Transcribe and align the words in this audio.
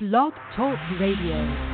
Blog 0.00 0.32
Talk 0.56 0.76
Radio. 0.98 1.73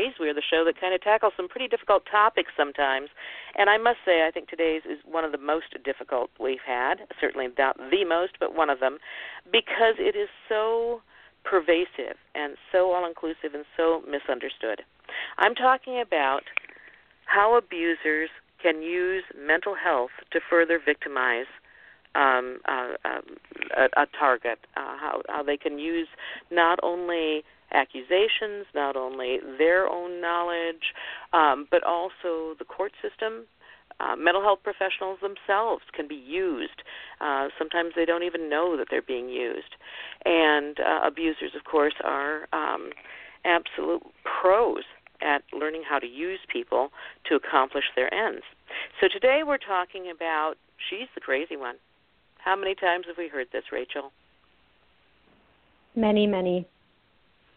Ways. 0.00 0.14
We 0.18 0.28
are 0.28 0.34
the 0.34 0.42
show 0.42 0.64
that 0.64 0.80
kind 0.80 0.94
of 0.94 1.02
tackles 1.02 1.32
some 1.36 1.48
pretty 1.48 1.68
difficult 1.68 2.04
topics 2.10 2.52
sometimes. 2.56 3.10
And 3.56 3.68
I 3.68 3.76
must 3.76 3.98
say, 4.04 4.26
I 4.26 4.30
think 4.30 4.48
today's 4.48 4.82
is 4.88 4.98
one 5.04 5.24
of 5.24 5.32
the 5.32 5.38
most 5.38 5.76
difficult 5.84 6.30
we've 6.40 6.64
had. 6.66 7.00
Certainly 7.20 7.48
not 7.58 7.76
the 7.76 8.04
most, 8.06 8.32
but 8.40 8.54
one 8.54 8.70
of 8.70 8.80
them, 8.80 8.98
because 9.52 9.96
it 9.98 10.16
is 10.16 10.28
so 10.48 11.02
pervasive 11.44 12.16
and 12.34 12.56
so 12.72 12.92
all 12.92 13.06
inclusive 13.06 13.52
and 13.52 13.64
so 13.76 14.02
misunderstood. 14.08 14.82
I'm 15.38 15.54
talking 15.54 16.00
about 16.00 16.44
how 17.26 17.56
abusers 17.58 18.30
can 18.62 18.82
use 18.82 19.24
mental 19.36 19.74
health 19.74 20.10
to 20.32 20.40
further 20.48 20.80
victimize 20.82 21.50
um, 22.14 22.58
uh, 22.66 22.94
um, 23.04 23.36
a, 23.76 24.02
a 24.02 24.06
target, 24.18 24.58
uh, 24.76 24.96
how, 24.98 25.22
how 25.28 25.42
they 25.42 25.56
can 25.56 25.78
use 25.78 26.08
not 26.50 26.78
only 26.82 27.44
accusations, 27.72 28.66
not 28.74 28.96
only 28.96 29.38
their 29.58 29.88
own 29.88 30.20
knowledge, 30.20 30.92
um, 31.32 31.66
but 31.70 31.82
also 31.84 32.54
the 32.58 32.64
court 32.66 32.92
system. 33.00 33.46
Uh, 34.00 34.16
mental 34.16 34.42
health 34.42 34.60
professionals 34.64 35.18
themselves 35.20 35.82
can 35.94 36.08
be 36.08 36.14
used. 36.14 36.82
Uh, 37.20 37.48
sometimes 37.58 37.92
they 37.94 38.06
don't 38.06 38.22
even 38.22 38.48
know 38.48 38.76
that 38.76 38.86
they're 38.90 39.02
being 39.02 39.28
used. 39.28 39.76
And 40.24 40.78
uh, 40.80 41.06
abusers, 41.06 41.52
of 41.54 41.64
course, 41.64 41.94
are 42.02 42.48
um, 42.52 42.90
absolute 43.44 44.02
pros 44.24 44.84
at 45.20 45.42
learning 45.52 45.82
how 45.88 45.98
to 45.98 46.06
use 46.06 46.40
people 46.50 46.88
to 47.28 47.34
accomplish 47.34 47.84
their 47.94 48.12
ends. 48.12 48.42
So 49.00 49.08
today 49.12 49.42
we're 49.46 49.58
talking 49.58 50.10
about 50.10 50.54
she's 50.88 51.08
the 51.14 51.20
crazy 51.20 51.56
one. 51.56 51.76
How 52.44 52.56
many 52.56 52.74
times 52.74 53.04
have 53.06 53.16
we 53.18 53.28
heard 53.28 53.48
this, 53.52 53.64
Rachel? 53.72 54.12
Many, 55.94 56.26
many. 56.26 56.66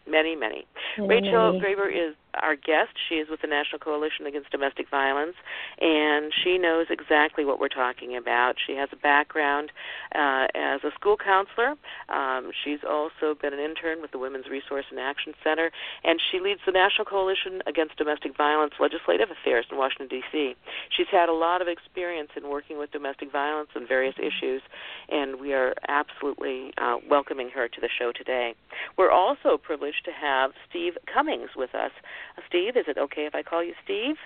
Many, 0.08 0.36
many. 0.36 0.66
many 0.98 1.08
Rachel 1.08 1.52
many. 1.52 1.64
Graber 1.64 1.88
is 1.88 2.14
our 2.42 2.56
guest. 2.56 2.92
She 3.08 3.16
is 3.16 3.28
with 3.28 3.40
the 3.40 3.46
National 3.46 3.78
Coalition 3.78 4.26
Against 4.26 4.50
Domestic 4.50 4.90
Violence, 4.90 5.34
and 5.80 6.32
she 6.42 6.58
knows 6.58 6.86
exactly 6.90 7.44
what 7.44 7.60
we're 7.60 7.68
talking 7.68 8.16
about. 8.16 8.56
She 8.64 8.74
has 8.74 8.88
a 8.92 8.96
background 8.96 9.72
uh, 10.14 10.46
as 10.54 10.80
a 10.84 10.90
school 10.94 11.16
counselor. 11.16 11.74
Um, 12.08 12.50
she's 12.64 12.80
also 12.88 13.34
been 13.40 13.52
an 13.52 13.60
intern 13.60 14.00
with 14.00 14.10
the 14.10 14.18
Women's 14.18 14.46
Resource 14.48 14.86
and 14.90 15.00
Action 15.00 15.34
Center, 15.42 15.70
and 16.04 16.20
she 16.30 16.40
leads 16.40 16.60
the 16.66 16.72
National 16.72 17.04
Coalition 17.04 17.62
Against 17.66 17.96
Domestic 17.96 18.36
Violence 18.36 18.74
Legislative 18.80 19.28
Affairs 19.30 19.66
in 19.70 19.78
Washington, 19.78 20.08
D.C. 20.08 20.54
She's 20.96 21.06
had 21.10 21.28
a 21.28 21.32
lot 21.32 21.62
of 21.62 21.68
experience 21.68 22.30
in 22.36 22.48
working 22.48 22.78
with 22.78 22.90
domestic 22.92 23.30
violence 23.32 23.70
and 23.74 23.86
various 23.88 24.14
issues, 24.18 24.62
and 25.08 25.40
we 25.40 25.52
are 25.52 25.74
absolutely 25.88 26.72
uh, 26.78 26.96
welcoming 27.08 27.50
her 27.50 27.68
to 27.68 27.80
the 27.80 27.88
show 27.98 28.12
today. 28.12 28.54
We're 28.96 29.10
also 29.10 29.56
privileged 29.56 30.04
to 30.04 30.12
have 30.12 30.52
Steve 30.68 30.94
Cummings 31.12 31.50
with 31.56 31.74
us. 31.74 31.90
Uh, 32.36 32.42
Steve, 32.48 32.76
is 32.76 32.84
it 32.88 32.98
okay 32.98 33.26
if 33.26 33.34
I 33.34 33.42
call 33.42 33.62
you 33.64 33.74
Steve? 33.84 34.16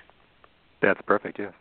That's 0.80 1.00
perfect, 1.02 1.38
yes. 1.38 1.52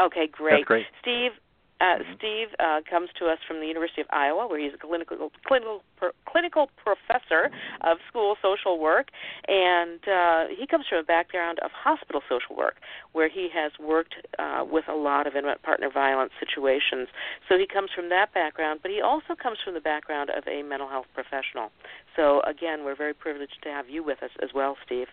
Okay, 0.00 0.28
great. 0.30 0.52
That's 0.52 0.64
great. 0.64 0.86
Steve, 1.00 1.32
uh, 1.80 1.84
mm-hmm. 1.84 2.14
Steve 2.16 2.48
uh, 2.58 2.80
comes 2.88 3.10
to 3.18 3.26
us 3.26 3.38
from 3.46 3.60
the 3.60 3.66
University 3.66 4.00
of 4.00 4.06
Iowa, 4.10 4.46
where 4.48 4.58
he's 4.58 4.72
a 4.72 4.78
clinical 4.78 5.30
clinical 5.46 5.82
clinical 6.26 6.70
professor 6.76 7.50
of 7.82 7.98
school 8.08 8.36
social 8.40 8.78
work, 8.78 9.08
and 9.46 10.00
uh, 10.08 10.44
he 10.56 10.66
comes 10.66 10.86
from 10.88 10.98
a 10.98 11.02
background 11.02 11.58
of 11.60 11.70
hospital 11.72 12.22
social 12.28 12.56
work, 12.56 12.76
where 13.12 13.28
he 13.28 13.48
has 13.52 13.72
worked 13.78 14.14
uh, 14.38 14.64
with 14.64 14.84
a 14.88 14.94
lot 14.94 15.26
of 15.26 15.36
intimate 15.36 15.62
partner 15.62 15.90
violence 15.92 16.32
situations. 16.40 17.08
So 17.48 17.58
he 17.58 17.66
comes 17.66 17.90
from 17.94 18.08
that 18.08 18.32
background, 18.32 18.80
but 18.82 18.90
he 18.90 19.02
also 19.02 19.34
comes 19.34 19.58
from 19.62 19.74
the 19.74 19.80
background 19.80 20.30
of 20.30 20.44
a 20.46 20.62
mental 20.62 20.88
health 20.88 21.06
professional. 21.14 21.70
So 22.14 22.40
again, 22.42 22.84
we're 22.84 22.96
very 22.96 23.14
privileged 23.14 23.58
to 23.64 23.68
have 23.68 23.88
you 23.88 24.02
with 24.02 24.22
us 24.22 24.30
as 24.42 24.50
well, 24.54 24.76
Steve. 24.84 25.08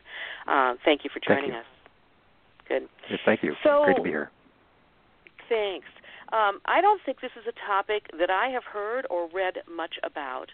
Uh, 0.48 0.76
thank 0.86 1.04
you 1.04 1.10
for 1.14 1.20
joining 1.20 1.52
you. 1.52 1.58
us. 1.58 1.66
Good. 2.70 2.88
Yes, 3.10 3.20
thank 3.26 3.44
you. 3.44 3.54
So, 3.64 3.84
Great 3.84 3.98
to 3.98 4.04
be 4.04 4.10
here. 4.10 4.32
Thanks. 5.50 5.88
Um, 6.34 6.60
I 6.66 6.82
don't 6.82 7.00
think 7.06 7.22
this 7.22 7.32
is 7.40 7.46
a 7.48 7.54
topic 7.68 8.10
that 8.18 8.32
I 8.32 8.48
have 8.50 8.64
heard 8.64 9.06
or 9.10 9.30
read 9.32 9.58
much 9.70 9.96
about. 10.04 10.50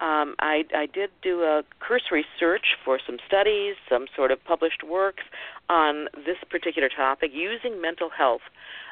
Um, 0.00 0.36
I, 0.38 0.64
I 0.76 0.86
did 0.86 1.10
do 1.22 1.42
a 1.42 1.62
cursory 1.80 2.24
search 2.38 2.76
for 2.84 3.00
some 3.04 3.16
studies, 3.26 3.74
some 3.88 4.06
sort 4.14 4.30
of 4.30 4.44
published 4.44 4.84
works 4.88 5.24
on 5.70 6.08
this 6.14 6.36
particular 6.50 6.90
topic, 6.94 7.30
using 7.34 7.80
mental 7.80 8.10
health 8.10 8.42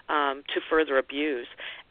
um, 0.09 0.43
to 0.55 0.61
further 0.69 0.99
abuse, 0.99 1.47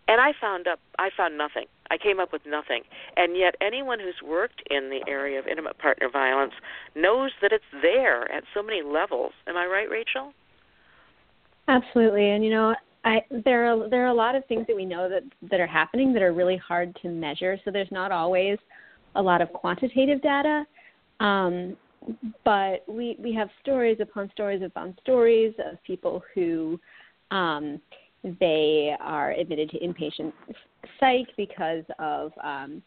and 0.07 0.19
I 0.19 0.33
found 0.39 0.67
up 0.67 0.79
I 0.99 1.09
found 1.15 1.37
nothing. 1.37 1.65
I 1.91 1.97
came 1.97 2.19
up 2.19 2.31
with 2.33 2.41
nothing. 2.47 2.81
And 3.15 3.37
yet, 3.37 3.55
anyone 3.61 3.99
who's 3.99 4.21
worked 4.23 4.63
in 4.69 4.89
the 4.89 5.01
area 5.07 5.39
of 5.39 5.47
intimate 5.47 5.77
partner 5.77 6.09
violence 6.09 6.53
knows 6.95 7.31
that 7.41 7.51
it's 7.51 7.63
there 7.81 8.31
at 8.31 8.43
so 8.53 8.63
many 8.63 8.81
levels. 8.81 9.33
Am 9.47 9.55
I 9.55 9.65
right, 9.65 9.89
Rachel? 9.89 10.33
Absolutely. 11.67 12.29
And 12.29 12.43
you 12.43 12.51
know, 12.51 12.75
I, 13.05 13.21
there 13.29 13.71
are 13.71 13.87
there 13.87 14.03
are 14.03 14.09
a 14.09 14.13
lot 14.13 14.35
of 14.35 14.43
things 14.47 14.65
that 14.67 14.75
we 14.75 14.83
know 14.83 15.07
that 15.07 15.23
that 15.49 15.59
are 15.59 15.67
happening 15.67 16.11
that 16.13 16.23
are 16.23 16.33
really 16.33 16.57
hard 16.57 16.97
to 17.03 17.09
measure. 17.09 17.57
So 17.63 17.71
there's 17.71 17.91
not 17.91 18.11
always 18.11 18.57
a 19.13 19.21
lot 19.21 19.41
of 19.41 19.53
quantitative 19.53 20.21
data, 20.23 20.65
um, 21.19 21.77
but 22.43 22.83
we 22.87 23.15
we 23.19 23.31
have 23.35 23.49
stories 23.61 23.97
upon 24.01 24.31
stories 24.31 24.63
upon 24.63 24.95
stories 25.01 25.53
of 25.71 25.81
people 25.83 26.23
who 26.33 26.79
um, 27.29 27.79
they 28.39 28.95
are 28.99 29.31
admitted 29.33 29.69
to 29.69 29.79
inpatient 29.79 30.33
psych 30.99 31.27
because 31.37 31.83
of 31.99 32.31
um, 32.43 32.81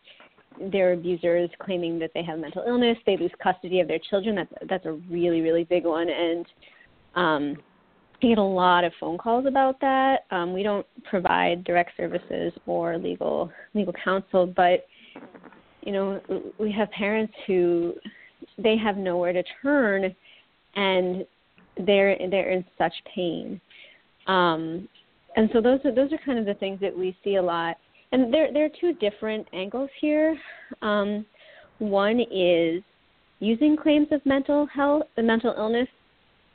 their 0.73 0.95
abusers 0.95 1.49
claiming 1.61 1.97
that 2.00 2.11
they 2.12 2.25
have 2.25 2.41
mental 2.41 2.65
illness. 2.67 2.99
They 3.06 3.17
lose 3.17 3.31
custody 3.41 3.79
of 3.79 3.87
their 3.87 4.00
children. 4.11 4.35
That's 4.35 4.53
that's 4.69 4.87
a 4.87 4.93
really 5.09 5.43
really 5.43 5.62
big 5.62 5.85
one, 5.85 6.09
and 6.11 6.47
um, 7.15 7.56
I 8.23 8.27
get 8.27 8.39
a 8.39 8.43
lot 8.43 8.84
of 8.84 8.93
phone 8.99 9.19
calls 9.19 9.47
about 9.47 9.81
that. 9.81 10.25
Um, 10.31 10.53
we 10.53 10.62
don't 10.62 10.87
provide 11.09 11.65
direct 11.65 11.93
services 11.97 12.53
or 12.67 12.99
legal 12.99 13.51
legal 13.75 13.95
counsel, 14.05 14.47
but 14.47 14.87
you 15.83 15.93
know 15.93 16.21
we 16.59 16.73
have 16.73 16.91
parents 16.91 17.33
who 17.47 17.95
they 18.59 18.77
have 18.77 18.97
nowhere 18.97 19.33
to 19.33 19.43
turn, 19.62 20.15
and 20.75 21.25
they're 21.87 22.17
they're 22.31 22.51
in 22.51 22.65
such 22.77 22.95
pain. 23.15 23.61
Um, 24.27 24.89
and 25.37 25.49
so 25.53 25.61
those 25.61 25.81
are 25.85 25.95
those 25.95 26.12
are 26.12 26.19
kind 26.25 26.39
of 26.39 26.45
the 26.45 26.55
things 26.55 26.81
that 26.81 26.97
we 26.97 27.17
see 27.23 27.37
a 27.37 27.43
lot. 27.43 27.77
And 28.11 28.33
there 28.35 28.53
there 28.53 28.65
are 28.65 28.81
two 28.81 28.95
different 28.95 29.47
angles 29.53 29.91
here. 30.00 30.37
Um, 30.83 31.25
one 31.79 32.21
is 32.21 32.83
using 33.39 33.77
claims 33.77 34.09
of 34.11 34.25
mental 34.27 34.67
health, 34.67 35.05
the 35.17 35.23
mental 35.23 35.55
illness 35.56 35.89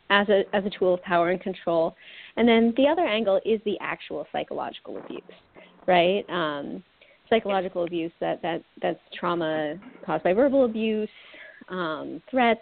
as 0.10 0.28
a 0.30 0.44
as 0.54 0.64
a 0.66 0.70
tool 0.78 0.94
of 0.94 1.02
power 1.04 1.30
and 1.30 1.42
control. 1.42 1.96
And 2.38 2.48
then 2.48 2.74
the 2.78 2.88
other 2.88 3.06
angle 3.06 3.40
is 3.46 3.60
the 3.66 3.78
actual 3.82 4.26
psychological 4.32 4.98
abuse, 4.98 5.22
right? 5.88 6.24
Um, 6.30 6.84
psychological 7.30 7.84
abuse 7.86 8.12
that 8.20 8.42
that 8.42 8.64
that's 8.82 9.00
trauma 9.18 9.76
caused 10.06 10.24
by 10.24 10.34
verbal 10.34 10.66
abuse, 10.66 11.10
um, 11.70 12.22
threats, 12.30 12.62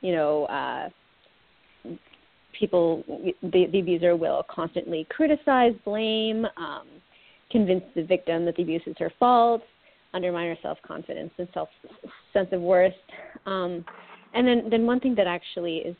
you 0.00 0.12
know. 0.12 0.44
Uh, 0.46 0.88
people, 2.58 3.02
the, 3.42 3.66
the 3.72 3.80
abuser 3.80 4.14
will 4.14 4.44
constantly 4.48 5.06
criticize, 5.10 5.72
blame, 5.84 6.44
um, 6.56 6.86
convince 7.50 7.82
the 7.94 8.02
victim 8.04 8.44
that 8.44 8.56
the 8.56 8.62
abuse 8.62 8.82
is 8.86 8.94
her 8.98 9.12
fault, 9.18 9.62
undermine 10.14 10.48
her 10.48 10.58
self 10.62 10.78
confidence 10.86 11.30
and 11.38 11.48
self 11.54 11.68
sense 12.32 12.48
of 12.52 12.60
worth. 12.60 12.92
Um, 13.46 13.84
and 14.34 14.46
then, 14.46 14.68
then 14.70 14.86
one 14.86 15.00
thing 15.00 15.14
that 15.16 15.26
actually 15.26 15.78
is 15.78 15.96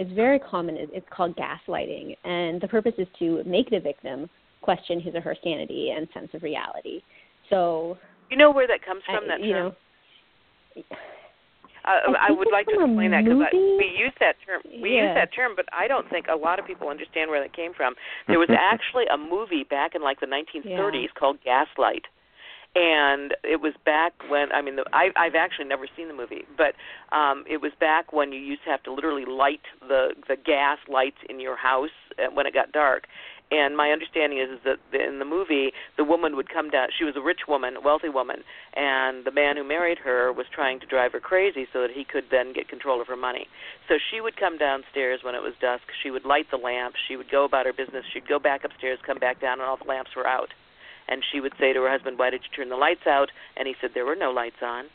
is 0.00 0.08
very 0.14 0.38
common. 0.38 0.76
It's 0.78 1.06
called 1.10 1.36
gaslighting, 1.36 2.16
and 2.24 2.60
the 2.60 2.68
purpose 2.68 2.94
is 2.98 3.06
to 3.18 3.44
make 3.44 3.70
the 3.70 3.80
victim 3.80 4.28
question 4.62 5.00
his 5.00 5.14
or 5.14 5.20
her 5.20 5.36
sanity 5.42 5.92
and 5.96 6.08
sense 6.14 6.28
of 6.34 6.42
reality. 6.42 7.02
So, 7.48 7.98
you 8.30 8.36
know 8.36 8.50
where 8.50 8.66
that 8.66 8.84
comes 8.84 9.02
from? 9.06 9.24
I, 9.24 9.28
that 9.28 9.44
you 9.44 9.52
term? 9.52 9.72
know. 10.76 10.84
Uh, 11.84 12.12
I, 12.12 12.28
I 12.28 12.30
would 12.30 12.48
like 12.52 12.66
to 12.66 12.84
explain 12.84 13.10
that 13.12 13.24
because 13.24 13.40
we 13.52 13.88
use 13.96 14.12
that 14.20 14.36
term. 14.44 14.60
We 14.82 14.96
yeah. 14.96 15.08
use 15.08 15.14
that 15.14 15.34
term, 15.34 15.52
but 15.56 15.64
I 15.72 15.88
don't 15.88 16.08
think 16.10 16.26
a 16.30 16.36
lot 16.36 16.58
of 16.58 16.66
people 16.66 16.88
understand 16.88 17.30
where 17.30 17.40
that 17.42 17.56
came 17.56 17.72
from. 17.74 17.94
There 18.28 18.38
was 18.38 18.50
actually 18.58 19.04
a 19.12 19.16
movie 19.16 19.64
back 19.68 19.94
in 19.94 20.02
like 20.02 20.20
the 20.20 20.26
1930s 20.26 20.66
yeah. 20.66 21.08
called 21.18 21.38
Gaslight, 21.44 22.04
and 22.74 23.34
it 23.42 23.60
was 23.60 23.74
back 23.84 24.12
when 24.28 24.52
I 24.52 24.62
mean 24.62 24.76
the, 24.76 24.84
I, 24.92 25.10
I've 25.16 25.34
actually 25.34 25.66
never 25.66 25.86
seen 25.96 26.08
the 26.08 26.14
movie, 26.14 26.44
but 26.56 26.74
um, 27.14 27.44
it 27.48 27.60
was 27.60 27.72
back 27.80 28.12
when 28.12 28.32
you 28.32 28.38
used 28.38 28.62
to 28.64 28.70
have 28.70 28.82
to 28.84 28.92
literally 28.92 29.24
light 29.24 29.62
the 29.80 30.14
the 30.28 30.36
gas 30.36 30.78
lights 30.88 31.18
in 31.28 31.40
your 31.40 31.56
house 31.56 31.90
uh, 32.18 32.30
when 32.32 32.46
it 32.46 32.54
got 32.54 32.72
dark. 32.72 33.06
And 33.52 33.76
my 33.76 33.90
understanding 33.90 34.38
is, 34.38 34.48
is 34.48 34.60
that 34.62 34.78
in 34.94 35.18
the 35.18 35.24
movie, 35.24 35.72
the 35.96 36.04
woman 36.04 36.36
would 36.36 36.48
come 36.48 36.70
down. 36.70 36.86
She 36.96 37.02
was 37.02 37.16
a 37.16 37.20
rich 37.20 37.48
woman, 37.48 37.74
a 37.74 37.80
wealthy 37.80 38.08
woman, 38.08 38.44
and 38.76 39.24
the 39.24 39.32
man 39.32 39.56
who 39.56 39.64
married 39.64 39.98
her 40.06 40.32
was 40.32 40.46
trying 40.54 40.78
to 40.78 40.86
drive 40.86 41.10
her 41.10 41.18
crazy 41.18 41.66
so 41.72 41.80
that 41.82 41.90
he 41.90 42.04
could 42.04 42.30
then 42.30 42.52
get 42.52 42.68
control 42.68 43.00
of 43.00 43.08
her 43.08 43.16
money. 43.16 43.48
So 43.88 43.96
she 43.98 44.20
would 44.20 44.36
come 44.38 44.56
downstairs 44.56 45.20
when 45.24 45.34
it 45.34 45.42
was 45.42 45.54
dusk. 45.60 45.82
She 46.00 46.12
would 46.12 46.24
light 46.24 46.46
the 46.52 46.58
lamp. 46.58 46.94
She 47.08 47.16
would 47.16 47.28
go 47.28 47.44
about 47.44 47.66
her 47.66 47.72
business. 47.72 48.04
She'd 48.14 48.28
go 48.28 48.38
back 48.38 48.62
upstairs, 48.62 49.00
come 49.04 49.18
back 49.18 49.40
down, 49.40 49.58
and 49.58 49.62
all 49.62 49.76
the 49.76 49.88
lamps 49.90 50.14
were 50.14 50.28
out. 50.28 50.50
And 51.08 51.24
she 51.30 51.40
would 51.40 51.54
say 51.58 51.72
to 51.72 51.82
her 51.82 51.90
husband, 51.90 52.18
"Why 52.18 52.30
did 52.30 52.42
you 52.44 52.56
turn 52.56 52.68
the 52.68 52.76
lights 52.76 53.06
out?" 53.06 53.30
And 53.56 53.66
he 53.66 53.74
said, 53.80 53.90
"There 53.94 54.06
were 54.06 54.16
no 54.16 54.30
lights 54.30 54.62
on." 54.62 54.86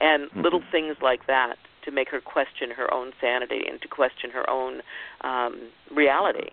And 0.00 0.24
mm-hmm. 0.24 0.40
little 0.42 0.62
things 0.70 0.96
like 1.02 1.26
that 1.26 1.56
to 1.84 1.90
make 1.90 2.08
her 2.10 2.20
question 2.20 2.70
her 2.70 2.92
own 2.92 3.12
sanity 3.20 3.62
and 3.68 3.80
to 3.82 3.88
question 3.88 4.30
her 4.30 4.48
own 4.48 4.82
um, 5.22 5.70
reality. 5.90 6.50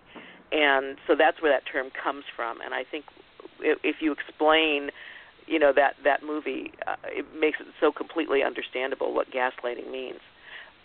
And 0.52 0.96
so 1.06 1.14
that's 1.14 1.42
where 1.42 1.52
that 1.52 1.64
term 1.70 1.90
comes 1.90 2.24
from. 2.34 2.60
And 2.60 2.74
I 2.74 2.84
think 2.84 3.04
if, 3.60 3.96
you 4.00 4.12
explain, 4.12 4.90
you 5.46 5.58
know, 5.58 5.72
that 5.74 5.96
that 6.04 6.22
movie, 6.22 6.72
uh, 6.86 6.96
it 7.06 7.26
makes 7.38 7.60
it 7.60 7.66
so 7.80 7.92
completely 7.92 8.42
understandable 8.42 9.14
what 9.14 9.30
gaslighting 9.30 9.90
means. 9.90 10.20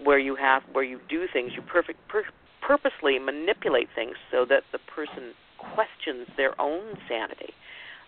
Where 0.03 0.19
you 0.19 0.35
have, 0.35 0.63
where 0.71 0.83
you 0.83 0.99
do 1.07 1.27
things, 1.31 1.53
you 1.55 1.61
perfect, 1.61 2.05
per, 2.07 2.23
purposely 2.61 3.19
manipulate 3.19 3.89
things 3.93 4.15
so 4.31 4.43
that 4.45 4.63
the 4.71 4.79
person 4.79 5.33
questions 5.73 6.27
their 6.37 6.59
own 6.59 6.95
sanity. 7.07 7.53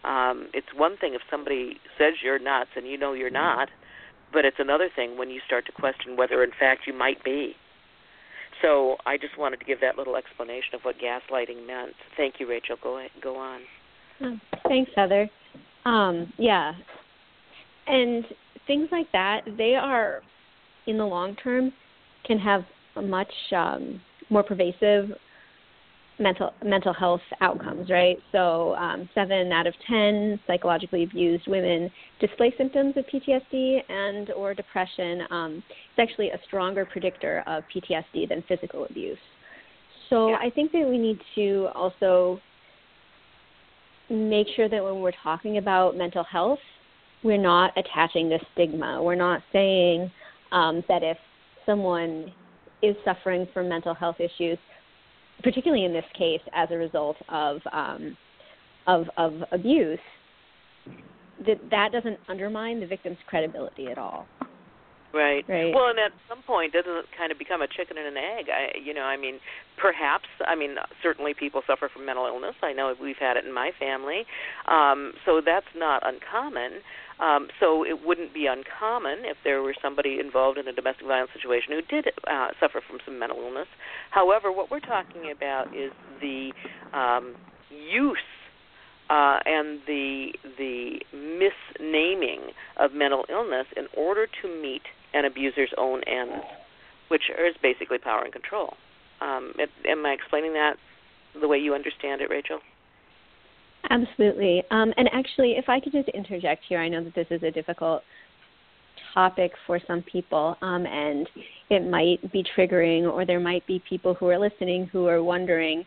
Um, 0.04 0.50
it's 0.54 0.68
one 0.76 0.98
thing 0.98 1.14
if 1.16 1.22
somebody 1.32 1.78
says 1.98 2.14
you're 2.24 2.40
nuts 2.40 2.70
and 2.76 2.88
you 2.88 2.98
know 2.98 3.14
you're 3.14 3.30
not, 3.30 3.70
but 4.32 4.46
it's 4.46 4.58
another 4.60 4.90
thing 4.96 5.18
when 5.18 5.30
you 5.30 5.40
start 5.46 5.66
to 5.66 5.72
question 5.72 6.16
whether, 6.16 6.44
in 6.44 6.52
fact, 6.60 6.82
you 6.86 6.94
might 6.94 7.24
be. 7.24 7.56
So 8.62 8.98
I 9.06 9.18
just 9.18 9.38
wanted 9.38 9.60
to 9.60 9.66
give 9.66 9.82
that 9.82 9.98
little 9.98 10.16
explanation 10.16 10.76
of 10.76 10.82
what 10.82 10.96
gaslighting 10.98 11.66
meant. 11.66 11.94
Thank 12.16 12.36
you, 12.40 12.48
Rachel. 12.48 12.78
Go 12.82 13.00
ahead, 13.00 13.12
go 13.22 13.36
on. 13.36 13.62
Oh, 14.22 14.38
thanks, 14.68 14.92
Heather. 14.96 15.30
Um, 15.86 16.32
yeah, 16.38 16.74
and 17.88 18.26
things 18.68 18.90
like 18.92 19.12
that, 19.12 19.42
they 19.58 19.76
are 19.76 20.22
in 20.88 20.98
the 20.98 21.06
long 21.06 21.36
term 21.36 21.72
can 22.26 22.40
have 22.40 22.64
a 22.96 23.02
much 23.02 23.32
um, 23.56 24.02
more 24.30 24.44
pervasive 24.44 25.10
mental 26.20 26.54
mental 26.64 26.94
health 26.94 27.22
outcomes, 27.42 27.90
right? 27.90 28.18
So 28.32 28.76
um, 28.76 29.10
seven 29.14 29.52
out 29.52 29.68
of 29.68 29.74
ten 29.88 30.40
psychologically 30.48 31.04
abused 31.04 31.48
women 31.48 31.92
display 32.20 32.54
symptoms 32.58 32.96
of 32.98 33.06
PTSD 33.06 33.80
and 33.90 34.32
or 34.32 34.54
depression. 34.54 35.24
Um, 35.30 35.64
it's 35.68 36.10
actually 36.10 36.30
a 36.30 36.40
stronger 36.48 36.86
predictor 36.86 37.44
of 37.48 37.64
PTSD 37.74 38.30
than 38.30 38.44
physical 38.48 38.86
abuse. 38.86 39.18
So 40.10 40.30
yeah. 40.30 40.38
I 40.42 40.50
think 40.50 40.72
that 40.72 40.88
we 40.88 40.98
need 40.98 41.20
to 41.36 41.70
also 41.74 42.40
make 44.10 44.48
sure 44.56 44.70
that 44.70 44.84
when 44.84 45.02
we're 45.02 45.12
talking 45.24 45.58
about 45.58 45.98
mental 45.98 46.24
health, 46.24 46.60
we're 47.24 47.38
not 47.42 47.74
attaching 47.76 48.30
this 48.30 48.42
stigma. 48.54 49.02
We're 49.02 49.16
not 49.16 49.42
saying 49.52 50.12
um, 50.52 50.84
that 50.88 51.02
if 51.04 51.18
someone 51.66 52.32
is 52.84 52.96
suffering 53.04 53.48
from 53.52 53.68
mental 53.68 53.96
health 53.96 54.18
issues, 54.20 54.60
particularly 55.46 55.86
in 55.86 55.94
this 55.94 56.06
case 56.18 56.42
as 56.54 56.70
a 56.72 56.76
result 56.76 57.16
of 57.30 57.62
um, 57.72 58.18
of, 58.88 59.06
of 59.18 59.34
abuse, 59.52 60.00
that 61.46 61.60
that 61.70 61.92
doesn't 61.92 62.20
undermine 62.28 62.80
the 62.80 62.88
victim's 62.88 63.18
credibility 63.28 63.88
at 63.88 64.00
all. 64.00 64.28
Right. 65.14 65.46
Right. 65.48 65.74
Well, 65.74 65.88
and 65.90 66.00
at 66.00 66.12
some 66.28 66.44
point, 66.44 66.74
doesn't 66.74 66.92
it 66.92 67.06
kind 67.18 67.32
of 67.32 67.40
become 67.40 67.62
a 67.62 67.68
chicken 67.68 67.98
and 67.98 68.08
an 68.08 68.18
egg? 68.18 68.46
I, 68.50 68.78
you 68.78 68.94
know, 68.94 69.04
I 69.04 69.18
mean, 69.18 69.40
perhaps. 69.80 70.28
I 70.46 70.56
mean, 70.56 70.76
certainly 71.02 71.34
people 71.34 71.62
suffer 71.66 71.90
from 71.92 72.06
mental 72.06 72.26
illness. 72.26 72.56
I 72.62 72.74
know 72.74 72.94
we've 73.00 73.20
had 73.20 73.38
it 73.38 73.46
in 73.46 73.54
my 73.54 73.72
family, 73.80 74.26
um, 74.68 75.14
so 75.26 75.42
that's 75.46 75.72
not 75.76 76.04
uncommon. 76.06 76.84
Um, 77.20 77.48
so 77.62 77.86
it 77.86 78.04
wouldn't 78.04 78.34
be 78.34 78.46
uncommon 78.46 79.24
if 79.24 79.38
there 79.46 79.62
were 79.62 79.76
somebody 79.82 80.20
involved 80.20 80.58
in 80.58 80.68
a 80.68 80.74
domestic 80.74 81.08
violence 81.08 81.32
situation 81.32 81.72
who 81.72 81.82
did 81.88 82.12
uh, 82.28 82.52
suffer 82.60 82.82
from 82.84 83.00
some 83.06 83.18
mental 83.18 83.40
illness. 83.40 83.72
However, 84.12 84.52
what 84.52 84.70
we're 84.70 84.84
talking 84.84 85.32
about 85.32 85.72
is 85.72 85.94
the 86.20 86.52
um, 86.92 87.36
use 87.72 88.20
uh, 89.10 89.38
and 89.46 89.80
the 89.88 90.32
the 90.58 91.00
misnaming 91.14 92.52
of 92.78 92.94
mental 92.94 93.26
illness 93.30 93.68
in 93.78 93.88
order 93.96 94.28
to 94.42 94.62
meet 94.62 94.82
an 95.14 95.26
abuser's 95.26 95.72
own 95.78 96.02
ends, 96.04 96.44
which 97.10 97.24
is 97.30 97.56
basically 97.62 97.98
power 97.98 98.24
and 98.24 98.34
control. 98.34 98.74
Um, 99.22 99.54
am 99.88 100.06
I 100.06 100.10
explaining 100.10 100.54
that 100.54 100.76
the 101.40 101.48
way 101.48 101.58
you 101.58 101.74
understand 101.74 102.22
it, 102.22 102.30
Rachel? 102.30 102.60
Absolutely. 103.90 104.64
Um, 104.72 104.94
and 104.98 105.10
actually, 105.14 105.52
if 105.54 105.70
I 105.70 105.80
could 105.80 105.92
just 105.92 106.10
interject 106.10 106.64
here, 106.68 106.80
I 106.80 106.90
know 106.90 107.04
that 107.04 107.16
this 107.16 107.28
is 107.30 107.44
a 107.44 107.52
difficult 107.52 108.02
topic 109.14 109.52
for 109.66 109.80
some 109.88 110.04
people, 110.12 110.58
um, 110.62 110.86
and 110.86 111.30
it 111.70 111.88
might 111.88 112.32
be 112.32 112.44
triggering, 112.58 113.12
or 113.12 113.26
there 113.26 113.40
might 113.40 113.66
be 113.68 113.82
people 113.88 114.14
who 114.16 114.28
are 114.28 114.40
listening 114.40 114.88
who 114.92 115.08
are 115.08 115.24
wondering, 115.24 115.86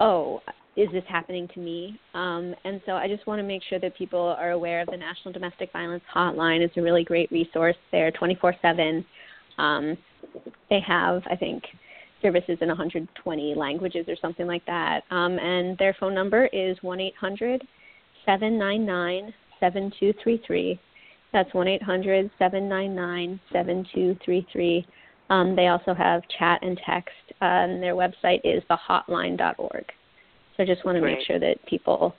oh, 0.00 0.40
is 0.76 0.88
this 0.92 1.04
happening 1.08 1.48
to 1.54 1.60
me? 1.60 1.98
Um, 2.14 2.54
and 2.64 2.80
so 2.84 2.92
I 2.92 3.06
just 3.08 3.26
want 3.26 3.38
to 3.38 3.42
make 3.44 3.62
sure 3.68 3.78
that 3.78 3.96
people 3.96 4.36
are 4.38 4.50
aware 4.50 4.80
of 4.80 4.88
the 4.88 4.96
National 4.96 5.32
Domestic 5.32 5.72
Violence 5.72 6.02
Hotline. 6.14 6.60
It's 6.60 6.76
a 6.76 6.82
really 6.82 7.04
great 7.04 7.30
resource. 7.30 7.76
They're 7.92 8.10
24 8.10 8.56
7. 8.60 9.04
Um, 9.58 9.96
they 10.70 10.80
have, 10.80 11.22
I 11.30 11.36
think, 11.36 11.62
services 12.22 12.58
in 12.60 12.68
120 12.68 13.54
languages 13.54 14.06
or 14.08 14.16
something 14.20 14.46
like 14.46 14.64
that. 14.66 15.02
Um, 15.10 15.38
and 15.38 15.78
their 15.78 15.94
phone 16.00 16.14
number 16.14 16.46
is 16.46 16.76
1 16.82 17.00
800 17.00 17.62
799 18.24 19.32
7233. 19.60 20.80
That's 21.32 21.52
1 21.52 21.68
800 21.68 22.30
799 22.38 23.40
7233. 23.52 24.86
Um, 25.30 25.56
they 25.56 25.68
also 25.68 25.94
have 25.94 26.22
chat 26.38 26.60
and 26.62 26.80
text, 26.84 27.14
and 27.40 27.82
their 27.82 27.94
website 27.94 28.40
is 28.44 28.62
thehotline.org. 28.70 29.84
So 30.56 30.62
I 30.62 30.66
just 30.66 30.84
want 30.84 30.96
to 30.96 31.00
Great. 31.00 31.18
make 31.18 31.26
sure 31.26 31.38
that 31.38 31.64
people 31.66 32.14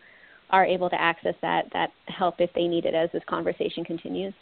are 0.50 0.66
able 0.66 0.90
to 0.90 1.02
access 1.02 1.36
that 1.42 1.66
that 1.74 1.92
help 2.08 2.36
if 2.40 2.52
they 2.54 2.68
need 2.68 2.86
it 2.86 2.94
as 2.94 3.10
this 3.12 3.24
conversation 3.28 3.84
continues. 3.84 4.34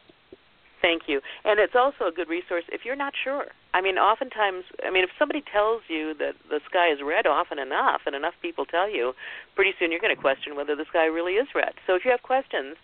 Thank 0.81 1.03
you. 1.07 1.21
And 1.45 1.61
it's 1.61 1.75
also 1.79 2.11
a 2.11 2.11
good 2.11 2.27
resource 2.27 2.65
if 2.67 2.81
you're 2.83 2.97
not 2.97 3.13
sure. 3.23 3.45
I 3.73 3.79
mean, 3.79 3.97
oftentimes, 3.97 4.65
I 4.85 4.91
mean, 4.91 5.05
if 5.05 5.09
somebody 5.17 5.41
tells 5.49 5.81
you 5.87 6.13
that 6.19 6.33
the 6.49 6.59
sky 6.69 6.91
is 6.91 6.99
red 7.01 7.25
often 7.25 7.57
enough, 7.57 8.01
and 8.05 8.13
enough 8.13 8.33
people 8.41 8.65
tell 8.65 8.91
you, 8.91 9.13
pretty 9.55 9.71
soon 9.79 9.91
you're 9.91 10.01
going 10.03 10.13
to 10.13 10.21
question 10.21 10.57
whether 10.57 10.75
the 10.75 10.83
sky 10.89 11.05
really 11.05 11.33
is 11.39 11.47
red. 11.55 11.71
So 11.87 11.95
if 11.95 12.03
you 12.03 12.11
have 12.11 12.21
questions, 12.21 12.75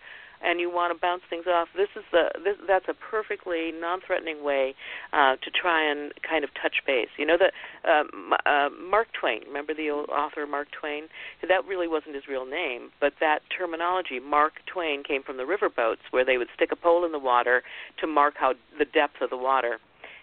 and 0.42 0.60
you 0.60 0.70
want 0.70 0.94
to 0.94 0.98
bounce 0.98 1.22
things 1.28 1.44
off, 1.46 1.68
this 1.76 1.88
is 1.96 2.04
the 2.12 2.30
this, 2.44 2.56
that's 2.66 2.86
a 2.88 2.94
perfectly 2.94 3.72
non-threatening 3.72 4.42
way 4.42 4.74
uh, 5.12 5.36
to 5.36 5.50
try 5.50 5.90
and 5.90 6.12
kind 6.28 6.44
of 6.44 6.50
touch 6.60 6.82
base. 6.86 7.08
You 7.18 7.26
know 7.26 7.36
that 7.38 7.52
uh, 7.84 8.04
uh, 8.48 8.68
Mark 8.70 9.08
Twain, 9.18 9.42
remember 9.46 9.74
the 9.74 9.90
old 9.90 10.08
author 10.08 10.46
Mark 10.46 10.68
Twain? 10.78 11.04
That 11.46 11.66
really 11.66 11.88
wasn't 11.88 12.14
his 12.14 12.24
real 12.28 12.46
name, 12.46 12.90
but 13.00 13.14
that 13.20 13.40
terminology, 13.56 14.20
Mark 14.20 14.54
Twain, 14.66 15.02
came 15.02 15.22
from 15.22 15.36
the 15.36 15.44
riverboats 15.44 16.04
where 16.10 16.24
they 16.24 16.38
would 16.38 16.48
stick 16.54 16.70
a 16.72 16.76
pole 16.76 17.04
in 17.04 17.12
the 17.12 17.18
water 17.18 17.62
to 18.00 18.06
mark 18.06 18.34
how 18.36 18.54
the 18.78 18.84
depth 18.84 19.20
of 19.20 19.30
the 19.30 19.36
water. 19.36 19.78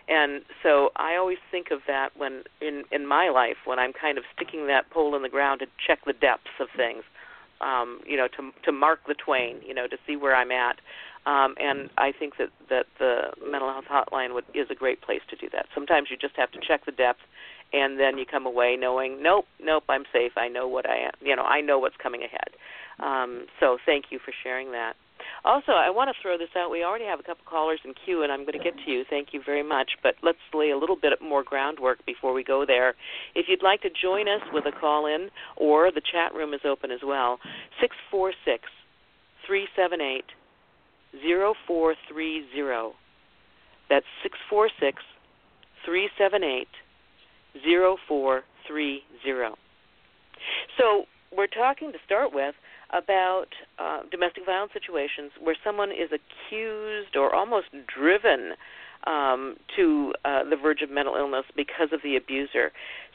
And 0.10 0.44
so 0.64 0.92
I 0.96 1.16
always 1.18 1.38
think 1.52 1.68
of 1.72 1.80
that 1.88 2.16
when 2.16 2.44
in 2.62 2.84
in 2.92 3.06
my 3.06 3.30
life 3.30 3.58
when 3.66 3.78
I'm 3.78 3.92
kind 3.92 4.18
of 4.18 4.24
sticking 4.36 4.68
that 4.68 4.90
pole 4.90 5.16
in 5.16 5.22
the 5.22 5.30
ground 5.30 5.60
to 5.60 5.68
check 5.86 6.00
the 6.06 6.14
depths 6.14 6.56
of 6.62 6.68
things 6.76 7.04
um, 7.62 8.00
you 8.06 8.18
know, 8.18 8.28
to 8.28 8.52
to 8.66 8.72
mark 8.72 9.00
the 9.08 9.16
twain, 9.16 9.58
you 9.66 9.74
know, 9.74 9.88
to 9.88 9.98
see 10.06 10.16
where 10.16 10.36
I'm 10.36 10.52
at. 10.52 10.78
Um, 11.26 11.56
and 11.60 11.90
I 11.98 12.14
think 12.18 12.38
that 12.38 12.50
that 12.70 12.86
the 13.00 13.34
mental 13.46 13.70
health 13.70 13.86
hotline 13.92 14.34
would, 14.34 14.46
is 14.54 14.68
a 14.70 14.76
great 14.76 15.02
place 15.02 15.22
to 15.30 15.36
do 15.36 15.50
that. 15.52 15.66
Sometimes 15.74 16.08
you 16.10 16.18
just 16.18 16.36
have 16.38 16.52
to 16.52 16.60
check 16.66 16.86
the 16.86 16.92
depth, 16.92 17.20
and 17.74 18.00
then 18.00 18.18
you 18.18 18.26
come 18.26 18.46
away 18.46 18.78
knowing, 18.80 19.22
nope, 19.22 19.46
nope, 19.62 19.84
I'm 19.90 20.06
safe. 20.14 20.32
I 20.38 20.48
know 20.48 20.68
what 20.68 20.90
I 20.90 20.98
am. 20.98 21.12
You 21.22 21.36
know, 21.36 21.44
I 21.44 21.62
know 21.62 21.80
what's 21.80 21.98
coming 22.02 22.24
ahead. 22.24 22.56
Um, 23.00 23.48
so 23.60 23.78
thank 23.86 24.06
you 24.10 24.20
for 24.24 24.34
sharing 24.44 24.72
that. 24.72 24.94
Also, 25.46 25.72
I 25.72 25.90
want 25.90 26.10
to 26.10 26.22
throw 26.22 26.38
this 26.38 26.50
out. 26.58 26.72
We 26.72 26.84
already 26.84 27.06
have 27.06 27.20
a 27.20 27.24
couple 27.24 27.44
callers 27.46 27.80
in 27.86 27.94
queue, 28.06 28.24
and 28.24 28.32
I'm 28.32 28.42
going 28.42 28.58
to 28.58 28.64
get 28.64 28.76
to 28.86 28.92
you. 28.92 29.04
Thank 29.10 29.30
you 29.34 29.42
very 29.46 29.64
much. 29.64 29.92
But 30.04 30.16
let's 30.24 30.38
lay 30.54 30.72
a 30.72 30.78
little 30.78 30.96
bit 30.96 31.14
more 31.22 31.44
groundwork 31.44 32.06
before 32.06 32.34
we 32.34 32.44
go 32.44 32.66
there. 32.66 32.96
If 33.36 33.48
you'd 33.48 33.64
like 33.64 33.82
to 33.82 33.90
join 33.90 34.28
us 34.28 34.42
with 34.52 34.66
a 34.66 34.72
call 34.72 35.06
in, 35.06 35.30
or 35.56 35.92
the 35.92 36.02
chat 36.02 36.34
room 36.34 36.54
is 36.54 36.62
open 36.66 36.92
as 36.92 37.02
well, 37.06 37.40
646 37.80 38.64
378 39.46 40.26
0430. 41.14 42.96
That's 43.90 44.06
646 44.24 45.02
378 45.86 46.68
0430. 47.64 49.56
So, 50.78 51.06
we're 51.36 51.48
talking 51.48 51.92
to 51.92 51.98
start 52.06 52.34
with 52.34 52.56
about 52.92 53.48
uh, 53.80 54.02
domestic 54.12 54.46
violence 54.46 54.72
situations 54.74 55.32
where 55.42 55.56
someone 55.64 55.92
is 55.92 56.10
accused 56.12 57.16
or 57.16 57.34
almost 57.36 57.68
driven 57.88 58.54
um, 59.06 59.56
to 59.76 60.14
uh, 60.26 60.44
the 60.50 60.56
verge 60.56 60.82
of 60.82 60.90
mental 60.90 61.16
illness 61.16 61.46
because 61.56 61.90
of 61.92 62.02
the 62.04 62.16
abuser. 62.16 62.72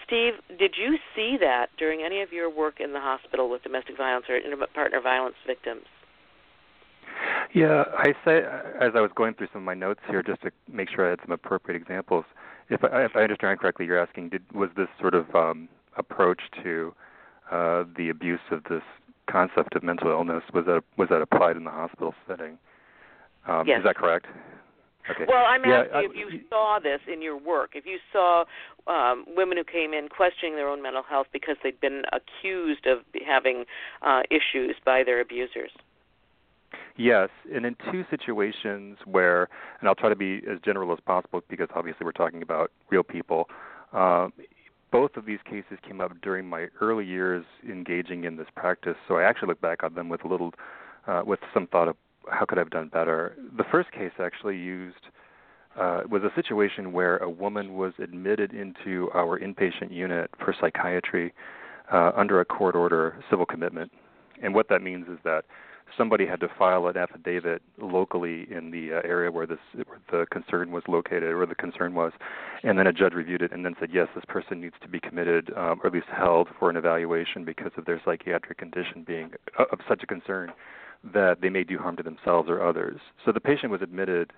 Steve, 0.07 0.35
did 0.59 0.75
you 0.77 0.97
see 1.15 1.37
that 1.41 1.67
during 1.79 2.03
any 2.03 2.23
of 2.23 2.33
your 2.33 2.51
work 2.51 2.81
in 2.81 2.93
the 2.93 3.01
hospital 3.01 3.51
with 3.51 3.63
domestic 3.63 3.97
violence 3.97 4.27
or 4.29 4.37
intimate 4.37 4.73
partner 4.75 5.01
violence 5.01 5.37
victims? 5.47 5.85
Yeah, 7.55 7.85
I 7.97 8.15
say 8.25 8.43
as 8.81 8.93
I 8.95 9.01
was 9.01 9.11
going 9.15 9.35
through 9.35 9.49
some 9.53 9.63
of 9.63 9.67
my 9.67 9.75
notes 9.75 10.01
here, 10.09 10.23
just 10.23 10.43
to 10.43 10.51
make 10.71 10.89
sure 10.89 11.07
I 11.07 11.11
had 11.11 11.21
some 11.23 11.33
appropriate 11.33 11.81
examples. 11.81 12.25
If 12.71 12.83
I, 12.85 13.05
if 13.05 13.13
I 13.15 13.21
understand 13.21 13.59
correctly, 13.59 13.87
you're 13.87 13.99
asking, 13.99 14.31
did 14.31 14.43
was 14.55 14.71
this 14.77 14.89
sort 14.99 15.15
of 15.15 15.35
um, 15.35 15.69
approach 15.97 16.41
to 16.63 16.95
uh, 17.51 17.85
the 17.97 18.09
abuse 18.09 18.41
of 18.51 18.65
this 18.65 18.83
concept 19.31 19.75
of 19.75 19.83
mental 19.83 20.11
illness 20.11 20.43
was 20.53 20.65
that 20.67 20.83
was 20.97 21.09
that 21.11 21.23
applied 21.23 21.57
in 21.57 21.65
the 21.65 21.71
hospital 21.71 22.15
setting? 22.27 22.59
Um, 23.47 23.67
yes. 23.67 23.79
Is 23.79 23.85
that 23.85 23.97
correct? 23.97 24.27
Okay. 25.11 25.25
Well, 25.27 25.45
I'm 25.45 25.63
yeah, 25.65 25.85
asking 25.93 26.13
if 26.15 26.33
you 26.33 26.41
saw 26.49 26.79
this 26.81 27.01
in 27.13 27.23
your 27.23 27.37
work, 27.37 27.71
if 27.75 27.85
you 27.87 27.99
saw 28.13 28.45
um, 28.87 29.25
women 29.37 29.59
who 29.59 29.65
came 29.65 29.93
in 29.93 30.09
questioning 30.09 30.55
their 30.55 30.69
own 30.69 30.81
mental 30.81 31.03
health 31.03 31.27
because 31.33 31.57
they'd 31.65 31.81
been 31.81 32.03
accused 32.13 32.87
of 32.87 32.99
having 33.27 33.65
uh, 34.03 34.23
issues 34.31 34.77
by 34.85 35.03
their 35.03 35.21
abusers. 35.21 35.73
Yes, 36.97 37.31
and 37.53 37.67
in 37.67 37.75
two 37.91 38.05
situations 38.11 38.99
where, 39.05 39.49
and 39.81 39.89
I'll 39.89 39.95
try 39.95 40.09
to 40.09 40.17
be 40.17 40.41
as 40.51 40.59
general 40.65 40.93
as 40.93 41.01
possible 41.05 41.43
because 41.49 41.69
obviously 41.75 42.05
we're 42.05 42.13
talking 42.13 42.43
about 42.43 42.71
real 42.91 43.03
people. 43.03 43.49
Uh, 43.93 44.29
both 44.93 45.17
of 45.17 45.25
these 45.25 45.41
cases 45.45 45.79
came 45.87 46.01
up 46.01 46.13
during 46.21 46.47
my 46.47 46.69
early 46.81 47.05
years 47.05 47.45
engaging 47.69 48.25
in 48.25 48.37
this 48.37 48.47
practice, 48.55 48.97
so 49.09 49.17
I 49.17 49.25
actually 49.25 49.49
look 49.49 49.61
back 49.61 49.83
on 49.83 49.95
them 49.95 50.09
with 50.11 50.25
a 50.25 50.29
little, 50.29 50.53
uh, 51.07 51.23
with 51.25 51.41
some 51.53 51.67
thought 51.67 51.89
of 51.89 51.97
how 52.31 52.45
could 52.45 52.59
I 52.59 52.61
have 52.61 52.71
done 52.71 52.89
better. 52.89 53.37
The 53.57 53.65
first 53.65 53.91
case 53.91 54.13
actually 54.21 54.59
used 54.59 55.05
uh, 55.77 56.03
was 56.09 56.23
a 56.23 56.31
situation 56.35 56.93
where 56.93 57.17
a 57.17 57.31
woman 57.31 57.75
was 57.75 57.95
admitted 57.99 58.53
into 58.53 59.11
our 59.15 59.41
inpatient 59.41 59.91
unit 59.91 60.31
for 60.39 60.55
psychiatry 60.61 61.33
uh, 61.91 62.13
under 62.15 62.41
a 62.41 62.45
court 62.45 62.77
order 62.77 63.17
civil 63.31 63.47
commitment, 63.47 63.91
and 64.43 64.55
what 64.55 64.69
that 64.69 64.83
means 64.83 65.09
is 65.09 65.19
that 65.25 65.47
somebody 65.97 66.27
had 66.27 66.41
to 66.41 66.49
file 66.59 66.87
an 66.87 66.97
affidavit 66.97 67.63
locally 67.79 68.47
in 68.51 68.71
the 68.71 68.99
uh, 68.99 69.01
area 69.05 69.31
where 69.31 69.47
this 69.47 69.59
where 69.75 70.01
the 70.11 70.27
concern 70.27 70.71
was 70.71 70.83
located 70.89 71.25
or 71.25 71.47
the 71.47 71.55
concern 71.55 71.95
was, 71.95 72.13
and 72.63 72.79
then 72.79 72.87
a 72.87 72.93
judge 72.93 73.13
reviewed 73.13 73.43
it 73.43 73.53
and 73.53 73.65
then 73.65 73.75
said 73.79 73.91
yes, 73.93 74.09
this 74.15 74.25
person 74.27 74.61
needs 74.61 74.75
to 74.83 74.89
be 74.89 75.01
committed 75.01 75.51
um, 75.57 75.81
or 75.83 75.89
at 75.89 75.93
least 75.93 76.07
held 76.13 76.49
for 76.59 76.71
an 76.71 76.77
evaluation 76.77 77.45
because 77.45 77.73
of 77.77 77.85
their 77.85 78.01
psychiatric 78.05 78.59
condition 78.59 79.05
being 79.07 79.33
uh, 79.59 79.65
of 79.73 79.81
such 79.89 80.03
a 80.03 80.07
concern 80.07 80.53
that 81.15 81.41
they 81.41 81.49
may 81.49 81.65
do 81.65 81.79
harm 81.79 81.97
to 81.97 82.03
themselves 82.03 82.49
or 82.49 82.67
others. 82.67 83.01
So 83.25 83.33
the 83.33 83.41
patient 83.41 83.73
was 83.73 83.83
admitted, 83.83 84.33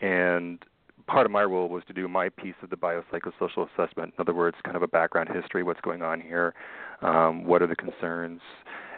and 0.00 0.64
part 1.06 1.26
of 1.26 1.32
my 1.32 1.42
role 1.42 1.68
was 1.68 1.82
to 1.88 1.92
do 1.92 2.08
my 2.08 2.28
piece 2.28 2.54
of 2.62 2.70
the 2.70 2.76
biopsychosocial 2.76 3.68
assessment. 3.68 4.14
In 4.16 4.20
other 4.20 4.34
words, 4.34 4.56
kind 4.64 4.76
of 4.76 4.82
a 4.82 4.88
background 4.88 5.28
history, 5.32 5.62
what's 5.62 5.80
going 5.80 6.02
on 6.02 6.20
here, 6.20 6.54
um, 7.02 7.44
what 7.44 7.62
are 7.62 7.66
the 7.66 7.76
concerns, 7.76 8.40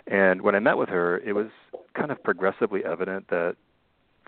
and 0.06 0.42
when 0.42 0.54
I 0.54 0.60
met 0.60 0.76
with 0.76 0.88
her, 0.88 1.18
it 1.18 1.32
was 1.32 1.48
kind 1.94 2.10
of 2.10 2.22
progressively 2.22 2.84
evident 2.84 3.28
that 3.28 3.56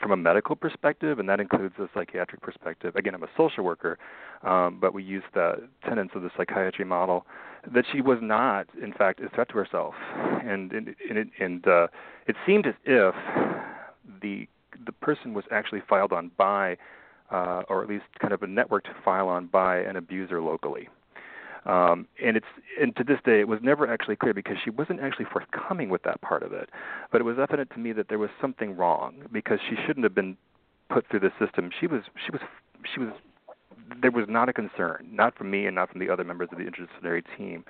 from 0.01 0.13
a 0.13 0.17
medical 0.17 0.55
perspective, 0.55 1.19
and 1.19 1.29
that 1.29 1.41
includes 1.41 1.75
a 1.79 1.89
psychiatric 1.93 2.41
perspective. 2.41 2.95
Again, 2.97 3.15
I'm 3.15 3.23
a 3.23 3.29
social 3.37 3.65
worker, 3.65 3.99
um, 4.43 4.79
but 4.81 4.95
we 4.95 5.03
use 5.03 5.25
the 5.35 5.69
tenets 5.85 6.13
of 6.15 6.23
the 6.23 6.31
psychiatry 6.37 6.85
model. 6.85 7.27
That 7.75 7.85
she 7.93 8.01
was 8.01 8.19
not, 8.23 8.69
in 8.81 8.93
fact, 8.93 9.21
a 9.21 9.29
threat 9.29 9.49
to 9.51 9.55
herself, 9.57 9.95
and 10.45 10.73
and 10.73 10.95
and, 11.11 11.31
and 11.39 11.67
uh, 11.67 11.89
it 12.27 12.37
seemed 12.47 12.67
as 12.67 12.75
if 12.85 13.15
the 14.23 14.49
the 14.87 14.93
person 14.93 15.35
was 15.35 15.45
actually 15.51 15.83
filed 15.89 16.13
on 16.13 16.31
by, 16.37 16.77
uh, 17.31 17.63
or 17.69 17.83
at 17.83 17.89
least 17.89 18.05
kind 18.21 18.33
of 18.33 18.43
a 18.43 18.47
network 18.47 18.85
to 18.85 18.95
file 19.05 19.29
on 19.29 19.47
by 19.47 19.79
an 19.79 19.97
abuser 19.97 20.41
locally. 20.41 20.89
Um, 21.65 22.07
and 22.25 22.37
it's 22.37 22.47
and 22.81 22.95
to 22.97 23.05
this 23.05 23.19
day 23.25 23.41
it 23.41 23.49
was 23.49 23.61
never 23.63 23.91
actually 23.91 24.17
clear 24.17 24.35
because 24.35 24.57
she 24.63 24.71
wasn't 24.71 25.01
actually 25.01 25.27
forthcoming 25.27 25.89
with 25.89 26.03
that 26.05 26.21
part 26.21 26.43
of 26.43 26.53
it. 26.53 26.71
But 27.11 27.21
it 27.21 27.25
was 27.25 27.39
evident 27.39 27.71
to 27.71 27.79
me 27.79 27.93
that 27.93 28.09
there 28.09 28.19
was 28.19 28.31
something 28.41 28.77
wrong 28.77 29.15
because 29.33 29.59
she 29.69 29.77
shouldn't 29.87 30.05
have 30.05 30.15
been 30.15 30.37
put 30.89 31.07
through 31.09 31.21
the 31.21 31.33
system. 31.39 31.71
She 31.79 31.87
was 31.87 32.03
she 32.25 32.31
was 32.31 32.41
she 32.95 33.01
was 33.01 33.11
there 34.01 34.11
was 34.11 34.27
not 34.29 34.49
a 34.49 34.53
concern, 34.53 35.09
not 35.11 35.37
from 35.37 35.51
me 35.51 35.67
and 35.67 35.75
not 35.75 35.91
from 35.91 36.01
the 36.01 36.11
other 36.11 36.25
members 36.25 36.49
of 36.53 36.59
the 36.59 36.65
interdisciplinary 36.65 37.23
team. 37.37 37.65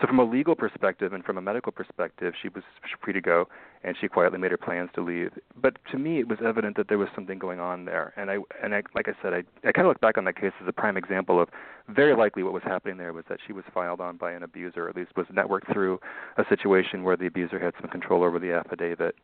So, 0.00 0.06
from 0.06 0.18
a 0.18 0.24
legal 0.24 0.54
perspective 0.54 1.12
and 1.12 1.24
from 1.24 1.38
a 1.38 1.42
medical 1.42 1.72
perspective, 1.72 2.34
she 2.40 2.48
was 2.48 2.62
free 3.02 3.12
to 3.12 3.20
go, 3.20 3.48
and 3.84 3.96
she 4.00 4.08
quietly 4.08 4.38
made 4.38 4.50
her 4.50 4.56
plans 4.56 4.90
to 4.94 5.02
leave. 5.02 5.30
But 5.60 5.76
to 5.90 5.98
me, 5.98 6.18
it 6.18 6.28
was 6.28 6.38
evident 6.44 6.76
that 6.76 6.88
there 6.88 6.98
was 6.98 7.08
something 7.14 7.38
going 7.38 7.60
on 7.60 7.84
there, 7.84 8.12
and 8.16 8.30
I 8.30 8.38
and 8.62 8.74
I, 8.74 8.82
like 8.94 9.08
I 9.08 9.12
said, 9.22 9.34
I 9.34 9.42
I 9.66 9.72
kind 9.72 9.86
of 9.86 9.90
look 9.90 10.00
back 10.00 10.16
on 10.18 10.24
that 10.24 10.36
case 10.36 10.52
as 10.60 10.68
a 10.68 10.72
prime 10.72 10.96
example 10.96 11.40
of 11.40 11.48
very 11.88 12.16
likely 12.16 12.42
what 12.42 12.52
was 12.52 12.62
happening 12.62 12.96
there 12.96 13.12
was 13.12 13.24
that 13.28 13.38
she 13.46 13.52
was 13.52 13.64
filed 13.74 14.00
on 14.00 14.16
by 14.16 14.32
an 14.32 14.42
abuser, 14.42 14.86
or 14.86 14.88
at 14.88 14.96
least 14.96 15.16
was 15.16 15.26
networked 15.26 15.72
through 15.72 16.00
a 16.36 16.44
situation 16.48 17.02
where 17.02 17.16
the 17.16 17.26
abuser 17.26 17.58
had 17.58 17.74
some 17.80 17.90
control 17.90 18.22
over 18.22 18.38
the 18.38 18.52
affidavit. 18.52 19.14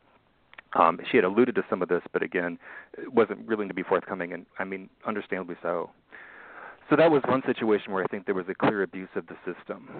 Um, 0.74 1.00
she 1.10 1.16
had 1.16 1.24
alluded 1.24 1.54
to 1.54 1.64
some 1.70 1.80
of 1.80 1.88
this, 1.88 2.02
but 2.12 2.22
again, 2.22 2.58
wasn't 3.06 3.46
willing 3.46 3.68
to 3.68 3.74
be 3.74 3.82
forthcoming, 3.82 4.32
and 4.34 4.44
I 4.58 4.64
mean, 4.64 4.90
understandably 5.06 5.56
so. 5.62 5.90
So 6.90 6.96
that 6.96 7.10
was 7.10 7.22
one 7.28 7.42
situation 7.44 7.92
where 7.92 8.02
I 8.02 8.06
think 8.06 8.24
there 8.24 8.34
was 8.34 8.46
a 8.48 8.54
clear 8.54 8.82
abuse 8.82 9.10
of 9.14 9.26
the 9.26 9.36
system, 9.44 9.90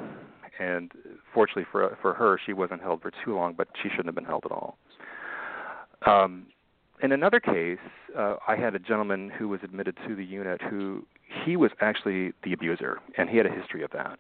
and 0.59 0.91
fortunately 1.35 1.67
for 1.71 1.99
for 2.01 2.15
her, 2.15 2.39
she 2.47 2.53
wasn't 2.53 2.81
held 2.81 3.03
for 3.03 3.13
too 3.25 3.35
long, 3.35 3.55
but 3.55 3.69
she 3.83 3.91
shouldn't 3.91 4.07
have 4.07 4.15
been 4.15 4.25
held 4.25 4.45
at 4.47 4.53
all. 4.53 4.79
Um, 6.07 6.47
in 7.03 7.13
another 7.13 7.41
case, 7.41 7.79
uh, 8.17 8.37
I 8.47 8.57
had 8.57 8.75
a 8.75 8.79
gentleman 8.79 9.31
who 9.31 9.49
was 9.49 9.61
admitted 9.63 9.97
to 10.09 10.17
the 10.17 10.25
unit 10.25 10.61
who 10.63 11.05
he 11.45 11.57
was 11.57 11.71
actually 11.81 12.33
the 12.43 12.53
abuser, 12.55 12.99
and 13.19 13.29
he 13.29 13.37
had 13.37 13.47
a 13.47 13.53
history 13.53 13.83
of 13.83 13.91
that 13.91 14.19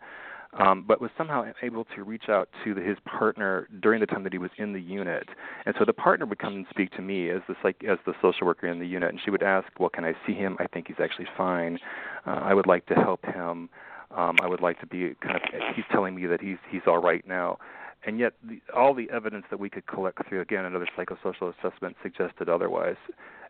um, 0.54 0.84
but 0.86 1.00
was 1.00 1.10
somehow 1.16 1.44
able 1.62 1.84
to 1.96 2.02
reach 2.02 2.28
out 2.28 2.48
to 2.64 2.74
the, 2.74 2.80
his 2.80 2.96
partner 3.04 3.68
during 3.80 4.00
the 4.00 4.06
time 4.06 4.24
that 4.24 4.32
he 4.32 4.38
was 4.38 4.50
in 4.56 4.72
the 4.72 4.80
unit. 4.80 5.28
And 5.66 5.74
so 5.78 5.84
the 5.84 5.92
partner 5.92 6.26
would 6.26 6.38
come 6.38 6.54
and 6.54 6.66
speak 6.70 6.90
to 6.92 7.02
me 7.02 7.30
as 7.30 7.42
the 7.48 7.54
psych, 7.62 7.84
as 7.88 7.98
the 8.06 8.14
social 8.22 8.46
worker 8.46 8.66
in 8.66 8.78
the 8.78 8.86
unit, 8.86 9.10
and 9.10 9.20
she 9.22 9.30
would 9.30 9.42
ask, 9.42 9.68
"Well, 9.78 9.90
can 9.90 10.04
I 10.04 10.14
see 10.26 10.34
him? 10.34 10.56
I 10.58 10.66
think 10.66 10.88
he's 10.88 11.00
actually 11.02 11.28
fine. 11.36 11.78
Uh, 12.26 12.40
I 12.42 12.54
would 12.54 12.66
like 12.66 12.86
to 12.86 12.94
help 12.94 13.24
him. 13.24 13.68
Um, 14.16 14.36
I 14.40 14.48
would 14.48 14.62
like 14.62 14.80
to 14.80 14.86
be 14.86 15.14
kind 15.20 15.36
of. 15.36 15.42
He's 15.76 15.84
telling 15.92 16.14
me 16.14 16.26
that 16.26 16.40
he's 16.40 16.58
he's 16.70 16.82
all 16.86 16.98
right 16.98 17.26
now." 17.26 17.58
And 18.06 18.18
yet, 18.18 18.34
the, 18.44 18.60
all 18.74 18.94
the 18.94 19.10
evidence 19.10 19.44
that 19.50 19.58
we 19.58 19.68
could 19.68 19.86
collect 19.86 20.26
through 20.28 20.40
again 20.40 20.64
another 20.64 20.86
psychosocial 20.96 21.52
assessment 21.58 21.96
suggested 22.02 22.48
otherwise 22.48 22.96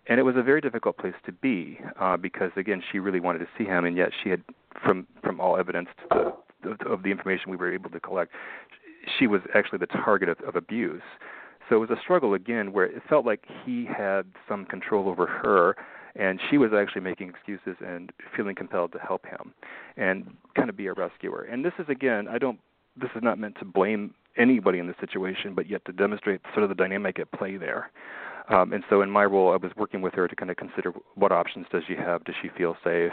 and 0.09 0.19
it 0.19 0.23
was 0.23 0.37
a 0.37 0.43
very 0.43 0.61
difficult 0.61 0.97
place 0.97 1.15
to 1.27 1.33
be 1.33 1.79
uh, 2.01 2.17
because 2.17 2.51
again 2.57 2.83
she 2.91 2.99
really 2.99 3.21
wanted 3.21 3.41
to 3.41 3.49
see 3.57 3.65
him 3.65 3.85
and 3.85 3.97
yet 3.97 4.11
she 4.23 4.31
had 4.31 4.43
from 4.83 5.07
from 5.23 5.39
all 5.39 5.57
evidence 5.59 5.89
to 6.11 6.33
of 6.87 7.03
the 7.03 7.11
information 7.11 7.51
we 7.51 7.57
were 7.57 7.73
able 7.73 7.91
to 7.91 8.01
collect, 8.01 8.33
she 9.19 9.27
was 9.27 9.41
actually 9.55 9.79
the 9.79 9.87
target 9.87 10.29
of, 10.29 10.41
of 10.41 10.57
abuse. 10.57 11.03
So 11.69 11.77
it 11.77 11.79
was 11.79 11.91
a 11.91 12.01
struggle 12.01 12.35
again 12.35 12.73
where 12.73 12.87
it 12.87 13.03
felt 13.09 13.27
like 13.27 13.45
he 13.65 13.85
had 13.85 14.23
some 14.49 14.65
control 14.65 15.09
over 15.09 15.27
her 15.27 15.77
and 16.17 16.41
she 16.51 16.59
was 16.59 16.71
actually 16.77 17.03
making 17.03 17.29
excuses 17.29 17.77
and 17.87 18.11
feeling 18.37 18.55
compelled 18.55 18.93
to 18.93 18.99
help 18.99 19.27
him 19.27 19.53
and 19.97 20.35
kind 20.57 20.69
of 20.69 20.77
be 20.77 20.87
a 20.87 20.95
rescuer. 20.95 21.43
And 21.43 21.65
this 21.65 21.75
is 21.79 21.87
again, 21.89 22.27
I 22.27 22.39
don't 22.39 22.59
this 23.01 23.11
is 23.15 23.23
not 23.23 23.39
meant 23.39 23.57
to 23.61 23.65
blame 23.65 24.15
anybody 24.37 24.79
in 24.79 24.87
this 24.87 24.97
situation, 25.01 25.55
but 25.55 25.69
yet 25.69 25.85
to 25.85 25.93
demonstrate 25.93 26.41
sort 26.53 26.65
of 26.65 26.69
the 26.69 26.75
dynamic 26.75 27.19
at 27.19 27.31
play 27.33 27.57
there. 27.57 27.91
Um, 28.51 28.73
and 28.73 28.83
so 28.89 29.03
in 29.03 29.11
my 29.11 29.25
role, 29.25 29.53
I 29.53 29.57
was 29.57 29.73
working 29.77 30.01
with 30.01 30.15
her 30.15 30.27
to 30.27 30.35
kind 30.35 30.51
of 30.51 30.57
consider 30.57 30.93
what 31.15 31.33
options 31.33 31.67
does 31.71 31.83
she 31.87 31.95
have? 31.95 32.25
Does 32.25 32.35
she 32.41 32.49
feel 32.57 32.77
safe? 32.83 33.13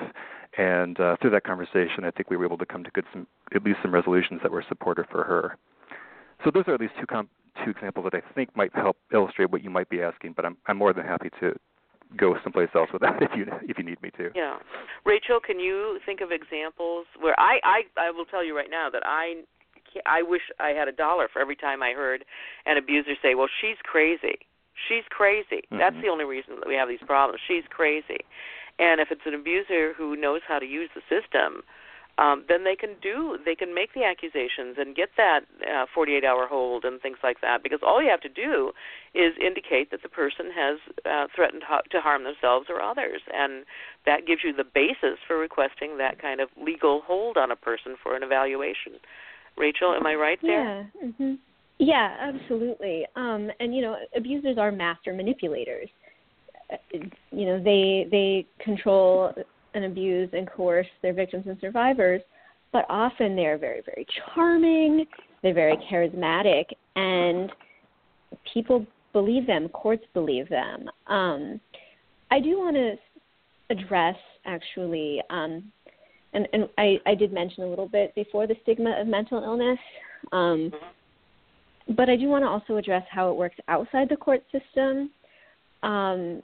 And 0.57 0.99
uh, 0.99 1.17
through 1.21 1.31
that 1.31 1.43
conversation, 1.43 2.05
I 2.05 2.11
think 2.11 2.29
we 2.29 2.37
were 2.37 2.45
able 2.45 2.57
to 2.57 2.65
come 2.65 2.83
to 2.83 2.91
good 2.91 3.05
some, 3.11 3.27
at 3.53 3.63
least 3.63 3.79
some 3.81 3.93
resolutions 3.93 4.39
that 4.43 4.51
were 4.51 4.63
supportive 4.67 5.05
for 5.11 5.23
her. 5.23 5.57
So 6.43 6.51
those 6.53 6.63
are 6.67 6.73
at 6.73 6.79
least 6.79 6.93
two 6.99 7.05
com- 7.05 7.29
two 7.63 7.71
examples 7.71 8.07
that 8.11 8.15
I 8.15 8.33
think 8.33 8.55
might 8.55 8.73
help 8.75 8.97
illustrate 9.13 9.51
what 9.51 9.63
you 9.63 9.69
might 9.69 9.89
be 9.89 10.01
asking. 10.01 10.33
But 10.35 10.45
I'm 10.45 10.57
I'm 10.67 10.77
more 10.77 10.93
than 10.93 11.05
happy 11.05 11.29
to 11.39 11.57
go 12.17 12.35
someplace 12.43 12.69
else 12.75 12.89
with 12.93 13.01
that 13.01 13.17
if 13.21 13.31
you 13.35 13.45
if 13.63 13.77
you 13.77 13.83
need 13.83 14.01
me 14.01 14.11
to. 14.17 14.29
Yeah, 14.35 14.57
Rachel, 15.05 15.39
can 15.45 15.59
you 15.59 15.99
think 16.05 16.21
of 16.21 16.31
examples 16.31 17.07
where 17.19 17.37
I 17.39 17.59
I 17.63 17.81
I 17.97 18.11
will 18.11 18.25
tell 18.25 18.43
you 18.43 18.55
right 18.55 18.69
now 18.69 18.89
that 18.89 19.03
I 19.05 19.43
I 20.05 20.23
wish 20.23 20.41
I 20.59 20.69
had 20.69 20.87
a 20.87 20.91
dollar 20.91 21.27
for 21.31 21.41
every 21.41 21.55
time 21.55 21.81
I 21.81 21.91
heard 21.91 22.25
an 22.65 22.77
abuser 22.77 23.15
say, 23.21 23.35
"Well, 23.35 23.49
she's 23.61 23.77
crazy." 23.83 24.39
She's 24.87 25.03
crazy. 25.09 25.63
Mm-hmm. 25.65 25.77
That's 25.77 25.95
the 26.01 26.09
only 26.09 26.25
reason 26.25 26.55
that 26.59 26.67
we 26.67 26.75
have 26.75 26.87
these 26.87 27.03
problems. 27.05 27.41
She's 27.47 27.63
crazy. 27.69 28.19
And 28.77 28.99
if 28.99 29.09
it's 29.09 29.25
an 29.25 29.33
abuser 29.33 29.93
who 29.93 30.15
knows 30.15 30.41
how 30.47 30.59
to 30.59 30.65
use 30.65 30.89
the 30.93 31.01
system, 31.07 31.63
um, 32.17 32.45
then 32.47 32.63
they 32.63 32.75
can 32.75 32.95
do 33.01 33.37
they 33.43 33.55
can 33.55 33.73
make 33.73 33.93
the 33.93 34.03
accusations 34.03 34.77
and 34.77 34.95
get 34.95 35.09
that 35.17 35.41
uh, 35.69 35.85
48 35.93 36.23
hour 36.23 36.47
hold 36.47 36.85
and 36.85 37.01
things 37.01 37.17
like 37.23 37.41
that 37.41 37.61
because 37.61 37.79
all 37.85 38.01
you 38.01 38.09
have 38.09 38.21
to 38.21 38.29
do 38.29 38.71
is 39.13 39.33
indicate 39.39 39.91
that 39.91 40.01
the 40.01 40.09
person 40.09 40.45
has 40.55 40.79
uh, 41.05 41.27
threatened 41.35 41.63
ha- 41.65 41.81
to 41.91 41.99
harm 41.99 42.23
themselves 42.23 42.67
or 42.69 42.81
others 42.81 43.21
and 43.33 43.65
that 44.05 44.25
gives 44.25 44.41
you 44.43 44.53
the 44.53 44.63
basis 44.63 45.19
for 45.27 45.37
requesting 45.37 45.97
that 45.97 46.21
kind 46.21 46.39
of 46.39 46.47
legal 46.61 47.01
hold 47.05 47.35
on 47.35 47.51
a 47.51 47.55
person 47.55 47.95
for 48.01 48.15
an 48.15 48.23
evaluation 48.23 48.93
Rachel 49.57 49.93
am 49.93 50.05
I 50.07 50.15
right 50.15 50.39
there 50.41 50.87
Yeah 51.01 51.07
mm-hmm. 51.07 51.33
Yeah, 51.77 52.15
absolutely. 52.19 53.05
Um, 53.15 53.49
and 53.59 53.75
you 53.75 53.81
know, 53.81 53.97
abusers 54.15 54.57
are 54.57 54.71
master 54.71 55.13
manipulators. 55.13 55.89
Uh, 56.71 56.77
you 57.31 57.45
know, 57.45 57.61
they 57.61 58.07
they 58.09 58.47
control 58.63 59.33
and 59.73 59.85
abuse 59.85 60.29
and 60.33 60.49
coerce 60.49 60.87
their 61.01 61.13
victims 61.13 61.45
and 61.47 61.57
survivors 61.59 62.21
but 62.75 62.85
often 62.89 63.37
they're 63.37 63.57
very, 63.57 63.81
very 63.85 64.05
charming, 64.35 65.05
they're 65.41 65.53
very 65.53 65.77
charismatic, 65.89 66.65
and 66.97 67.49
people 68.53 68.85
believe 69.13 69.47
them, 69.47 69.69
courts 69.69 70.03
believe 70.13 70.49
them. 70.49 70.89
Um, 71.07 71.61
I 72.31 72.41
do 72.41 72.57
want 72.59 72.75
to 72.75 72.95
address 73.69 74.17
actually, 74.45 75.21
um, 75.29 75.71
and, 76.33 76.49
and 76.51 76.67
I, 76.77 76.97
I 77.05 77.15
did 77.15 77.31
mention 77.31 77.63
a 77.63 77.67
little 77.67 77.87
bit 77.87 78.13
before 78.13 78.45
the 78.45 78.57
stigma 78.63 78.99
of 78.99 79.07
mental 79.07 79.41
illness, 79.41 79.79
um, 80.33 80.69
but 81.89 82.09
I 82.09 82.15
do 82.15 82.27
want 82.27 82.43
to 82.43 82.47
also 82.47 82.77
address 82.77 83.03
how 83.09 83.29
it 83.29 83.35
works 83.35 83.57
outside 83.67 84.09
the 84.09 84.15
court 84.15 84.43
system. 84.51 85.11
Um, 85.83 86.41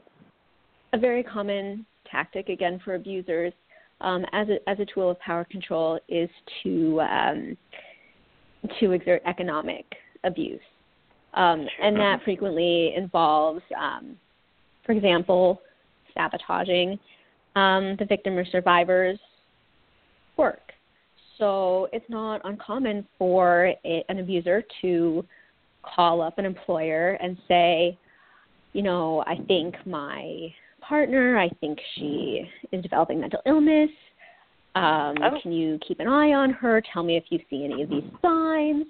a 0.93 0.97
very 0.97 1.23
common 1.23 1.85
tactic, 2.09 2.49
again, 2.49 2.79
for 2.83 2.95
abusers 2.95 3.53
um, 4.01 4.25
as 4.33 4.47
a 4.49 4.69
as 4.69 4.79
a 4.79 4.85
tool 4.93 5.09
of 5.09 5.19
power 5.19 5.45
control 5.49 5.99
is 6.09 6.29
to 6.63 7.01
um, 7.01 7.57
to 8.79 8.91
exert 8.91 9.21
economic 9.25 9.85
abuse, 10.23 10.61
um, 11.33 11.65
and 11.81 11.95
that 11.97 12.19
frequently 12.23 12.93
involves, 12.95 13.61
um, 13.79 14.17
for 14.85 14.91
example, 14.91 15.61
sabotaging 16.13 16.99
um, 17.55 17.95
the 17.99 18.05
victim 18.05 18.37
or 18.37 18.45
survivor's 18.45 19.19
work. 20.37 20.71
So 21.41 21.89
it's 21.91 22.05
not 22.07 22.39
uncommon 22.43 23.03
for 23.17 23.73
a, 23.83 24.05
an 24.09 24.19
abuser 24.19 24.63
to 24.83 25.25
call 25.81 26.21
up 26.21 26.37
an 26.37 26.45
employer 26.45 27.17
and 27.19 27.35
say, 27.47 27.97
you 28.73 28.83
know, 28.83 29.23
I 29.25 29.37
think 29.47 29.73
my 29.87 30.53
partner. 30.81 31.39
I 31.39 31.49
think 31.59 31.79
she 31.95 32.43
is 32.71 32.83
developing 32.83 33.19
mental 33.19 33.39
illness. 33.47 33.89
Um, 34.75 35.15
oh. 35.23 35.39
Can 35.41 35.51
you 35.51 35.79
keep 35.85 35.99
an 35.99 36.07
eye 36.07 36.33
on 36.33 36.51
her? 36.51 36.79
Tell 36.93 37.01
me 37.01 37.17
if 37.17 37.23
you 37.31 37.39
see 37.49 37.65
any 37.65 37.81
of 37.81 37.89
these 37.89 38.03
signs. 38.21 38.85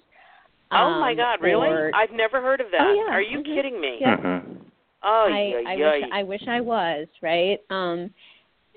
Oh 0.74 1.00
my 1.00 1.12
Um, 1.12 1.17
God! 1.17 1.41
Really? 1.41 1.70
or- 1.70 1.91
I've 1.96 2.12
never 2.12 2.41
heard 2.41 2.60
of 2.60 2.67
that. 2.72 2.81
Oh, 2.81 2.93
yeah. 2.93 3.13
Are 3.13 3.22
you 3.22 3.39
Mhm. 3.39 3.55
kidding 3.55 3.79
me? 3.79 3.98
Yeah. 4.01 4.17
Mhm. 4.17 4.58
Oh, 5.03 5.27
I, 5.31 5.39
yeah, 5.39 5.70
I 5.70 5.75
wish 5.75 6.10
I 6.12 6.24
wish 6.24 6.48
I 6.48 6.62
was 6.62 7.08
right. 7.22 7.60
Um, 7.70 8.13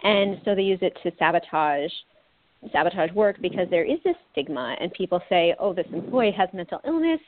and 0.05 0.41
so 0.45 0.55
they 0.55 0.63
use 0.63 0.81
it 0.81 0.97
to 1.03 1.13
sabotage 1.19 1.93
sabotage 2.73 3.13
work 3.13 3.37
because 3.41 3.69
there 3.71 3.85
is 3.85 3.99
this 4.05 4.17
stigma, 4.33 4.77
and 4.81 4.93
people 4.93 5.21
say, 5.29 5.55
"Oh, 5.59 5.73
this 5.73 5.87
employee 5.93 6.33
has 6.33 6.49
mental 6.53 6.81
illness. 6.87 7.21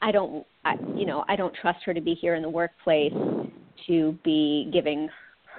I 0.00 0.12
don't, 0.12 0.46
I, 0.64 0.74
you 0.94 1.06
know, 1.06 1.24
I 1.28 1.36
don't 1.36 1.54
trust 1.54 1.82
her 1.84 1.94
to 1.94 2.00
be 2.00 2.14
here 2.14 2.34
in 2.34 2.42
the 2.42 2.48
workplace 2.48 3.12
to 3.86 4.18
be 4.24 4.70
giving 4.72 5.08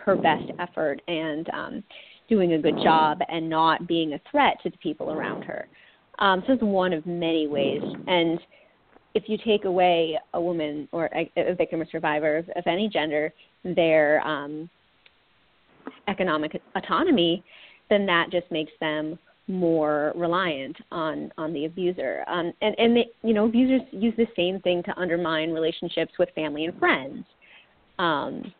her 0.06 0.16
best 0.16 0.51
effort 0.60 1.01
and 1.08 1.50
um, 1.50 1.84
doing 2.30 2.54
a 2.54 2.60
good 2.60 2.78
job 2.84 3.20
and 3.28 3.50
not 3.50 3.88
being 3.88 4.13
a 4.13 4.22
threat 4.32 4.58
to 4.63 4.70
the 4.70 4.78
people 4.78 5.12
around 5.12 5.44
her." 5.44 5.68
Um, 6.20 6.44
so 6.48 6.54
it's 6.54 6.63
one 6.63 6.94
of 6.94 7.06
many 7.06 7.48
ways, 7.48 7.82
and 8.08 8.39
if 9.16 9.24
you 9.28 9.38
take 9.44 9.66
away 9.66 10.18
a 10.34 10.42
woman 10.42 10.88
or 10.92 11.10
a, 11.16 11.32
a 11.38 11.56
victim 11.56 11.82
or 11.82 11.88
survivor 11.92 12.38
of, 12.38 12.50
of 12.56 12.63
any 12.68 12.88
gender 12.88 13.34
their 13.63 14.25
um, 14.25 14.70
economic 16.08 16.62
autonomy, 16.75 17.44
then 17.89 18.05
that 18.05 18.27
just 18.31 18.50
makes 18.51 18.72
them 18.79 19.17
more 19.48 20.13
reliant 20.15 20.77
on 20.91 21.31
on 21.38 21.53
the 21.53 21.65
abuser. 21.65 22.24
Um, 22.27 22.53
and 22.62 22.75
and 22.77 22.96
they, 22.96 23.08
you 23.24 23.34
know 23.34 23.46
abusers 23.46 23.81
use 23.91 24.13
the 24.17 24.27
same 24.36 24.60
thing 24.62 24.84
to 24.84 24.98
undermine 24.98 25.51
relationships 25.51 26.13
with 26.19 26.29
family 26.36 26.65
and 26.65 26.77
friends, 26.77 27.25
um, 27.98 28.53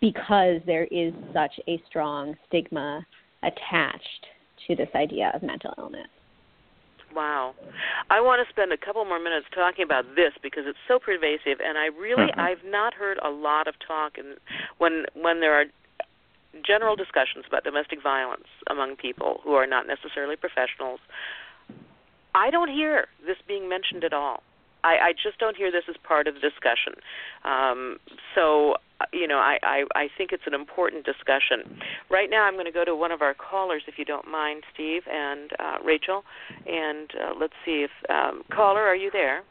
because 0.00 0.60
there 0.66 0.84
is 0.90 1.12
such 1.32 1.52
a 1.66 1.82
strong 1.88 2.36
stigma 2.46 3.04
attached 3.42 4.26
to 4.66 4.76
this 4.76 4.88
idea 4.94 5.32
of 5.34 5.42
mental 5.42 5.72
illness. 5.78 6.08
Wow. 7.14 7.54
I 8.10 8.20
want 8.20 8.44
to 8.44 8.52
spend 8.52 8.72
a 8.72 8.76
couple 8.76 9.04
more 9.04 9.20
minutes 9.20 9.46
talking 9.54 9.84
about 9.84 10.04
this 10.16 10.32
because 10.42 10.64
it's 10.66 10.78
so 10.88 10.98
pervasive 10.98 11.60
and 11.64 11.78
I 11.78 11.86
really 11.86 12.32
Mhm. 12.32 12.38
I've 12.38 12.64
not 12.64 12.92
heard 12.94 13.18
a 13.22 13.30
lot 13.30 13.68
of 13.68 13.78
talk 13.78 14.18
and 14.18 14.36
when 14.78 15.06
when 15.14 15.40
there 15.40 15.54
are 15.54 15.66
general 16.66 16.96
discussions 16.96 17.44
about 17.48 17.64
domestic 17.64 18.02
violence 18.02 18.46
among 18.70 18.96
people 18.96 19.40
who 19.42 19.54
are 19.54 19.66
not 19.66 19.86
necessarily 19.86 20.36
professionals. 20.36 21.00
I 22.34 22.50
don't 22.50 22.70
hear 22.70 23.06
this 23.26 23.36
being 23.46 23.68
mentioned 23.68 24.04
at 24.04 24.12
all. 24.12 24.42
I, 24.82 24.96
I 25.08 25.12
just 25.12 25.38
don't 25.38 25.56
hear 25.56 25.72
this 25.72 25.84
as 25.88 25.96
part 26.06 26.28
of 26.28 26.34
the 26.34 26.40
discussion. 26.40 27.00
Um, 27.44 27.96
so, 28.34 28.74
you 29.12 29.26
know, 29.26 29.38
I, 29.38 29.56
I, 29.62 29.84
I 29.94 30.08
think 30.16 30.30
it's 30.32 30.42
an 30.46 30.52
important 30.52 31.06
discussion. 31.06 31.80
Right 32.10 32.28
now, 32.28 32.44
I'm 32.44 32.54
going 32.54 32.66
to 32.66 32.72
go 32.72 32.84
to 32.84 32.94
one 32.94 33.10
of 33.10 33.22
our 33.22 33.34
callers, 33.34 33.82
if 33.86 33.94
you 33.96 34.04
don't 34.04 34.30
mind, 34.30 34.64
Steve 34.74 35.02
and 35.10 35.50
uh, 35.58 35.76
Rachel, 35.82 36.22
and 36.66 37.10
uh, 37.14 37.32
let's 37.40 37.54
see 37.64 37.86
if 37.86 37.90
um, 38.10 38.42
caller, 38.52 38.82
are 38.82 38.96
you 38.96 39.10
there? 39.10 39.42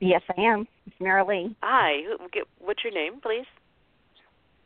Yes, 0.00 0.22
I 0.36 0.40
am. 0.40 0.66
It's 0.86 0.96
Marilee. 0.98 1.54
Hi. 1.62 2.02
Who, 2.08 2.28
get, 2.32 2.44
what's 2.58 2.82
your 2.82 2.92
name, 2.92 3.20
please? 3.20 3.46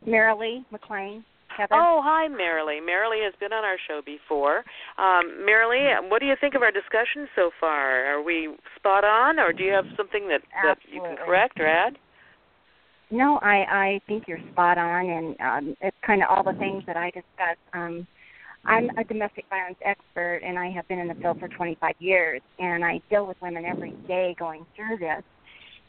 Marilee 0.07 0.65
McLean. 0.71 1.25
Heather. 1.57 1.75
Oh, 1.75 2.01
hi, 2.03 2.27
Marilee. 2.27 2.81
Marilee 2.83 3.25
has 3.25 3.35
been 3.39 3.53
on 3.53 3.65
our 3.65 3.77
show 3.87 4.03
before. 4.05 4.65
Um, 4.99 5.47
Marilee, 5.49 6.11
what 6.11 6.19
do 6.19 6.27
you 6.27 6.35
think 6.41 6.55
of 6.55 6.63
our 6.63 6.73
discussion 6.73 7.29
so 7.37 7.51
far? 7.61 8.07
Are 8.07 8.23
we 8.23 8.57
spot 8.77 9.05
on, 9.05 9.39
or 9.39 9.53
do 9.53 9.63
you 9.63 9.73
have 9.73 9.85
something 9.97 10.29
that, 10.29 10.41
that 10.65 10.79
you 10.91 11.01
can 11.01 11.17
correct 11.17 11.61
or 11.61 11.67
add? 11.67 11.97
No, 13.11 13.39
I 13.43 13.57
I 13.69 14.01
think 14.09 14.25
you're 14.27 14.41
spot 14.53 14.79
on, 14.79 15.09
and 15.09 15.41
um, 15.41 15.77
it's 15.81 15.97
kind 16.05 16.23
of 16.23 16.29
all 16.31 16.43
the 16.43 16.59
things 16.59 16.83
that 16.87 16.97
I 16.97 17.11
discuss. 17.11 17.57
Um, 17.73 18.07
I'm 18.65 18.91
a 18.99 19.05
domestic 19.05 19.45
violence 19.51 19.79
expert, 19.85 20.41
and 20.45 20.59
I 20.59 20.71
have 20.71 20.89
been 20.89 20.99
in 20.99 21.09
the 21.09 21.15
field 21.15 21.39
for 21.39 21.49
25 21.49 21.95
years, 21.99 22.41
and 22.59 22.85
I 22.85 23.01
deal 23.11 23.27
with 23.27 23.37
women 23.43 23.65
every 23.65 23.93
day 24.09 24.35
going 24.39 24.65
through 24.75 24.97
this, 24.99 25.23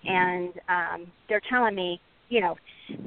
and 0.03 0.53
um, 0.67 1.11
they're 1.29 1.41
telling 1.49 1.73
me, 1.73 2.01
you 2.29 2.41
know, 2.41 2.55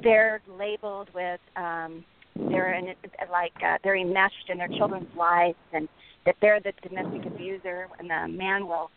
they're 0.03 0.41
labeled 0.47 1.09
with, 1.13 1.39
um, 1.55 2.03
they're 2.35 2.73
in, 2.73 2.93
like 3.31 3.53
uh, 3.65 3.77
they're 3.83 3.97
enmeshed 3.97 4.49
in 4.49 4.57
their 4.57 4.67
children's 4.69 5.13
lives, 5.17 5.57
and 5.73 5.87
that 6.25 6.35
they're 6.41 6.59
the 6.59 6.73
domestic 6.87 7.25
abuser, 7.25 7.87
and 7.99 8.09
the 8.09 8.27
man 8.37 8.67
will 8.67 8.89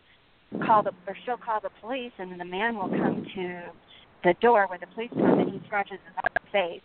call 0.65 0.83
the, 0.83 0.91
or 1.07 1.15
she'll 1.25 1.37
call 1.37 1.59
the 1.59 1.71
police, 1.81 2.11
and 2.19 2.31
then 2.31 2.37
the 2.37 2.45
man 2.45 2.75
will 2.75 2.89
come 2.89 3.25
to 3.35 3.63
the 4.23 4.33
door 4.41 4.67
where 4.67 4.79
the 4.79 4.87
police 4.87 5.09
come 5.13 5.39
and 5.39 5.51
he 5.51 5.61
scratches 5.65 5.99
his 6.05 6.51
face. 6.51 6.81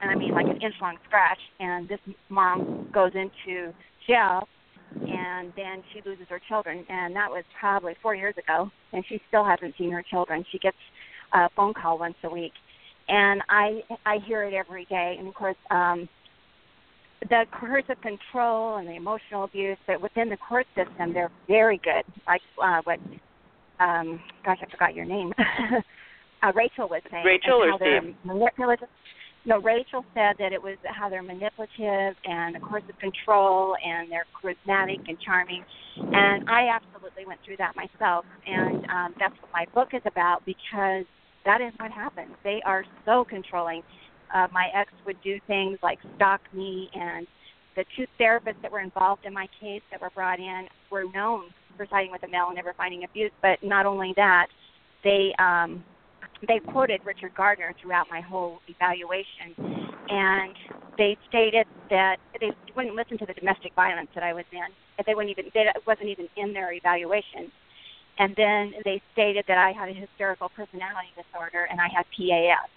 And 0.00 0.10
I 0.10 0.14
mean 0.14 0.32
like 0.32 0.46
an 0.46 0.60
inch 0.62 0.74
long 0.80 0.96
scratch 1.06 1.38
and 1.58 1.88
this 1.88 1.98
mom 2.30 2.88
goes 2.92 3.12
into 3.14 3.72
jail 4.08 4.48
and 4.92 5.52
then 5.56 5.82
she 5.92 6.00
loses 6.08 6.26
her 6.30 6.40
children 6.48 6.84
and 6.88 7.14
that 7.14 7.30
was 7.30 7.44
probably 7.58 7.94
four 8.02 8.14
years 8.14 8.34
ago 8.38 8.70
and 8.92 9.04
she 9.08 9.20
still 9.28 9.44
hasn't 9.44 9.74
seen 9.76 9.90
her 9.90 10.02
children. 10.02 10.44
She 10.50 10.58
gets 10.58 10.76
a 11.34 11.48
phone 11.54 11.74
call 11.74 11.98
once 11.98 12.16
a 12.24 12.30
week. 12.30 12.52
And 13.10 13.42
I 13.48 13.82
I 14.06 14.18
hear 14.26 14.44
it 14.44 14.54
every 14.54 14.84
day 14.86 15.16
and 15.18 15.28
of 15.28 15.34
course 15.34 15.56
um 15.70 16.08
the 17.28 17.44
coercive 17.58 18.00
control 18.00 18.76
and 18.76 18.88
the 18.88 18.94
emotional 18.94 19.44
abuse 19.44 19.76
that 19.86 20.00
within 20.00 20.28
the 20.30 20.36
court 20.36 20.66
system 20.74 21.12
they're 21.12 21.32
very 21.48 21.78
good. 21.78 22.04
Like 22.26 22.40
uh 22.62 22.80
what 22.84 22.98
um 23.80 24.20
gosh 24.44 24.58
I 24.62 24.70
forgot 24.70 24.94
your 24.94 25.04
name. 25.04 25.32
uh, 26.42 26.52
Rachel 26.54 26.88
was 26.88 27.02
saying. 27.10 27.24
Rachel 27.26 27.62
or 27.62 27.76
Steve? 27.76 28.14
Manipulative. 28.24 28.88
No, 29.46 29.58
Rachel 29.58 30.04
said 30.12 30.36
that 30.38 30.52
it 30.52 30.62
was 30.62 30.76
how 30.84 31.08
they're 31.08 31.22
manipulative 31.22 32.14
and 32.24 32.56
of 32.56 32.62
course 32.62 32.82
of 32.88 32.98
control 32.98 33.74
and 33.84 34.10
they're 34.12 34.26
charismatic 34.36 35.00
and 35.08 35.18
charming. 35.24 35.64
And 35.96 36.48
I 36.48 36.68
absolutely 36.68 37.26
went 37.26 37.40
through 37.44 37.56
that 37.56 37.74
myself, 37.74 38.24
and 38.46 38.84
um, 38.86 39.14
that's 39.18 39.34
what 39.40 39.50
my 39.52 39.66
book 39.74 39.88
is 39.92 40.02
about 40.06 40.44
because 40.46 41.04
that 41.44 41.60
is 41.60 41.72
what 41.78 41.90
happens. 41.90 42.32
They 42.44 42.60
are 42.64 42.84
so 43.04 43.24
controlling. 43.24 43.82
Uh, 44.34 44.46
my 44.52 44.68
ex 44.74 44.92
would 45.06 45.20
do 45.22 45.40
things 45.46 45.78
like 45.82 45.98
stalk 46.16 46.40
me, 46.52 46.90
and 46.94 47.26
the 47.76 47.84
two 47.96 48.06
therapists 48.18 48.60
that 48.62 48.70
were 48.70 48.80
involved 48.80 49.24
in 49.24 49.32
my 49.32 49.48
case 49.60 49.82
that 49.90 50.00
were 50.00 50.10
brought 50.10 50.38
in 50.38 50.66
were 50.90 51.04
known 51.14 51.46
for 51.76 51.86
siding 51.90 52.12
with 52.12 52.20
the 52.20 52.28
male 52.28 52.46
and 52.46 52.56
never 52.56 52.74
finding 52.74 53.04
abuse. 53.04 53.32
But 53.42 53.62
not 53.62 53.86
only 53.86 54.12
that, 54.16 54.46
they 55.02 55.34
um, 55.38 55.82
they 56.46 56.58
quoted 56.58 57.00
Richard 57.04 57.34
Gardner 57.34 57.74
throughout 57.80 58.06
my 58.10 58.20
whole 58.20 58.60
evaluation, 58.68 59.54
and 60.08 60.54
they 60.96 61.16
stated 61.28 61.66
that 61.90 62.16
they 62.40 62.50
wouldn't 62.76 62.94
listen 62.94 63.18
to 63.18 63.26
the 63.26 63.34
domestic 63.34 63.74
violence 63.74 64.08
that 64.14 64.22
I 64.22 64.32
was 64.32 64.44
in. 64.52 64.68
That 64.96 65.06
they 65.06 65.14
wouldn't 65.14 65.36
even 65.36 65.50
that 65.54 65.76
it 65.76 65.86
wasn't 65.86 66.08
even 66.08 66.28
in 66.36 66.52
their 66.52 66.72
evaluation. 66.72 67.50
And 68.20 68.36
then 68.36 68.74
they 68.84 69.00
stated 69.14 69.46
that 69.48 69.56
I 69.56 69.72
had 69.72 69.88
a 69.88 69.94
hysterical 69.94 70.50
personality 70.50 71.08
disorder 71.16 71.66
and 71.70 71.80
I 71.80 71.88
had 71.88 72.04
PAS. 72.12 72.68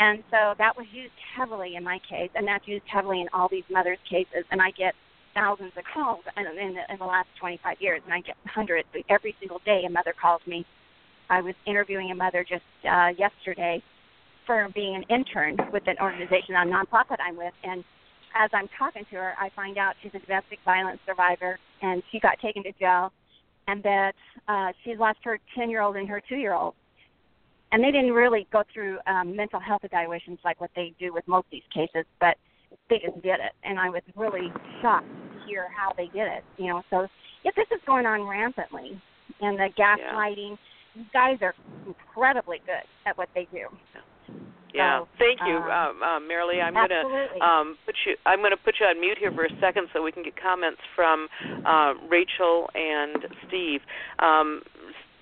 And 0.00 0.24
so 0.32 0.54
that 0.58 0.76
was 0.76 0.86
used 0.92 1.14
heavily 1.36 1.76
in 1.76 1.84
my 1.84 2.00
case, 2.10 2.30
and 2.34 2.44
that's 2.44 2.66
used 2.66 2.84
heavily 2.92 3.20
in 3.20 3.28
all 3.32 3.48
these 3.48 3.62
mothers' 3.70 4.02
cases. 4.10 4.44
And 4.50 4.60
I 4.60 4.72
get 4.72 4.94
thousands 5.32 5.70
of 5.78 5.84
calls 5.94 6.24
in, 6.36 6.46
in, 6.58 6.74
the, 6.74 6.92
in 6.92 6.98
the 6.98 7.04
last 7.04 7.28
25 7.38 7.76
years, 7.78 8.02
and 8.04 8.12
I 8.12 8.20
get 8.20 8.34
hundreds 8.46 8.88
every 9.08 9.36
single 9.38 9.60
day. 9.64 9.84
A 9.86 9.90
mother 9.90 10.12
calls 10.20 10.42
me. 10.44 10.66
I 11.30 11.40
was 11.40 11.54
interviewing 11.66 12.10
a 12.10 12.14
mother 12.16 12.42
just 12.42 12.66
uh, 12.82 13.14
yesterday 13.16 13.80
for 14.48 14.68
being 14.74 14.96
an 14.96 15.04
intern 15.08 15.56
with 15.72 15.86
an 15.86 15.96
organization, 16.02 16.56
a 16.56 16.66
nonprofit 16.66 17.18
I'm 17.24 17.36
with, 17.36 17.54
and 17.62 17.84
as 18.34 18.50
I'm 18.52 18.68
talking 18.76 19.04
to 19.10 19.16
her, 19.16 19.34
I 19.38 19.50
find 19.54 19.78
out 19.78 19.94
she's 20.02 20.10
a 20.14 20.18
domestic 20.18 20.58
violence 20.64 20.98
survivor 21.06 21.58
and 21.80 22.02
she 22.10 22.18
got 22.18 22.40
taken 22.40 22.64
to 22.64 22.72
jail, 22.72 23.12
and 23.68 23.82
that 23.82 24.14
uh, 24.48 24.72
she's 24.82 24.98
lost 24.98 25.18
her 25.24 25.38
10 25.56 25.70
year 25.70 25.82
old 25.82 25.96
and 25.96 26.08
her 26.08 26.22
2 26.28 26.36
year 26.36 26.54
old. 26.54 26.74
And 27.72 27.82
they 27.82 27.90
didn't 27.90 28.12
really 28.12 28.46
go 28.52 28.62
through 28.72 28.98
um, 29.06 29.34
mental 29.34 29.58
health 29.58 29.82
evaluations 29.84 30.38
like 30.44 30.60
what 30.60 30.70
they 30.76 30.94
do 31.00 31.12
with 31.12 31.26
most 31.26 31.46
of 31.46 31.50
these 31.50 31.62
cases, 31.72 32.04
but 32.20 32.36
they 32.88 32.98
just 32.98 33.20
did 33.22 33.40
it. 33.40 33.52
And 33.64 33.80
I 33.80 33.88
was 33.90 34.02
really 34.14 34.52
shocked 34.80 35.08
to 35.08 35.46
hear 35.48 35.68
how 35.76 35.92
they 35.96 36.06
did 36.06 36.28
it. 36.28 36.44
You 36.56 36.68
know, 36.68 36.82
so 36.88 37.08
if 37.42 37.54
this 37.56 37.66
is 37.72 37.80
going 37.84 38.06
on 38.06 38.22
rampantly, 38.22 39.00
and 39.40 39.58
the 39.58 39.68
gaslighting, 39.78 40.50
yeah. 40.50 40.56
these 40.96 41.06
guys 41.12 41.38
are 41.40 41.54
incredibly 41.86 42.58
good 42.66 42.84
at 43.06 43.16
what 43.18 43.28
they 43.34 43.48
do. 43.52 43.66
Yeah, 44.74 45.00
so, 45.00 45.08
thank 45.18 45.38
you, 45.46 45.56
uh, 45.56 45.94
um, 45.94 46.02
uh, 46.02 46.18
Marilee. 46.18 46.60
I'm 46.60 46.74
going 46.74 46.88
to 46.90 47.44
um, 47.44 47.76
put 47.86 47.94
you. 48.04 48.16
I'm 48.26 48.40
going 48.40 48.50
to 48.50 48.56
put 48.56 48.74
you 48.80 48.86
on 48.86 49.00
mute 49.00 49.18
here 49.18 49.30
for 49.30 49.44
a 49.44 49.60
second 49.60 49.86
so 49.92 50.02
we 50.02 50.10
can 50.10 50.24
get 50.24 50.34
comments 50.34 50.80
from 50.96 51.28
uh, 51.64 51.94
Rachel 52.10 52.68
and 52.74 53.24
Steve. 53.46 53.80
Um, 54.18 54.62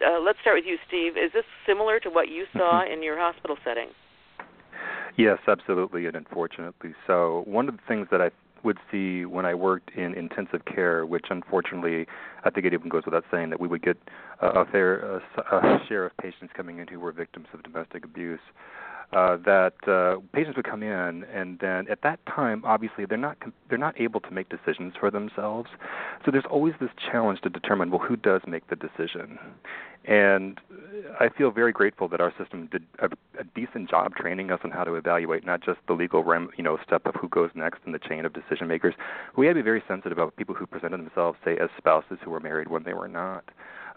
uh, 0.01 0.21
let's 0.21 0.39
start 0.41 0.57
with 0.57 0.65
you, 0.67 0.79
Steve. 0.89 1.17
Is 1.17 1.33
this 1.33 1.45
similar 1.67 2.01
to 2.01 2.09
what 2.09 2.29
you 2.29 2.47
saw 2.53 2.83
Mm-hmm. 2.83 2.93
in 2.93 3.03
your 3.03 3.19
hospital 3.19 3.57
setting? 3.65 3.89
Yes, 5.19 5.39
absolutely, 5.47 6.07
and 6.07 6.17
unfortunately 6.17 6.95
so. 7.07 7.43
One 7.47 7.69
of 7.69 7.77
the 7.77 7.83
things 7.87 8.09
that 8.11 8.23
I 8.23 8.31
would 8.65 8.79
see 8.91 9.25
when 9.25 9.45
I 9.45 9.55
worked 9.55 9.91
in 9.97 10.15
intensive 10.15 10.65
care, 10.65 11.05
which 11.05 11.27
unfortunately, 11.31 12.07
I 12.45 12.51
think 12.51 12.65
it 12.67 12.73
even 12.73 12.89
goes 12.89 13.03
without 13.05 13.25
saying 13.31 13.51
that 13.51 13.61
we 13.61 13.69
would 13.69 13.83
get 13.83 13.99
a, 14.41 14.47
a 14.61 14.65
fair 14.65 15.17
a, 15.17 15.21
a 15.57 15.79
share 15.89 16.07
of 16.07 16.17
patients 16.17 16.53
coming 16.57 16.79
in 16.79 16.89
who 16.89 17.01
were 17.01 17.13
victims 17.13 17.49
of 17.53 17.63
domestic 17.63 18.05
abuse. 18.05 18.41
Uh, 19.13 19.37
that 19.45 19.75
uh, 19.87 20.17
patients 20.33 20.57
would 20.57 20.65
come 20.65 20.83
in, 20.83 21.25
and 21.25 21.59
then 21.59 21.87
at 21.91 22.01
that 22.03 22.19
time, 22.25 22.63
obviously, 22.65 23.05
they're 23.05 23.19
not 23.19 23.37
they're 23.69 23.77
not 23.77 24.01
able 24.01 24.21
to 24.21 24.31
make 24.31 24.49
decisions 24.49 24.95
for 24.99 25.11
themselves. 25.11 25.69
So 26.25 26.31
there's 26.31 26.47
always 26.51 26.73
this 26.81 26.89
challenge 27.11 27.43
to 27.43 27.51
determine 27.51 27.91
well, 27.91 28.01
who 28.01 28.17
does 28.17 28.41
make 28.47 28.69
the 28.69 28.77
decision. 28.77 29.39
And 30.07 30.59
I 31.21 31.29
feel 31.29 31.51
very 31.51 31.73
grateful 31.73 32.09
that 32.09 32.21
our 32.21 32.33
system 32.39 32.69
did 32.73 32.85
a, 32.99 33.11
a 33.39 33.45
decent 33.55 33.91
job 33.91 34.17
training 34.17 34.51
us 34.51 34.61
on 34.65 34.71
how 34.71 34.83
to 34.83 34.95
evaluate 34.95 35.45
not 35.45 35.63
just 35.63 35.79
the 35.87 35.93
legal 35.93 36.25
rem, 36.25 36.49
you 36.57 36.65
know, 36.65 36.79
step 36.85 37.07
of 37.07 37.15
who 37.15 37.29
goes 37.29 37.51
next 37.55 37.81
in 37.87 37.93
the 37.93 37.99
chain 37.99 38.25
of 38.25 38.33
decision 38.33 38.67
makers. 38.67 38.95
We 39.37 39.47
had 39.47 39.53
to 39.53 39.59
be 39.61 39.63
very 39.63 39.83
sensitive 39.87 40.19
about 40.19 40.37
people 40.37 40.55
who 40.55 40.67
presented 40.67 40.99
themselves, 40.99 41.39
say, 41.45 41.57
as 41.59 41.69
spouses 41.77 42.19
who 42.25 42.31
were 42.31 42.41
married 42.41 42.69
when 42.69 42.83
they 42.83 42.95
were 42.95 43.09
not. 43.09 43.45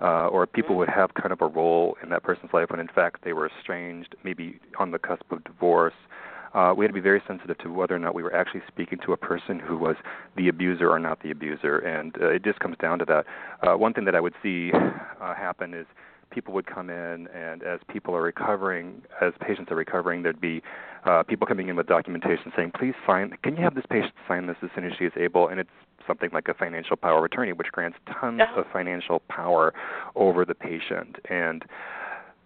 Uh, 0.02 0.28
or 0.28 0.46
people 0.46 0.76
would 0.76 0.90
have 0.90 1.14
kind 1.14 1.32
of 1.32 1.42
a 1.42 1.48
role 1.48 1.96
in 2.04 2.10
that 2.10 2.22
person's 2.22 2.52
life 2.54 2.70
when 2.70 2.80
in 2.80 2.88
fact 2.88 3.24
they 3.24 3.34
were 3.34 3.50
estranged, 3.58 4.16
maybe 4.24 4.60
on 4.78 4.92
the 4.92 5.00
cusp 5.00 5.32
of 5.32 5.44
divorce. 5.44 5.94
Uh, 6.54 6.74
we 6.76 6.86
had 6.86 6.90
to 6.90 6.94
be 6.94 7.02
very 7.02 7.22
sensitive 7.28 7.58
to 7.58 7.72
whether 7.72 7.94
or 7.94 8.00
not 8.00 8.16
we 8.16 8.24
were 8.24 8.34
actually 8.34 8.62
speaking 8.66 8.98
to 9.06 9.12
a 9.12 9.18
person 9.18 9.60
who 9.60 9.78
was 9.78 9.98
the 10.38 10.48
abuser 10.48 10.90
or 10.90 11.00
not 11.00 11.22
the 11.22 11.30
abuser, 11.30 11.80
and 11.80 12.16
uh, 12.22 12.28
it 12.30 12.44
just 12.44 12.60
comes 12.60 12.78
down 12.82 12.98
to 12.98 13.06
that. 13.06 13.26
Uh, 13.62 13.78
one 13.78 13.94
thing 13.94 14.06
that 14.06 14.16
I 14.16 14.22
would 14.22 14.34
see 14.42 14.72
uh, 14.74 15.34
happen 15.36 15.74
is 15.74 15.86
people 16.32 16.54
would 16.54 16.66
come 16.66 16.90
in, 16.90 17.28
and 17.28 17.62
as 17.64 17.80
people 17.92 18.16
are 18.16 18.22
recovering, 18.22 19.02
as 19.22 19.34
patients 19.42 19.70
are 19.70 19.76
recovering, 19.76 20.24
there'd 20.24 20.40
be 20.40 20.62
uh, 21.06 21.24
people 21.24 21.46
coming 21.46 21.68
in 21.68 21.76
with 21.76 21.88
documentation 21.88 22.54
saying, 22.56 22.72
"Please 22.78 22.94
sign. 23.06 23.38
Can 23.44 23.58
you 23.58 23.64
have 23.64 23.76
this 23.76 23.86
patient 23.90 24.14
sign 24.26 24.48
this 24.48 24.58
as 24.62 24.70
soon 24.76 24.86
as 24.86 24.94
she 24.98 25.06
is 25.06 25.14
able?" 25.18 25.50
And 25.50 25.60
it's 25.60 25.70
something 26.08 26.30
like 26.34 26.48
a 26.48 26.54
financial 26.54 26.96
power 26.96 27.20
of 27.20 27.24
attorney, 27.24 27.54
which 27.54 27.72
grants 27.72 27.98
tons 28.20 28.40
Yeah. 28.40 28.54
of 28.56 28.66
financial 28.72 29.20
power 29.28 29.74
over 30.16 30.46
the 30.46 30.56
patient. 30.56 31.18
And 31.30 31.66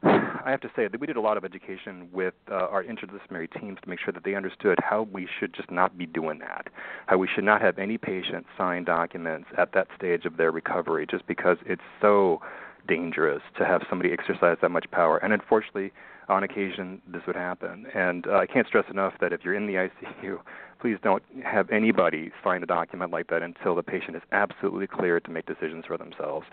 I 0.01 0.51
have 0.51 0.61
to 0.61 0.71
say 0.75 0.87
that 0.87 0.99
we 0.99 1.07
did 1.07 1.17
a 1.17 1.21
lot 1.21 1.35
of 1.35 1.43
education 1.43 2.07
with 2.13 2.33
uh, 2.49 2.55
our 2.55 2.83
interdisciplinary 2.83 3.51
teams 3.59 3.79
to 3.83 3.89
make 3.89 3.99
sure 3.99 4.13
that 4.13 4.23
they 4.23 4.33
understood 4.33 4.79
how 4.81 5.03
we 5.11 5.27
should 5.27 5.53
just 5.53 5.69
not 5.69 5.97
be 5.97 6.05
doing 6.05 6.39
that, 6.39 6.67
how 7.07 7.17
we 7.17 7.27
should 7.27 7.43
not 7.43 7.61
have 7.61 7.77
any 7.77 7.97
patient 7.97 8.45
sign 8.57 8.85
documents 8.85 9.49
at 9.57 9.73
that 9.73 9.87
stage 9.97 10.23
of 10.25 10.37
their 10.37 10.51
recovery, 10.51 11.05
just 11.05 11.27
because 11.27 11.57
it's 11.65 11.81
so 11.99 12.41
dangerous 12.87 13.41
to 13.57 13.65
have 13.65 13.81
somebody 13.89 14.13
exercise 14.13 14.57
that 14.61 14.69
much 14.69 14.89
power. 14.91 15.17
And 15.17 15.33
unfortunately, 15.33 15.91
on 16.29 16.43
occasion, 16.43 17.01
this 17.11 17.21
would 17.27 17.35
happen. 17.35 17.85
And 17.93 18.27
uh, 18.27 18.37
I 18.37 18.45
can't 18.45 18.67
stress 18.67 18.85
enough 18.89 19.13
that 19.19 19.33
if 19.33 19.41
you're 19.43 19.55
in 19.55 19.67
the 19.67 19.73
ICU, 19.73 20.37
please 20.79 20.97
don't 21.03 21.23
have 21.43 21.69
anybody 21.69 22.31
sign 22.43 22.63
a 22.63 22.65
document 22.65 23.11
like 23.11 23.27
that 23.27 23.41
until 23.41 23.75
the 23.75 23.83
patient 23.83 24.15
is 24.15 24.21
absolutely 24.31 24.87
clear 24.87 25.19
to 25.19 25.31
make 25.31 25.45
decisions 25.45 25.85
for 25.85 25.97
themselves. 25.97 26.45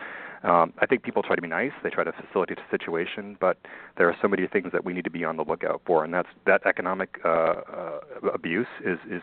Um, 0.42 0.72
I 0.78 0.86
think 0.86 1.02
people 1.02 1.22
try 1.22 1.36
to 1.36 1.42
be 1.42 1.48
nice; 1.48 1.72
they 1.82 1.90
try 1.90 2.04
to 2.04 2.12
facilitate 2.12 2.58
the 2.58 2.76
situation, 2.76 3.36
but 3.40 3.58
there 3.96 4.08
are 4.08 4.16
so 4.20 4.28
many 4.28 4.46
things 4.46 4.72
that 4.72 4.84
we 4.84 4.92
need 4.92 5.04
to 5.04 5.10
be 5.10 5.24
on 5.24 5.36
the 5.36 5.44
lookout 5.44 5.82
for, 5.86 6.04
and 6.04 6.12
that's 6.12 6.28
that 6.46 6.66
economic 6.66 7.20
uh, 7.24 7.28
uh, 7.28 8.00
abuse 8.34 8.66
is 8.84 8.98
is 9.10 9.22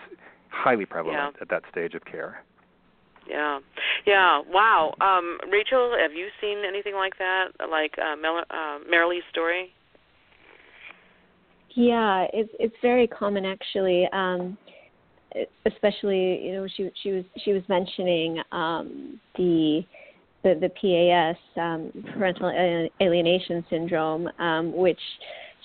highly 0.49 0.85
prevalent 0.85 1.35
Yeah. 1.35 1.41
at 1.41 1.49
that 1.49 1.63
stage 1.71 1.95
of 1.95 2.05
care. 2.05 2.43
Yeah, 3.27 3.59
yeah. 4.05 4.41
Wow. 4.49 4.93
Um, 5.01 5.37
Rachel, 5.49 5.95
have 5.99 6.11
you 6.13 6.27
seen 6.41 6.63
anything 6.67 6.93
like 6.93 7.17
that, 7.19 7.51
like 7.69 7.93
uh, 7.97 8.15
Mel- 8.17 8.45
uh, 8.49 8.79
Marilee's 8.89 9.23
story? 9.31 9.73
Yeah, 11.75 12.27
it's 12.33 12.51
it's 12.59 12.75
very 12.81 13.07
common 13.07 13.45
actually. 13.45 14.07
Um, 14.13 14.57
especially, 15.65 16.45
you 16.45 16.53
know, 16.53 16.67
she 16.75 16.89
she 17.01 17.11
was 17.11 17.23
she 17.43 17.53
was 17.53 17.63
mentioning 17.67 18.41
um, 18.51 19.19
the 19.37 19.83
the 20.43 20.55
the 20.59 20.69
PAS, 20.69 21.37
um, 21.61 21.91
parental 22.13 22.49
alienation 23.01 23.65
syndrome, 23.69 24.27
um, 24.39 24.75
which 24.75 24.99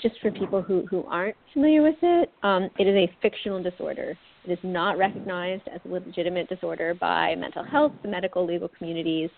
just 0.02 0.14
for 0.20 0.30
people 0.30 0.62
who 0.62 0.86
who 0.86 1.04
aren't 1.04 1.36
familiar 1.52 1.82
with 1.82 1.96
it, 2.02 2.30
um, 2.42 2.70
it 2.78 2.86
is 2.86 2.94
a 2.96 3.10
fictional 3.20 3.62
disorder. 3.62 4.16
It 4.46 4.52
is 4.52 4.58
not 4.62 4.96
recognized 4.96 5.64
as 5.72 5.80
a 5.84 5.88
legitimate 5.88 6.48
disorder 6.48 6.94
by 6.94 7.34
mental 7.34 7.64
health, 7.64 7.92
the 8.02 8.08
medical 8.08 8.46
legal 8.46 8.68
communities. 8.68 9.30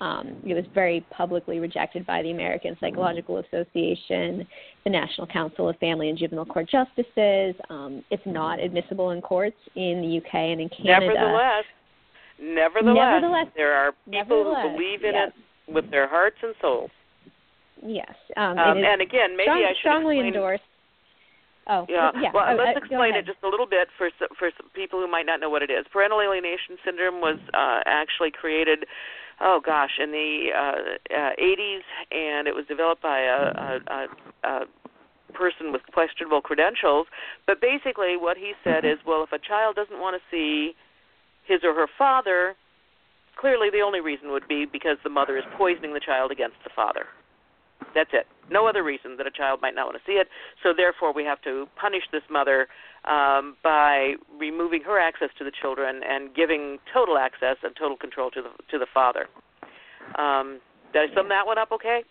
Um, 0.00 0.36
it 0.44 0.52
was 0.52 0.64
very 0.74 1.04
publicly 1.10 1.58
rejected 1.58 2.06
by 2.06 2.22
the 2.22 2.30
American 2.30 2.76
Psychological 2.80 3.38
Association, 3.38 4.46
the 4.84 4.90
National 4.90 5.26
Council 5.26 5.68
of 5.70 5.76
Family 5.78 6.10
and 6.10 6.18
Juvenile 6.18 6.44
Court 6.44 6.68
Justices. 6.68 7.54
Um, 7.70 8.04
it's 8.10 8.22
not 8.26 8.60
admissible 8.60 9.12
in 9.12 9.22
courts 9.22 9.56
in 9.74 10.02
the 10.02 10.18
UK 10.18 10.34
and 10.34 10.60
in 10.60 10.68
Canada. 10.68 11.14
Nevertheless, 11.14 11.64
nevertheless, 12.38 12.94
Nevertheless, 12.96 13.46
there 13.56 13.72
are 13.72 13.92
people 14.10 14.44
who 14.44 14.70
believe 14.70 15.04
in 15.04 15.14
yes. 15.14 15.32
it 15.34 15.72
with 15.72 15.90
their 15.90 16.06
hearts 16.06 16.36
and 16.42 16.54
souls. 16.60 16.90
Yes, 17.82 18.12
um, 18.36 18.58
Um, 18.58 18.84
and 18.84 19.00
again, 19.00 19.36
maybe 19.36 19.44
strong- 19.44 19.64
I 19.64 19.68
should 19.68 19.76
strongly 19.78 20.16
explain. 20.18 20.34
endorsed. 20.34 20.62
Oh, 21.68 21.84
Yeah. 21.88 22.12
yeah. 22.20 22.30
Well, 22.32 22.46
oh, 22.48 22.54
let's 22.54 22.76
uh, 22.76 22.80
explain 22.80 23.14
it 23.16 23.26
just 23.26 23.42
a 23.42 23.48
little 23.48 23.66
bit 23.66 23.88
for 23.98 24.10
for 24.38 24.50
some 24.56 24.68
people 24.70 25.00
who 25.00 25.08
might 25.08 25.26
not 25.26 25.40
know 25.40 25.50
what 25.50 25.62
it 25.62 25.70
is. 25.70 25.84
Parental 25.88 26.20
alienation 26.20 26.78
syndrome 26.84 27.20
was 27.20 27.38
uh, 27.54 27.80
actually 27.86 28.30
created, 28.30 28.86
oh 29.40 29.60
gosh, 29.64 29.98
in 30.02 30.10
the 30.12 30.48
uh, 30.54 31.14
uh, 31.14 31.30
80s, 31.40 31.84
and 32.10 32.48
it 32.48 32.54
was 32.54 32.64
developed 32.66 33.02
by 33.02 33.20
a, 33.20 33.32
a, 33.32 33.80
a, 33.86 34.48
a 34.48 34.66
person 35.34 35.72
with 35.72 35.82
questionable 35.92 36.40
credentials. 36.40 37.06
But 37.46 37.60
basically, 37.60 38.16
what 38.16 38.36
he 38.36 38.52
said 38.64 38.84
is, 38.84 38.98
well, 39.06 39.22
if 39.22 39.32
a 39.32 39.38
child 39.38 39.76
doesn't 39.76 39.98
want 40.00 40.16
to 40.16 40.22
see 40.30 40.74
his 41.46 41.60
or 41.62 41.74
her 41.74 41.88
father, 41.98 42.54
clearly 43.38 43.68
the 43.70 43.80
only 43.80 44.00
reason 44.00 44.30
would 44.30 44.48
be 44.48 44.64
because 44.70 44.96
the 45.04 45.10
mother 45.10 45.36
is 45.36 45.44
poisoning 45.56 45.92
the 45.94 46.00
child 46.00 46.30
against 46.30 46.56
the 46.64 46.70
father. 46.74 47.06
That's 47.94 48.10
it. 48.12 48.26
No 48.50 48.66
other 48.66 48.82
reason 48.82 49.16
that 49.16 49.26
a 49.26 49.30
child 49.30 49.60
might 49.60 49.74
not 49.74 49.86
want 49.86 49.96
to 49.96 50.02
see 50.06 50.18
it. 50.18 50.28
So 50.62 50.72
therefore, 50.76 51.12
we 51.12 51.24
have 51.24 51.40
to 51.42 51.66
punish 51.80 52.02
this 52.12 52.22
mother 52.30 52.68
um, 53.04 53.56
by 53.62 54.14
removing 54.38 54.82
her 54.82 54.98
access 54.98 55.28
to 55.38 55.44
the 55.44 55.52
children 55.62 56.00
and 56.08 56.34
giving 56.34 56.78
total 56.92 57.18
access 57.18 57.56
and 57.62 57.74
total 57.76 57.96
control 57.96 58.30
to 58.32 58.42
the 58.42 58.50
to 58.70 58.78
the 58.78 58.86
father. 58.92 59.26
Um, 60.18 60.60
did 60.92 61.10
I 61.10 61.14
sum 61.14 61.28
that 61.28 61.46
one 61.46 61.58
up 61.58 61.72
okay? 61.72 62.02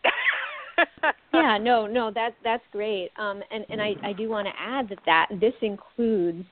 yeah, 1.33 1.57
no, 1.57 1.87
no, 1.87 2.11
that's 2.13 2.35
that's 2.43 2.63
great. 2.71 3.09
Um, 3.17 3.41
and 3.51 3.65
and 3.69 3.81
I, 3.81 3.95
I 4.03 4.13
do 4.13 4.29
want 4.29 4.47
to 4.47 4.53
add 4.59 4.89
that 4.89 4.99
that 5.05 5.27
this 5.39 5.53
includes 5.61 6.45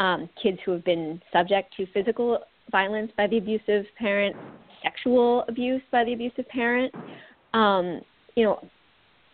um, 0.00 0.28
kids 0.42 0.58
who 0.64 0.72
have 0.72 0.84
been 0.84 1.20
subject 1.32 1.74
to 1.76 1.86
physical 1.92 2.38
violence 2.70 3.12
by 3.16 3.26
the 3.26 3.38
abusive 3.38 3.84
parent, 3.98 4.34
sexual 4.82 5.44
abuse 5.48 5.82
by 5.92 6.04
the 6.04 6.12
abusive 6.12 6.48
parent. 6.48 6.92
Um, 7.52 8.00
you 8.40 8.46
know, 8.46 8.58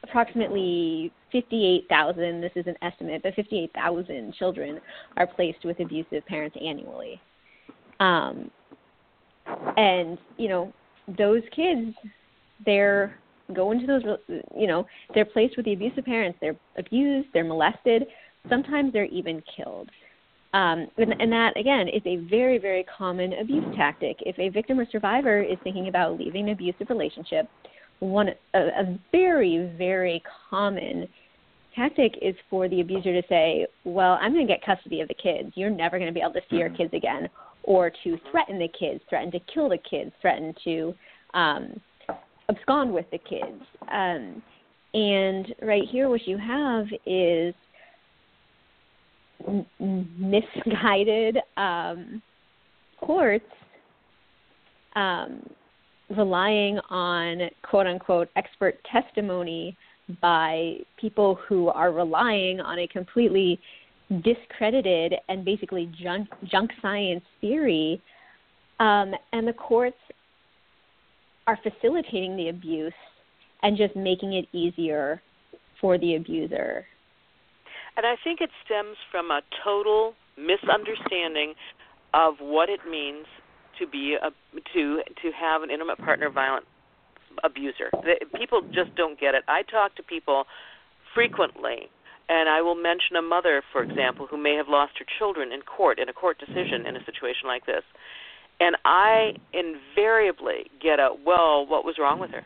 approximately 0.03 1.13
58,000, 1.31 2.41
this 2.41 2.51
is 2.57 2.67
an 2.67 2.75
estimate, 2.83 3.23
but 3.23 3.35
58,000 3.35 4.35
children 4.35 4.81
are 5.17 5.29
placed 5.29 5.65
with 5.65 5.79
abusive 5.79 6.27
parents 6.27 6.57
annually. 6.61 7.21
Um, 8.01 8.51
and, 9.77 10.19
you 10.39 10.49
know, 10.49 10.73
those 11.17 11.43
kids, 11.55 11.95
they're 12.65 13.17
going 13.55 13.79
to 13.79 13.87
those, 13.87 14.03
you 14.59 14.67
know, 14.67 14.85
they're 15.15 15.25
placed 15.25 15.57
with 15.57 15.67
the 15.67 15.73
abusive 15.73 16.05
parents. 16.05 16.37
They're 16.41 16.57
abused, 16.77 17.29
they're 17.33 17.45
molested, 17.45 18.07
sometimes 18.49 18.93
they're 18.93 19.05
even 19.05 19.41
killed. 19.57 19.89
Um, 20.53 20.89
and, 20.99 21.15
and 21.21 21.31
that, 21.31 21.57
again, 21.57 21.87
is 21.87 22.03
a 22.07 22.17
very, 22.29 22.59
very 22.59 22.85
common 22.99 23.35
abuse 23.35 23.65
tactic. 23.77 24.17
If 24.21 24.37
a 24.41 24.49
victim 24.49 24.81
or 24.81 24.87
survivor 24.91 25.41
is 25.41 25.59
thinking 25.63 25.87
about 25.87 26.19
leaving 26.19 26.47
an 26.47 26.55
abusive 26.55 26.91
relationship, 26.91 27.49
one 28.01 28.29
a, 28.55 28.59
a 28.59 28.99
very, 29.13 29.73
very 29.77 30.23
common 30.51 31.09
tactic 31.75 32.15
is 32.23 32.35
for 32.49 32.69
the 32.69 32.81
abuser 32.81 33.13
to 33.21 33.27
say, 33.29 33.67
"Well, 33.85 34.19
I'm 34.21 34.33
going 34.33 34.47
to 34.47 34.53
get 34.53 34.65
custody 34.65 35.01
of 35.01 35.09
the 35.09 35.15
kids. 35.15 35.53
You're 35.55 35.71
never 35.71 35.99
going 35.99 36.09
to 36.09 36.15
be 36.15 36.21
able 36.21 36.33
to 36.35 36.43
see 36.51 36.57
your 36.57 36.71
Mhm. 36.71 36.77
kids 36.77 36.95
again," 36.95 37.29
or 37.63 37.91
to 37.91 38.19
threaten 38.31 38.59
the 38.59 38.69
kids, 38.69 39.03
threaten 39.09 39.31
to 39.33 39.41
kill 39.41 39.69
the 39.69 39.79
kids, 39.79 40.13
threaten 40.21 40.55
to 40.65 40.95
um, 41.35 41.81
abscond 42.49 42.93
with 42.93 43.11
the 43.11 43.19
kids. 43.19 43.63
Um, 43.89 44.43
and 44.95 45.55
right 45.63 45.85
here, 45.87 46.09
what 46.09 46.27
you 46.27 46.39
have 46.39 46.87
is 47.05 47.55
m- 49.47 49.67
misguided 50.19 51.39
um, 51.57 52.23
courts 53.01 53.45
um, 54.95 55.47
relying 56.15 56.79
on 56.91 57.49
quote 57.63 57.87
unquote 57.87 58.29
expert 58.37 58.79
testimony 58.91 59.77
by 60.21 60.77
people 61.01 61.39
who 61.49 61.69
are 61.69 61.91
relying 61.91 62.61
on 62.61 62.79
a 62.79 62.87
completely 62.89 63.59
discredited 64.23 65.15
and 65.29 65.45
basically 65.45 65.91
junk, 66.01 66.29
junk 66.45 66.71
science 66.81 67.25
theory. 67.41 68.01
Um, 68.79 69.15
and 69.33 69.49
the 69.49 69.53
courts 69.53 69.97
are 71.47 71.59
facilitating 71.63 72.37
the 72.37 72.49
abuse 72.51 72.93
and 73.63 73.77
just 73.77 73.97
making 73.97 74.35
it 74.35 74.47
easier 74.53 75.21
for 75.81 75.99
the 75.99 76.17
abuser. 76.17 76.85
And 77.97 78.07
I 78.07 78.15
think 78.23 78.41
it 78.41 78.51
stems 78.65 78.97
from 79.11 79.31
a 79.31 79.41
total 79.65 80.15
misunderstanding 80.37 81.55
of 82.15 82.35
what 82.41 82.69
it 82.69 82.81
means 82.89 83.27
to 83.79 83.87
be 83.87 84.17
a 84.21 84.31
to 84.75 85.03
to 85.23 85.31
have 85.33 85.63
an 85.63 85.71
intimate 85.71 85.99
partner 85.99 86.31
violent 86.31 86.65
abuser. 87.45 87.91
People 88.37 88.63
just 88.73 88.95
don't 88.97 89.19
get 89.21 89.35
it. 89.35 89.45
I 89.49 89.63
talk 89.63 89.95
to 89.97 90.03
people 90.03 90.45
frequently 91.15 91.91
and 92.29 92.49
I 92.49 92.61
will 92.63 92.75
mention 92.75 93.15
a 93.17 93.23
mother, 93.23 93.63
for 93.73 93.83
example, 93.83 94.27
who 94.29 94.37
may 94.37 94.55
have 94.55 94.67
lost 94.69 94.99
her 94.99 95.07
children 95.19 95.53
in 95.53 95.63
court 95.63 95.99
in 95.99 96.09
a 96.09 96.13
court 96.13 96.39
decision 96.39 96.87
in 96.87 96.97
a 96.97 97.05
situation 97.05 97.47
like 97.47 97.67
this. 97.67 97.83
And 98.59 98.77
I 98.85 99.35
invariably 99.53 100.71
get 100.83 100.99
a, 100.99 101.11
well, 101.25 101.67
what 101.67 101.85
was 101.85 101.97
wrong 102.01 102.19
with 102.19 102.31
her? 102.31 102.45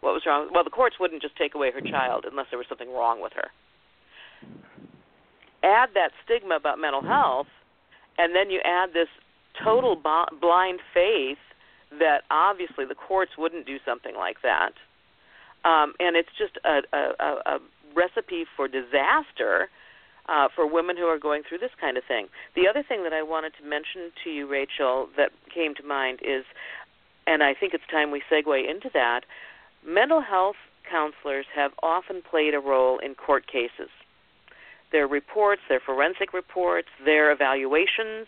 What 0.00 0.12
was 0.12 0.22
wrong? 0.24 0.50
Well, 0.52 0.62
the 0.62 0.70
courts 0.70 0.96
wouldn't 1.00 1.22
just 1.22 1.36
take 1.36 1.54
away 1.54 1.72
her 1.72 1.80
child 1.80 2.26
unless 2.30 2.46
there 2.50 2.58
was 2.58 2.66
something 2.68 2.92
wrong 2.92 3.20
with 3.20 3.32
her. 3.34 3.50
Add 5.64 5.90
that 5.94 6.12
stigma 6.24 6.54
about 6.54 6.78
mental 6.78 7.02
health, 7.02 7.48
and 8.18 8.36
then 8.36 8.50
you 8.50 8.60
add 8.64 8.90
this 8.92 9.08
total 9.62 9.96
b- 9.96 10.36
blind 10.40 10.80
faith 10.92 11.38
that 11.98 12.22
obviously 12.30 12.84
the 12.84 12.94
courts 12.94 13.32
wouldn't 13.38 13.66
do 13.66 13.78
something 13.84 14.14
like 14.16 14.36
that. 14.42 14.72
Um, 15.64 15.94
and 15.98 16.16
it's 16.16 16.28
just 16.38 16.58
a, 16.64 16.80
a, 16.96 17.54
a 17.54 17.58
recipe 17.94 18.44
for 18.56 18.68
disaster 18.68 19.68
uh, 20.28 20.48
for 20.54 20.66
women 20.66 20.96
who 20.96 21.04
are 21.04 21.18
going 21.18 21.42
through 21.48 21.58
this 21.58 21.70
kind 21.80 21.96
of 21.96 22.04
thing. 22.04 22.28
The 22.54 22.68
other 22.68 22.84
thing 22.86 23.02
that 23.04 23.12
I 23.12 23.22
wanted 23.22 23.52
to 23.60 23.68
mention 23.68 24.12
to 24.24 24.30
you, 24.30 24.46
Rachel, 24.46 25.08
that 25.16 25.30
came 25.52 25.74
to 25.76 25.82
mind 25.82 26.20
is, 26.22 26.44
and 27.26 27.42
I 27.42 27.54
think 27.54 27.74
it's 27.74 27.84
time 27.90 28.10
we 28.10 28.22
segue 28.30 28.70
into 28.70 28.90
that, 28.92 29.22
mental 29.86 30.20
health 30.20 30.56
counselors 30.88 31.46
have 31.54 31.72
often 31.82 32.22
played 32.22 32.54
a 32.54 32.60
role 32.60 32.98
in 32.98 33.14
court 33.14 33.46
cases. 33.46 33.90
Their 34.92 35.06
reports, 35.06 35.62
their 35.68 35.80
forensic 35.80 36.32
reports, 36.32 36.88
their 37.04 37.30
evaluations, 37.32 38.26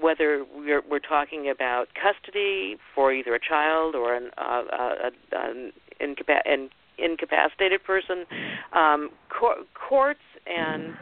whether 0.00 0.44
we're, 0.54 0.82
we're 0.88 0.98
talking 0.98 1.50
about 1.50 1.88
custody 1.94 2.76
for 2.94 3.12
either 3.12 3.34
a 3.34 3.40
child 3.40 3.94
or 3.94 4.14
an, 4.14 4.30
uh, 4.38 4.62
a, 4.72 5.10
an 5.32 5.72
an 6.00 6.70
incapacitated 6.98 7.82
person, 7.84 8.24
um, 8.72 9.10
cor- 9.28 9.64
courts 9.74 10.20
and 10.46 10.94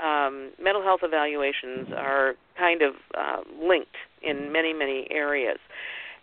um, 0.00 0.50
mental 0.62 0.82
health 0.82 1.00
evaluations 1.02 1.88
are 1.96 2.34
kind 2.58 2.82
of 2.82 2.94
uh, 3.16 3.42
linked 3.60 3.96
in 4.22 4.52
many, 4.52 4.72
many 4.72 5.06
areas. 5.10 5.58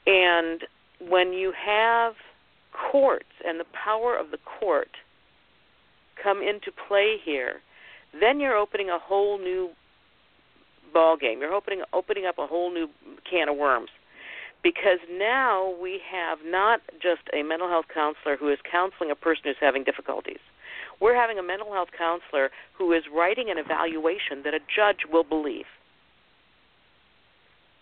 And 0.05 0.61
when 1.07 1.33
you 1.33 1.53
have 1.53 2.13
courts 2.91 3.29
and 3.45 3.59
the 3.59 3.65
power 3.73 4.17
of 4.17 4.31
the 4.31 4.37
court 4.59 4.89
come 6.21 6.41
into 6.41 6.71
play 6.87 7.15
here, 7.23 7.61
then 8.19 8.39
you're 8.39 8.57
opening 8.57 8.89
a 8.89 8.99
whole 8.99 9.37
new 9.37 9.69
ball 10.89 11.17
game. 11.17 11.39
You're 11.39 11.53
opening 11.53 11.83
opening 11.93 12.25
up 12.25 12.37
a 12.37 12.47
whole 12.47 12.71
new 12.73 12.87
can 13.29 13.49
of 13.49 13.57
worms. 13.57 13.89
Because 14.61 14.99
now 15.09 15.73
we 15.81 16.01
have 16.11 16.39
not 16.43 16.81
just 17.01 17.21
a 17.33 17.43
mental 17.43 17.69
health 17.69 17.85
counselor 17.93 18.35
who 18.35 18.49
is 18.51 18.57
counseling 18.69 19.09
a 19.09 19.15
person 19.15 19.43
who's 19.45 19.55
having 19.61 19.85
difficulties. 19.85 20.39
We're 20.99 21.15
having 21.15 21.39
a 21.39 21.43
mental 21.43 21.71
health 21.71 21.89
counselor 21.97 22.49
who 22.77 22.91
is 22.91 23.03
writing 23.15 23.49
an 23.49 23.57
evaluation 23.57 24.43
that 24.43 24.53
a 24.53 24.59
judge 24.59 25.07
will 25.09 25.23
believe. 25.23 25.63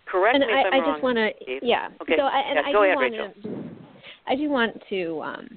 Correct 0.05 0.35
and 0.35 0.45
me 0.45 0.53
I, 0.53 0.59
if 0.59 0.65
I'm 0.67 0.73
I 0.73 0.77
wrong. 0.77 0.93
just 0.93 1.03
want 1.03 1.17
to, 1.17 1.29
yeah. 1.63 1.89
Okay. 2.01 2.13
So 2.15 2.23
I, 2.23 2.43
Yeah, 2.53 2.61
I 2.65 2.71
go 2.71 2.83
do 2.83 2.83
ahead, 2.83 2.97
Rachel. 2.99 3.33
to, 3.43 3.69
I 4.27 4.35
do 4.35 4.49
want 4.49 4.81
to 4.89 5.21
um, 5.23 5.47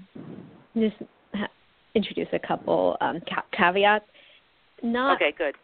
just 0.75 0.97
ha- 1.35 1.49
introduce 1.95 2.29
a 2.33 2.39
couple 2.39 2.97
um, 3.03 3.21
ca- 3.29 3.45
caveats. 3.53 4.07
Not, 4.83 5.17
Okay, 5.17 5.35
good. 5.37 5.55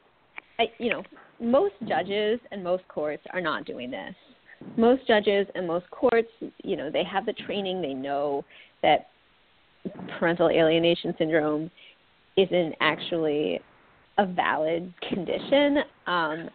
I, 0.58 0.64
you 0.78 0.90
know, 0.90 1.02
most 1.40 1.74
judges 1.88 2.40
and 2.50 2.62
most 2.62 2.86
courts 2.88 3.22
are 3.32 3.40
not 3.40 3.64
doing 3.64 3.90
this. 3.90 4.14
Most 4.76 5.06
judges 5.06 5.46
and 5.54 5.66
most 5.66 5.88
courts, 5.90 6.30
you 6.64 6.76
know, 6.76 6.90
they 6.90 7.04
have 7.04 7.26
the 7.26 7.32
training. 7.32 7.82
They 7.82 7.94
know 7.94 8.44
that 8.82 9.08
parental 10.18 10.48
alienation 10.48 11.14
syndrome 11.18 11.70
isn't 12.36 12.74
actually 12.80 13.60
a 14.18 14.26
valid 14.26 14.92
condition. 15.08 15.78
Um, 16.06 16.48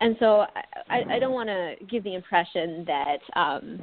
and 0.00 0.16
so 0.18 0.46
I, 0.90 1.02
I 1.10 1.18
don't 1.18 1.32
want 1.32 1.48
to 1.48 1.74
give 1.86 2.04
the 2.04 2.14
impression 2.14 2.84
that 2.86 3.18
um, 3.38 3.80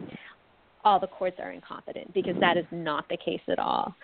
all 0.83 0.99
the 0.99 1.07
courts 1.07 1.37
are 1.39 1.51
incompetent 1.51 2.13
because 2.13 2.35
that 2.39 2.57
is 2.57 2.65
not 2.71 3.07
the 3.09 3.17
case 3.17 3.41
at 3.47 3.59
all. 3.59 3.95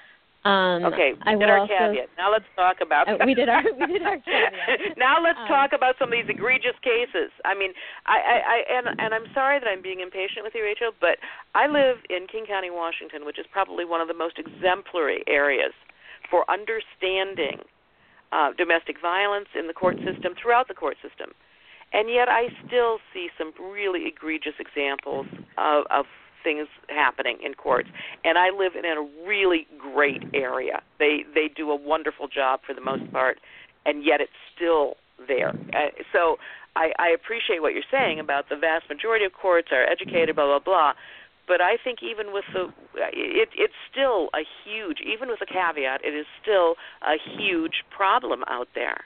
Um, 0.48 0.86
Okay, 0.94 1.12
we 1.14 1.22
I 1.28 1.36
did 1.36 1.50
our 1.50 1.60
also, 1.60 1.74
caveat. 1.76 2.08
Now 2.18 2.32
let's 2.32 2.48
talk 2.56 2.78
about. 2.80 3.08
Uh, 3.10 3.18
we 3.26 3.34
did 3.36 3.50
our- 3.50 3.64
we 3.80 3.86
did 4.00 4.04
our 4.08 4.18
caveat. 4.26 4.98
now 4.98 5.20
let's 5.22 5.40
Um, 5.44 5.48
talk 5.48 5.74
about 5.74 5.96
some 6.00 6.08
of 6.08 6.16
these 6.16 6.30
egregious 6.30 6.78
cases. 6.82 7.30
I 7.44 7.54
mean, 7.54 7.74
I, 8.06 8.18
I, 8.18 8.38
I 8.56 8.58
and 8.78 8.86
and 9.00 9.10
I'm 9.14 9.28
sorry 9.34 9.60
that 9.60 9.68
I'm 9.68 9.82
being 9.82 10.00
impatient 10.00 10.44
with 10.48 10.56
you, 10.56 10.64
Rachel, 10.64 10.92
but 11.02 11.18
I 11.54 11.68
live 11.68 11.98
in 12.10 12.28
King 12.32 12.46
County, 12.48 12.70
Washington, 12.72 13.26
which 13.26 13.38
is 13.40 13.46
probably 13.52 13.84
one 13.84 14.00
of 14.00 14.08
the 14.08 14.14
most 14.16 14.40
exemplary 14.40 15.24
areas 15.28 15.74
for 16.32 16.44
understanding 16.50 17.60
uh, 18.32 18.52
domestic 18.58 18.98
violence 19.02 19.48
in 19.58 19.68
the 19.68 19.74
court 19.74 19.98
system 20.04 20.34
throughout 20.42 20.68
the 20.68 20.74
court 20.74 20.98
system, 21.02 21.32
and 21.94 22.10
yet 22.10 22.28
I 22.30 22.48
still 22.68 23.00
see 23.14 23.30
some 23.38 23.52
really 23.60 24.06
egregious 24.08 24.56
examples 24.60 25.28
of, 25.58 25.86
of 25.90 26.06
things 26.48 26.68
happening 26.88 27.38
in 27.44 27.54
courts. 27.54 27.90
And 28.24 28.38
I 28.38 28.48
live 28.64 28.74
in 28.80 28.86
a 28.86 29.04
really 29.28 29.68
great 29.78 30.24
area. 30.34 30.82
They 30.98 31.16
they 31.36 31.48
do 31.54 31.72
a 31.72 31.76
wonderful 31.76 32.28
job 32.40 32.62
for 32.66 32.74
the 32.74 32.86
most 32.92 33.12
part, 33.12 33.38
and 33.86 34.06
yet 34.06 34.22
it's 34.22 34.40
still 34.56 34.96
there. 35.28 35.52
Uh, 35.80 35.92
so 36.14 36.38
I, 36.76 36.86
I 37.00 37.10
appreciate 37.10 37.62
what 37.62 37.74
you're 37.74 37.92
saying 37.92 38.20
about 38.20 38.48
the 38.50 38.56
vast 38.56 38.86
majority 38.88 39.26
of 39.26 39.34
courts 39.34 39.70
are 39.72 39.84
educated, 39.84 40.36
blah 40.36 40.46
blah 40.46 40.64
blah. 40.70 40.94
But 41.48 41.60
I 41.62 41.76
think 41.84 42.00
even 42.04 42.34
with 42.34 42.44
the, 42.54 42.64
it, 43.42 43.50
it's 43.56 43.80
still 43.90 44.28
a 44.36 44.44
huge, 44.64 45.00
even 45.00 45.30
with 45.30 45.40
a 45.42 45.46
caveat, 45.46 46.04
it 46.04 46.14
is 46.14 46.28
still 46.42 46.76
a 47.02 47.16
huge 47.40 47.84
problem 47.96 48.44
out 48.48 48.68
there. 48.76 49.00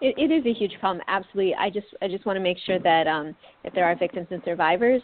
It, 0.00 0.14
it 0.16 0.30
is 0.30 0.46
a 0.46 0.54
huge 0.56 0.78
problem, 0.78 1.02
absolutely. 1.08 1.54
I 1.54 1.68
just 1.70 1.88
I 2.02 2.08
just 2.08 2.26
want 2.26 2.36
to 2.36 2.44
make 2.50 2.58
sure 2.64 2.78
that 2.78 3.06
um, 3.06 3.34
if 3.64 3.74
there 3.74 3.84
are 3.84 3.96
victims 3.96 4.28
and 4.30 4.42
survivors 4.44 5.02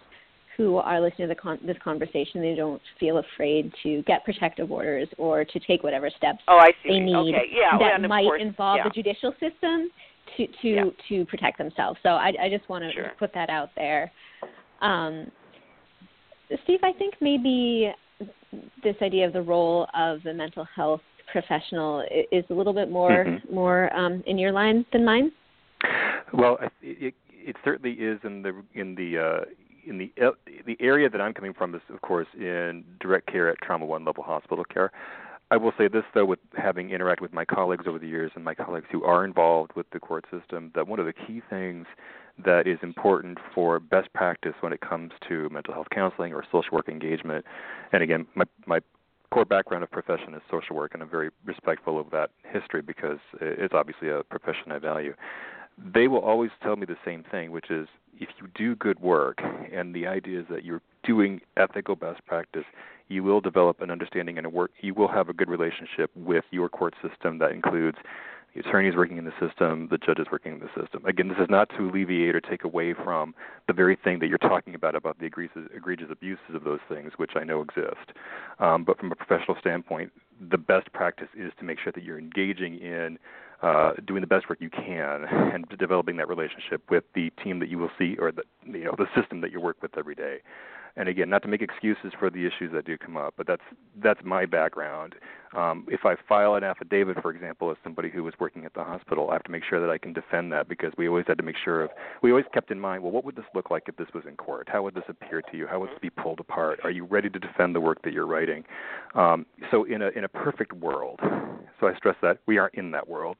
who 0.57 0.77
are 0.77 1.01
listening 1.01 1.29
to 1.29 1.35
the 1.35 1.41
con- 1.41 1.61
this 1.65 1.77
conversation, 1.83 2.41
they 2.41 2.55
don't 2.55 2.81
feel 3.01 3.19
afraid 3.19 3.73
to 3.83 4.03
get 4.03 4.25
protective 4.25 4.71
orders 4.71 5.09
or 5.19 5.45
to 5.45 5.59
take 5.61 5.83
whatever 5.83 6.11
steps 6.17 6.41
Oh, 6.49 6.59
I 6.59 6.71
see. 6.83 6.91
they 6.91 7.01
need 7.01 7.15
okay, 7.35 7.47
yeah, 7.51 7.79
that 7.79 7.95
and 7.95 8.05
of 8.05 8.09
might 8.09 8.25
course, 8.25 8.43
involve 8.43 8.79
yeah. 8.79 8.85
the 8.85 8.91
judicial 8.91 9.33
system 9.41 9.91
to 10.37 10.47
to 10.63 10.69
Yeah. 10.69 10.85
to 11.09 11.25
protect 11.27 11.59
themselves. 11.59 11.99
So 12.03 12.11
I, 12.11 12.33
I 12.41 12.49
just 12.51 12.69
want 12.69 12.85
to 12.85 12.93
Sure. 12.93 13.13
put 13.19 13.33
that 13.35 13.51
out 13.51 13.71
there. 13.77 14.13
Um, 14.81 15.31
Steve, 16.65 16.81
I 16.83 16.93
think 16.93 17.15
maybe 17.21 17.91
this 18.83 18.97
idea 19.01 19.27
of 19.27 19.33
the 19.33 19.41
role 19.43 19.87
of 19.95 20.23
the 20.23 20.35
mental 20.35 20.65
health 20.77 21.01
professional 21.31 22.05
is 22.31 22.45
a 22.51 22.55
little 22.55 22.75
bit 22.75 22.91
more 22.91 23.25
Mhm. 23.25 23.51
more 23.51 23.95
um, 23.97 24.23
in 24.27 24.37
your 24.39 24.53
line 24.53 24.85
than 24.93 25.05
mine. 25.05 25.33
Well, 26.35 26.59
I- 26.61 26.69
it, 26.83 27.15
it 27.31 27.57
certainly 27.65 27.93
is 27.93 28.21
in 28.25 28.43
the 28.43 28.53
in 28.75 28.95
the 28.95 29.19
uh, 29.19 29.45
in 29.85 29.99
the 29.99 30.13
uh, 30.23 30.31
the 30.67 30.77
area 30.81 31.09
that 31.09 31.21
I'm 31.21 31.35
coming 31.35 31.53
from 31.53 31.75
is, 31.75 31.83
of 31.93 32.01
course, 32.03 32.29
in 32.39 32.85
direct 33.01 33.27
care 33.31 33.49
at 33.49 33.59
Trauma 33.63 33.87
One 33.87 34.05
level 34.05 34.23
hospital 34.23 34.65
care. 34.65 34.93
I 35.51 35.57
will 35.59 35.73
say 35.77 35.87
this 35.87 36.05
though, 36.15 36.25
with 36.25 36.39
having 36.57 36.89
interacted 36.89 37.21
with 37.21 37.35
my 37.35 37.45
colleagues 37.45 37.85
over 37.87 37.99
the 37.99 38.09
years 38.09 38.33
and 38.35 38.45
my 38.45 38.55
colleagues 38.55 38.87
who 38.91 39.05
are 39.05 39.25
involved 39.25 39.73
with 39.77 39.91
the 39.91 40.01
court 40.01 40.25
system, 40.31 40.73
that 40.75 40.89
one 40.89 40.99
of 40.99 41.07
the 41.07 41.13
key 41.13 41.43
things 41.51 41.87
that 42.43 42.67
is 42.67 42.79
important 42.83 43.37
for 43.55 43.79
best 43.79 44.11
practice 44.15 44.55
when 44.61 44.73
it 44.73 44.81
comes 44.81 45.13
to 45.29 45.51
mental 45.51 45.75
health 45.75 45.89
counseling 45.93 46.33
or 46.33 46.43
social 46.51 46.71
work 46.73 46.89
engagement, 46.89 47.45
and 47.93 48.03
again, 48.03 48.27
my 48.35 48.45
my 48.67 48.81
core 49.31 49.45
background 49.45 49.83
of 49.83 49.91
profession 49.91 50.35
is 50.35 50.43
social 50.51 50.77
work, 50.77 50.93
and 50.95 51.03
I'm 51.03 51.09
very 51.09 51.31
respectful 51.45 51.99
of 51.99 52.11
that 52.11 52.31
history 52.45 52.83
because 52.83 53.19
it's 53.41 53.75
obviously 53.75 54.09
a 54.09 54.23
profession 54.23 54.73
I 54.73 54.79
value. 54.79 55.15
They 55.79 56.09
will 56.09 56.21
always 56.21 56.51
tell 56.63 56.77
me 56.77 56.87
the 56.87 56.97
same 57.05 57.25
thing, 57.31 57.51
which 57.51 57.71
is 57.71 57.89
if 58.19 58.29
you 58.41 58.49
do 58.55 58.75
good 58.77 59.01
work, 59.01 59.41
and 59.73 59.95
the 59.95 60.07
idea 60.07 60.41
is 60.41 60.47
that 60.51 60.65
you're 60.65 60.83
doing 61.03 61.41
ethical 61.57 61.97
best 61.97 62.25
practice, 62.27 62.65
you 63.09 63.23
will 63.23 63.41
develop 63.41 63.81
an 63.81 63.91
understanding 63.91 64.39
and 64.39 64.47
a 64.47 64.51
work. 64.51 64.71
You 64.81 64.95
will 64.95 65.09
have 65.09 65.29
a 65.29 65.33
good 65.33 65.49
relationship 65.49 66.11
with 66.15 66.45
your 66.51 66.69
court 66.69 66.95
system 67.03 67.39
that 67.39 67.53
includes 67.53 67.99
the 68.55 68.61
attorneys 68.61 68.95
working 68.95 69.17
in 69.17 69.25
the 69.25 69.33
system, 69.41 69.89
the 69.91 69.99
judges 69.99 70.27
working 70.31 70.53
in 70.53 70.61
the 70.61 70.69
system. 70.79 71.05
Again, 71.07 71.29
this 71.29 71.39
is 71.39 71.49
not 71.49 71.71
to 71.71 71.89
alleviate 71.89 72.37
or 72.37 72.41
take 72.41 72.65
away 72.65 72.93
from 72.93 73.35
the 73.67 73.73
very 73.73 73.97
thing 73.97 74.19
that 74.19 74.29
you're 74.29 74.39
talking 74.39 74.75
about 74.75 74.95
about 74.95 75.19
the 75.19 75.27
egregious, 75.27 75.63
egregious 75.75 76.09
abuses 76.11 76.55
of 76.55 76.65
those 76.65 76.81
things, 76.89 77.13
which 77.17 77.33
I 77.35 77.45
know 77.45 77.63
exist. 77.63 78.13
Um, 78.59 78.85
but 78.85 78.99
from 78.99 79.11
a 79.11 79.15
professional 79.15 79.57
standpoint, 79.59 80.13
the 80.51 80.59
best 80.59 80.93
practice 80.93 81.29
is 81.35 81.53
to 81.59 81.65
make 81.65 81.79
sure 81.79 81.93
that 81.93 82.05
you're 82.05 82.19
engaging 82.19 82.79
in 82.79 83.19
uh, 83.63 83.93
doing 84.07 84.21
the 84.21 84.27
best 84.27 84.49
work 84.49 84.59
you 84.61 84.71
can 84.71 85.25
and 85.25 85.67
developing 85.79 86.17
that 86.17 86.29
relationship 86.29 86.83
with 86.91 87.05
the 87.15 87.31
team 87.43 87.61
that 87.61 87.69
you 87.69 87.79
will 87.79 87.91
see 87.99 88.17
or 88.19 88.33
the 88.33 88.43
you 88.67 88.85
know 88.85 88.95
the 88.99 89.07
system 89.19 89.41
that 89.41 89.53
you 89.53 89.61
work 89.61 89.81
with 89.81 89.97
every 89.97 90.15
day 90.15 90.39
and 90.97 91.09
again, 91.09 91.31
not 91.31 91.43
to 91.43 91.49
make 91.49 91.63
excuses 91.63 92.13
for 92.19 92.31
the 92.31 92.47
issues 92.47 92.73
that 92.73 92.85
do 92.85 92.99
come 92.99 93.17
up, 93.17 93.35
but 93.37 93.47
that's 93.47 93.63
that's 94.03 94.21
my 94.25 94.47
background. 94.47 95.15
Um, 95.55 95.87
if 95.91 96.01
I 96.05 96.15
file 96.29 96.55
an 96.55 96.65
affidavit, 96.65 97.21
for 97.21 97.31
example, 97.31 97.71
as 97.71 97.77
somebody 97.85 98.11
who 98.11 98.25
was 98.25 98.33
working 98.41 98.65
at 98.65 98.73
the 98.73 98.85
hospital, 98.85 99.29
I 99.31 99.35
have 99.35 99.43
to 99.45 99.51
make 99.51 99.65
sure 99.69 99.81
that 99.81 99.91
I 99.91 99.99
can 99.99 100.13
defend 100.13 100.51
that 100.53 100.69
because 100.69 100.93
we 100.97 101.09
always 101.09 101.27
had 101.27 101.37
to 101.39 101.43
make 101.43 101.57
sure 101.63 101.83
of 101.83 101.91
we 102.23 102.31
always 102.31 102.47
kept 102.55 102.71
in 102.71 102.81
mind, 102.81 103.03
well, 103.03 103.13
what 103.13 103.25
would 103.25 103.37
this 103.37 103.45
look 103.55 103.71
like 103.71 103.85
if 103.87 103.97
this 103.97 104.09
was 104.15 104.25
in 104.27 104.37
court? 104.37 104.69
How 104.71 104.83
would 104.83 104.95
this 104.95 105.05
appear 105.09 105.43
to 105.43 105.57
you? 105.57 105.67
How 105.67 105.81
would 105.81 105.91
this 105.91 105.99
be 106.01 106.11
pulled 106.11 106.41
apart? 106.41 106.81
Are 106.85 106.91
you 106.91 107.05
ready 107.05 107.29
to 107.29 107.39
defend 107.39 107.75
the 107.75 107.81
work 107.81 108.03
that 108.03 108.13
you're 108.13 108.27
writing? 108.27 108.65
Um, 109.15 109.47
so 109.71 109.85
in 109.85 110.03
a 110.03 110.09
in 110.09 110.25
a 110.25 110.29
perfect 110.29 110.73
world, 110.73 111.21
so 111.81 111.87
I 111.87 111.97
stress 111.97 112.17
that 112.23 112.39
we 112.47 112.59
aren't 112.59 112.75
in 112.75 112.91
that 112.93 113.09
world. 113.09 113.37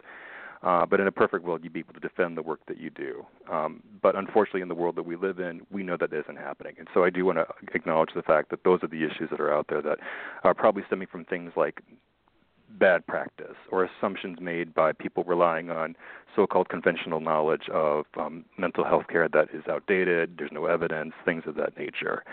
Uh, 0.63 0.87
but 0.87 1.01
in 1.01 1.09
a 1.09 1.13
perfect 1.13 1.45
world, 1.45 1.65
you'd 1.65 1.73
be 1.73 1.81
able 1.81 1.95
to 1.95 2.01
defend 2.01 2.37
the 2.37 2.43
work 2.43 2.61
that 2.69 2.79
you 2.79 2.89
do. 2.89 3.27
Um, 3.51 3.83
but 4.01 4.15
unfortunately, 4.15 4.61
in 4.61 4.69
the 4.69 4.77
world 4.77 4.95
that 4.97 5.03
we 5.03 5.17
live 5.17 5.41
in, 5.41 5.63
we 5.71 5.83
know 5.83 5.97
that 5.97 6.11
that 6.11 6.21
isn't 6.21 6.37
happening. 6.37 6.75
And 6.79 6.89
so 6.95 7.05
I 7.05 7.11
do 7.11 7.25
want 7.25 7.39
to 7.39 7.47
acknowledge 7.75 8.11
the 8.15 8.23
fact 8.23 8.51
that 8.51 8.65
those 8.65 8.83
are 8.83 8.89
the 8.89 9.05
issues 9.05 9.31
that 9.31 9.41
are 9.41 9.53
out 9.53 9.67
there 9.69 9.83
that 9.83 9.99
are 10.45 10.55
probably 10.55 10.83
stemming 10.87 11.09
from 11.11 11.25
things 11.25 11.53
like 11.57 11.83
bad 12.79 13.07
practice 13.07 13.57
or 13.71 13.85
assumptions 13.85 14.39
made 14.41 14.73
by 14.75 14.93
people 14.93 15.25
relying 15.25 15.71
on 15.71 15.95
so-called 16.35 16.69
conventional 16.69 17.21
knowledge 17.21 17.69
of 17.73 18.07
um, 18.19 18.45
mental 18.57 18.85
health 18.85 19.05
care 19.09 19.29
that 19.29 19.49
is 19.53 19.63
outdated. 19.69 20.37
There's 20.39 20.53
no 20.53 20.67
evidence, 20.67 21.13
things 21.25 21.43
of 21.47 21.55
that 21.57 21.77
nature. 21.77 22.25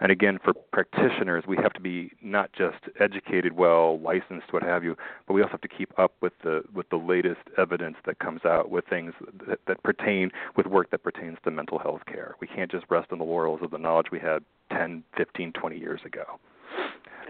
And 0.00 0.12
again, 0.12 0.38
for 0.42 0.52
practitioners, 0.72 1.44
we 1.46 1.56
have 1.56 1.72
to 1.72 1.80
be 1.80 2.12
not 2.22 2.52
just 2.52 2.78
educated, 3.00 3.56
well, 3.56 3.98
licensed, 4.00 4.52
what 4.52 4.62
have 4.62 4.84
you, 4.84 4.96
but 5.26 5.34
we 5.34 5.42
also 5.42 5.52
have 5.52 5.60
to 5.62 5.68
keep 5.68 5.96
up 5.98 6.12
with 6.20 6.32
the 6.42 6.62
with 6.74 6.88
the 6.90 6.96
latest 6.96 7.40
evidence 7.56 7.96
that 8.04 8.18
comes 8.18 8.44
out 8.44 8.70
with 8.70 8.84
things 8.86 9.14
that, 9.46 9.60
that 9.66 9.82
pertain 9.82 10.30
with 10.56 10.66
work 10.66 10.90
that 10.90 11.02
pertains 11.02 11.38
to 11.44 11.50
mental 11.50 11.78
health 11.78 12.02
care. 12.06 12.34
We 12.40 12.46
can't 12.46 12.70
just 12.70 12.84
rest 12.90 13.12
on 13.12 13.18
the 13.18 13.24
laurels 13.24 13.60
of 13.62 13.70
the 13.70 13.78
knowledge 13.78 14.06
we 14.12 14.18
had 14.18 14.44
10, 14.70 15.02
15, 15.16 15.52
20 15.52 15.78
years 15.78 16.00
ago. 16.04 16.24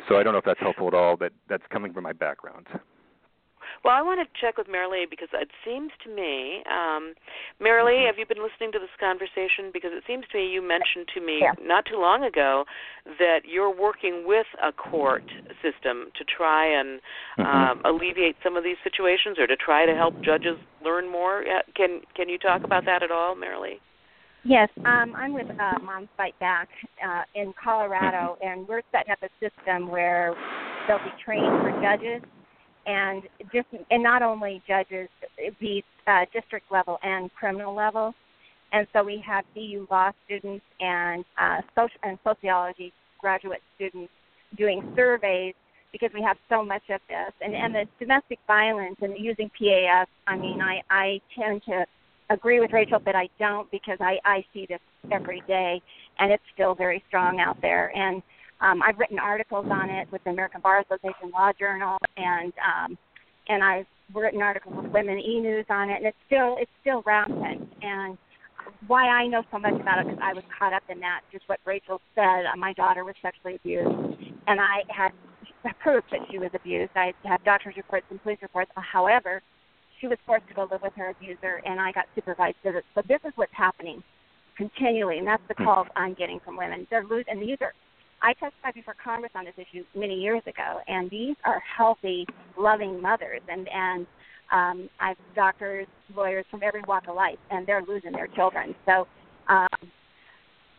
So 0.09 0.19
I 0.19 0.23
don't 0.23 0.33
know 0.33 0.39
if 0.39 0.45
that's 0.45 0.61
helpful 0.61 0.89
at 0.89 0.95
all. 0.95 1.17
but 1.17 1.33
that's 1.49 1.65
coming 1.71 1.93
from 1.93 2.05
my 2.05 2.13
background. 2.13 2.67
Well, 3.85 3.95
I 3.95 4.03
want 4.03 4.21
to 4.21 4.29
check 4.41 4.59
with 4.59 4.67
Maralee 4.67 5.09
because 5.09 5.29
it 5.33 5.51
seems 5.65 5.91
to 6.05 6.11
me, 6.11 6.63
um, 6.67 7.15
Maralee, 7.61 8.05
mm-hmm. 8.05 8.07
have 8.07 8.19
you 8.19 8.27
been 8.27 8.43
listening 8.43 8.73
to 8.73 8.79
this 8.79 8.93
conversation? 8.99 9.71
Because 9.73 9.91
it 9.93 10.05
seems 10.07 10.25
to 10.33 10.39
me 10.39 10.49
you 10.49 10.63
mentioned 10.63 11.09
to 11.15 11.21
me 11.21 11.41
yeah. 11.43 11.55
not 11.63 11.85
too 11.87 11.99
long 11.99 12.25
ago 12.25 12.65
that 13.19 13.47
you're 13.47 13.75
working 13.75 14.25
with 14.27 14.47
a 14.63 14.73
court 14.73 15.25
system 15.63 16.11
to 16.17 16.25
try 16.25 16.67
and 16.67 17.01
mm-hmm. 17.39 17.47
um, 17.47 17.83
alleviate 17.85 18.37
some 18.43 18.57
of 18.57 18.65
these 18.65 18.81
situations, 18.83 19.39
or 19.39 19.47
to 19.47 19.57
try 19.57 19.87
to 19.87 19.95
help 19.95 20.15
judges 20.23 20.57
learn 20.85 21.11
more. 21.11 21.45
Can 21.75 22.01
can 22.15 22.29
you 22.29 22.39
talk 22.39 22.65
about 22.65 22.85
that 22.87 23.03
at 23.03 23.11
all, 23.11 23.35
Maralee? 23.35 23.81
Yes, 24.45 24.69
um, 24.85 25.15
I'm 25.17 25.35
with 25.35 25.51
uh, 25.51 25.79
Moms 25.83 26.09
Fight 26.17 26.39
Back 26.39 26.69
uh, 27.05 27.23
in 27.35 27.53
Colorado, 27.63 28.39
and 28.41 28.67
we're 28.69 28.83
setting 28.93 29.11
up 29.11 29.19
a 29.23 29.29
system 29.43 29.91
where 29.91 30.37
they'll 30.87 30.99
be 30.99 31.11
trained 31.25 31.51
for 31.63 31.73
judges 31.83 32.23
and 32.87 33.23
just 33.53 33.67
and 33.91 34.03
not 34.03 34.23
only 34.23 34.63
judges, 34.67 35.09
the 35.61 35.83
uh, 36.07 36.25
district 36.33 36.71
level 36.71 36.99
and 37.03 37.33
criminal 37.35 37.75
level. 37.75 38.15
And 38.73 38.87
so 38.93 39.05
we 39.05 39.23
have 39.27 39.45
DU 39.55 39.87
law 39.91 40.11
students 40.25 40.65
and 40.81 41.25
uh, 41.39 41.61
social 41.75 42.01
and 42.03 42.19
sociology 42.25 42.93
graduate 43.21 43.63
students 43.77 44.13
doing 44.57 44.93
surveys 44.97 45.55
because 45.93 46.11
we 46.13 46.23
have 46.23 46.37
so 46.49 46.65
much 46.65 46.83
of 46.91 47.01
this. 47.09 47.33
And 47.41 47.55
and 47.55 47.75
the 47.75 47.85
domestic 47.99 48.39
violence 48.47 48.97
and 49.01 49.15
using 49.19 49.51
PAS. 49.51 50.07
I 50.27 50.37
mean, 50.37 50.61
I 50.61 50.83
I 50.91 51.21
tend 51.39 51.63
to 51.65 51.87
agree 52.31 52.61
with 52.61 52.73
Rachel, 52.73 52.99
but 53.05 53.15
I 53.15 53.29
don't 53.39 53.71
because 53.71 53.99
I 54.01 54.19
I 54.25 54.45
see 54.53 54.67
this 54.69 54.81
every 55.11 55.43
day, 55.47 55.81
and 56.19 56.33
it's 56.33 56.43
still 56.53 56.75
very 56.75 57.03
strong 57.09 57.41
out 57.41 57.61
there. 57.63 57.97
And 57.97 58.23
um, 58.61 58.83
I've 58.83 58.99
written 58.99 59.19
articles 59.19 59.67
on 59.71 59.91
it 59.91 60.11
with 60.11 60.25
the 60.25 60.31
American 60.31 60.61
Bar 60.61 60.81
Association 60.81 61.31
Law 61.33 61.53
Journal, 61.59 61.99
and 62.17 62.53
um, 62.61 62.99
and 63.49 63.63
I've 63.63 63.87
written 64.15 64.41
articles 64.43 64.75
with 64.77 64.93
Women 64.93 65.19
E 65.19 65.41
News 65.41 65.67
on 65.69 65.91
it, 65.91 65.97
and 65.97 66.07
it's 66.07 66.17
still 66.27 66.57
it's 66.59 66.71
still 66.81 67.03
rampant. 67.05 67.69
And 67.83 68.17
why 68.87 69.09
I 69.09 69.27
know 69.27 69.43
so 69.53 69.59
much 69.59 69.79
about 69.81 70.01
it 70.01 70.07
because 70.07 70.21
I 70.23 70.33
was 70.33 70.45
caught 70.59 70.73
up 70.73 70.83
in 70.89 71.01
that. 71.01 71.21
Just 71.33 71.49
what 71.49 71.61
Rachel 71.65 72.01
said. 72.15 72.47
Uh, 72.47 72.57
my 72.57 72.73
daughter 72.73 73.05
was 73.05 73.15
sexually 73.23 73.57
abused, 73.57 74.21
and 74.47 74.61
I 74.61 74.83
had 74.89 75.13
proof 75.83 76.05
that 76.11 76.21
she 76.31 76.39
was 76.39 76.51
abused. 76.55 76.93
I 76.95 77.13
had 77.25 77.45
doctor's 77.45 77.77
reports 77.77 78.07
and 78.11 78.23
police 78.23 78.39
reports. 78.43 78.71
However, 78.77 79.43
she 80.01 80.09
was 80.09 80.19
forced 80.27 80.49
to 80.49 80.55
go 80.55 80.69
live 80.71 80.83
with 80.83 80.93
her 80.97 81.11
abuser, 81.11 81.61
and 81.65 81.81
I 81.81 81.93
got 81.93 82.07
supervised 82.15 82.57
visits. 82.65 82.87
So 82.95 83.03
this 83.09 83.21
is 83.25 83.33
what's 83.37 83.55
happening 83.55 84.03
continually, 84.57 85.19
and 85.19 85.27
that's 85.27 85.43
the 85.49 85.55
hmm. 85.55 85.65
calls 85.65 85.87
I'm 85.97 86.15
getting 86.15 86.41
from 86.45 86.57
women. 86.57 86.87
They're 86.91 87.05
losing, 87.05 87.29
and 87.29 87.43
these 87.43 87.59
are 87.61 87.73
I 88.23 88.33
testified 88.35 88.75
before 88.75 88.95
Congress 89.03 89.33
on 89.35 89.45
this 89.45 89.55
issue 89.57 89.85
many 89.95 90.15
years 90.15 90.43
ago, 90.47 90.81
and 90.89 91.11
these 91.11 91.37
are 91.45 91.63
healthy, 91.77 92.27
loving 92.59 93.01
mothers, 93.01 93.41
and 93.49 93.69
and 93.69 94.07
um, 94.53 94.89
I've 95.01 95.17
doctors, 95.35 95.87
lawyers 96.15 96.45
from 96.51 96.63
every 96.63 96.83
walk 96.87 97.09
of 97.09 97.17
life, 97.17 97.39
and 97.51 97.67
they're 97.67 97.83
losing 97.83 98.13
their 98.13 98.29
children. 98.29 98.75
So 98.87 99.07
um, 99.49 99.91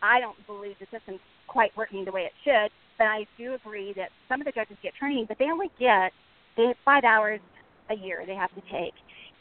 I 0.01 0.19
don't 0.19 0.37
believe 0.47 0.75
the 0.79 0.87
system's 0.91 1.19
quite 1.47 1.75
working 1.75 2.05
the 2.05 2.11
way 2.11 2.21
it 2.21 2.33
should, 2.43 2.71
but 2.97 3.05
I 3.05 3.25
do 3.37 3.53
agree 3.53 3.93
that 3.95 4.09
some 4.29 4.41
of 4.41 4.45
the 4.45 4.51
judges 4.51 4.77
get 4.81 4.93
training, 4.95 5.25
but 5.27 5.37
they 5.37 5.45
only 5.45 5.69
get 5.79 6.11
they 6.55 6.67
have 6.67 6.77
five 6.83 7.03
hours 7.03 7.39
a 7.89 7.95
year 7.95 8.23
they 8.25 8.35
have 8.35 8.53
to 8.55 8.61
take, 8.71 8.93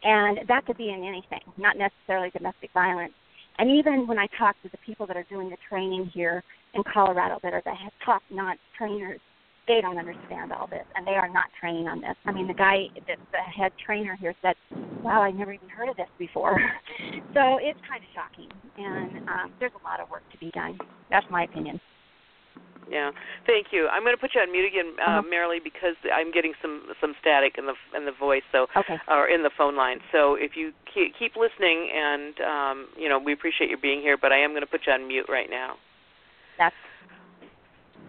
and 0.02 0.40
that 0.48 0.66
could 0.66 0.76
be 0.76 0.90
in 0.90 1.02
anything, 1.02 1.40
not 1.56 1.76
necessarily 1.76 2.30
domestic 2.30 2.70
violence. 2.72 3.14
And 3.58 3.70
even 3.70 4.06
when 4.06 4.18
I 4.18 4.26
talk 4.38 4.60
to 4.62 4.68
the 4.68 4.78
people 4.84 5.06
that 5.06 5.16
are 5.16 5.26
doing 5.30 5.48
the 5.48 5.56
training 5.68 6.10
here 6.12 6.44
in 6.76 6.82
Colorado 6.92 7.38
that 7.42 7.52
are 7.52 7.62
the 7.64 7.74
top 8.04 8.22
notch 8.30 8.58
trainers, 8.76 9.20
they 9.66 9.80
don't 9.80 9.98
understand 9.98 10.52
all 10.52 10.66
this 10.66 10.84
and 10.94 11.06
they 11.06 11.14
are 11.14 11.28
not 11.28 11.46
training 11.60 11.88
on 11.88 12.00
this. 12.00 12.14
I 12.24 12.32
mean, 12.32 12.46
the 12.46 12.54
guy, 12.54 12.86
the, 12.94 13.16
the 13.32 13.38
head 13.38 13.72
trainer 13.84 14.16
here 14.20 14.34
said, 14.42 14.54
"Wow, 15.02 15.22
I 15.22 15.30
never 15.30 15.52
even 15.52 15.68
heard 15.68 15.88
of 15.88 15.96
this 15.96 16.08
before." 16.18 16.60
so 17.34 17.58
it's 17.60 17.80
kind 17.88 18.02
of 18.02 18.08
shocking, 18.14 18.50
and 18.78 19.28
um, 19.28 19.52
there's 19.58 19.72
a 19.74 19.84
lot 19.84 20.00
of 20.00 20.08
work 20.10 20.22
to 20.32 20.38
be 20.38 20.50
done. 20.52 20.78
That's 21.10 21.26
my 21.30 21.44
opinion. 21.44 21.80
Yeah, 22.88 23.10
thank 23.46 23.68
you. 23.72 23.88
I'm 23.90 24.04
going 24.04 24.14
to 24.14 24.20
put 24.20 24.30
you 24.34 24.40
on 24.40 24.52
mute 24.52 24.66
again, 24.66 24.94
uh, 25.02 25.18
uh-huh. 25.18 25.22
Maralee, 25.26 25.62
because 25.62 25.98
I'm 26.14 26.30
getting 26.30 26.52
some 26.62 26.86
some 27.00 27.14
static 27.20 27.58
in 27.58 27.66
the 27.66 27.74
in 27.96 28.06
the 28.06 28.12
voice, 28.12 28.46
so 28.52 28.66
okay. 28.76 28.96
or 29.08 29.28
in 29.28 29.42
the 29.42 29.50
phone 29.58 29.76
line. 29.76 29.98
So 30.12 30.36
if 30.38 30.52
you 30.54 30.70
keep, 30.86 31.18
keep 31.18 31.34
listening, 31.34 31.90
and 31.90 32.34
um, 32.40 32.76
you 32.96 33.08
know, 33.08 33.18
we 33.18 33.32
appreciate 33.32 33.70
you 33.70 33.76
being 33.76 34.00
here, 34.00 34.16
but 34.16 34.30
I 34.30 34.38
am 34.38 34.50
going 34.50 34.62
to 34.62 34.70
put 34.70 34.86
you 34.86 34.92
on 34.92 35.08
mute 35.08 35.26
right 35.28 35.50
now. 35.50 35.74
That's 36.58 36.74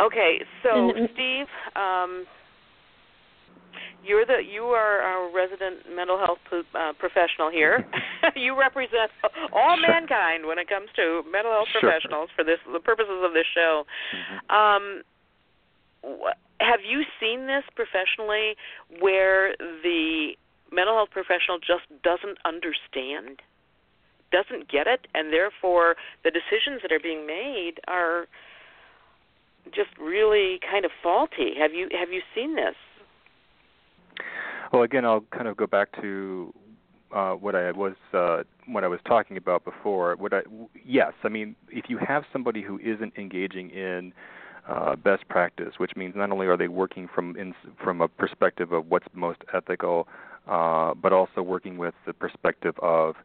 okay. 0.01 0.39
So 0.63 0.91
Steve, 1.13 1.47
um, 1.75 2.25
you're 4.03 4.25
the 4.25 4.39
you 4.43 4.63
are 4.63 5.01
our 5.01 5.33
resident 5.33 5.83
mental 5.93 6.17
health 6.17 6.39
uh, 6.51 6.93
professional 6.97 7.51
here. 7.51 7.85
you 8.35 8.57
represent 8.57 9.11
all 9.53 9.75
sure. 9.77 9.87
mankind 9.87 10.45
when 10.45 10.57
it 10.59 10.69
comes 10.69 10.87
to 10.95 11.23
mental 11.31 11.51
health 11.51 11.67
sure. 11.71 11.81
professionals 11.81 12.29
for 12.35 12.43
this 12.43 12.59
the 12.71 12.79
purposes 12.79 13.21
of 13.23 13.33
this 13.33 13.45
show. 13.53 13.83
Mm-hmm. 14.15 14.55
Um, 14.55 15.01
wh- 16.03 16.37
have 16.59 16.79
you 16.87 17.03
seen 17.19 17.45
this 17.45 17.63
professionally 17.75 18.55
where 18.99 19.55
the 19.83 20.33
mental 20.71 20.95
health 20.95 21.11
professional 21.11 21.59
just 21.59 21.85
doesn't 22.03 22.37
understand, 22.45 23.41
doesn't 24.31 24.69
get 24.69 24.87
it, 24.87 25.07
and 25.13 25.31
therefore 25.31 25.95
the 26.23 26.31
decisions 26.31 26.81
that 26.81 26.91
are 26.91 26.99
being 26.99 27.25
made 27.25 27.75
are 27.87 28.27
just 29.73 29.89
really 29.99 30.59
kind 30.69 30.85
of 30.85 30.91
faulty? 31.03 31.53
Have 31.59 31.73
you 31.73 31.89
have 31.97 32.11
you 32.11 32.21
seen 32.33 32.55
this? 32.55 32.75
Well, 34.71 34.83
again, 34.83 35.05
I'll 35.05 35.23
kind 35.31 35.47
of 35.47 35.55
go 35.55 35.67
back 35.67 35.89
to 36.01 36.53
uh, 37.13 37.33
what 37.33 37.55
I 37.55 37.71
was 37.71 37.95
uh, 38.13 38.43
what 38.65 38.83
I 38.83 38.87
was 38.87 38.99
talking 39.05 39.37
about 39.37 39.63
before. 39.63 40.15
What 40.17 40.33
I 40.33 40.41
yes, 40.85 41.13
I 41.23 41.29
mean, 41.29 41.55
if 41.69 41.85
you 41.89 41.97
have 41.97 42.23
somebody 42.31 42.61
who 42.61 42.79
isn't 42.79 43.13
engaging 43.17 43.69
in 43.69 44.13
uh, 44.67 44.95
best 44.95 45.27
practice, 45.29 45.73
which 45.77 45.91
means 45.95 46.15
not 46.15 46.31
only 46.31 46.47
are 46.47 46.57
they 46.57 46.67
working 46.67 47.07
from 47.13 47.35
in, 47.37 47.53
from 47.81 48.01
a 48.01 48.07
perspective 48.07 48.71
of 48.71 48.87
what's 48.87 49.07
most 49.13 49.39
ethical, 49.53 50.07
uh, 50.47 50.93
but 50.93 51.13
also 51.13 51.41
working 51.41 51.77
with 51.77 51.93
the 52.05 52.13
perspective 52.13 52.75
of 52.81 53.15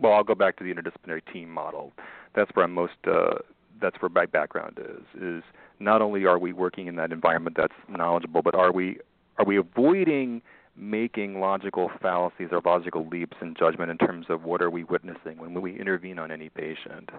well, 0.00 0.12
I'll 0.12 0.24
go 0.24 0.34
back 0.34 0.56
to 0.58 0.64
the 0.64 0.72
interdisciplinary 0.72 1.22
team 1.32 1.50
model. 1.50 1.92
That's 2.34 2.50
where 2.54 2.64
I'm 2.64 2.72
most 2.72 2.94
uh, 3.06 3.38
that's 3.80 3.96
where 4.00 4.08
my 4.08 4.26
background 4.26 4.78
is. 4.78 5.22
Is 5.22 5.42
not 5.80 6.02
only 6.02 6.24
are 6.24 6.38
we 6.38 6.52
working 6.52 6.86
in 6.86 6.96
that 6.96 7.12
environment 7.12 7.56
that's 7.56 7.74
knowledgeable, 7.88 8.42
but 8.42 8.54
are 8.54 8.72
we 8.72 8.98
are 9.38 9.44
we 9.44 9.56
avoiding 9.56 10.42
making 10.76 11.40
logical 11.40 11.90
fallacies 12.00 12.48
or 12.52 12.60
logical 12.64 13.06
leaps 13.08 13.36
in 13.40 13.54
judgment 13.58 13.90
in 13.90 13.98
terms 13.98 14.26
of 14.28 14.44
what 14.44 14.62
are 14.62 14.70
we 14.70 14.84
witnessing 14.84 15.38
when 15.38 15.60
we 15.60 15.78
intervene 15.78 16.18
on 16.18 16.30
any 16.30 16.48
patient. 16.48 17.10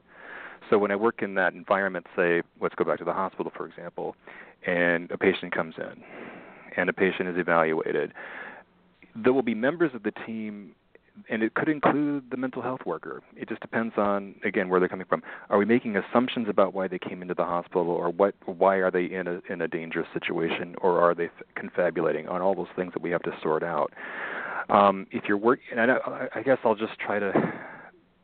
So 0.70 0.78
when 0.78 0.92
I 0.92 0.96
work 0.96 1.22
in 1.22 1.36
that 1.36 1.54
environment, 1.54 2.08
say, 2.16 2.42
let's 2.62 2.76
go 2.76 2.86
back 2.86 3.00
to 3.00 3.06
the 3.06 3.14
hospital, 3.14 3.52
for 3.56 3.68
example, 3.68 4.16
and 4.66 5.12
a 5.12 5.18
patient 5.18 5.54
comes 5.54 5.76
in 5.78 6.04
and 6.78 6.90
a 6.90 6.94
patient 6.94 7.28
is 7.28 7.38
evaluated, 7.38 8.14
there 9.16 9.34
will 9.34 9.42
be 9.42 9.56
members 9.56 9.92
of 9.94 10.04
the 10.04 10.12
team 10.26 10.74
and 11.30 11.44
it 11.44 11.54
could 11.54 11.70
include 11.70 12.26
the 12.32 12.38
mental 12.38 12.62
health 12.62 12.82
worker. 12.86 13.22
It 13.36 13.50
just 13.50 13.62
depends 13.62 13.94
on 13.98 14.36
again 14.44 14.70
where 14.70 14.80
they're 14.80 14.90
coming 14.90 15.08
from. 15.08 15.24
Are 15.50 15.58
we 15.58 15.66
making 15.66 15.96
assumptions 15.98 16.48
about 16.50 16.74
why 16.74 16.88
they 16.88 17.00
came 17.00 17.22
into 17.22 17.34
the 17.34 17.46
hospital, 17.46 17.90
or 17.90 18.10
what? 18.10 18.36
Why 18.46 18.78
are 18.78 18.92
they 18.92 19.06
in 19.06 19.28
a 19.28 19.42
in 19.50 19.62
a 19.62 19.68
dangerous 19.68 20.08
situation, 20.14 20.76
or 20.82 21.00
are 21.00 21.14
they 21.14 21.30
confabulating 21.56 22.28
on 22.28 22.42
all 22.42 22.56
those 22.56 22.68
things 22.76 22.94
that 22.94 23.02
we 23.02 23.12
have 23.12 23.24
to 23.24 23.32
sort 23.42 23.64
out? 23.64 23.94
Um, 24.70 25.08
if 25.12 25.24
you're 25.28 25.38
working, 25.38 25.78
and 25.78 25.92
I, 25.92 26.28
I 26.36 26.42
guess 26.44 26.58
I'll 26.64 26.76
just 26.76 27.00
try 27.00 27.20
to 27.20 27.32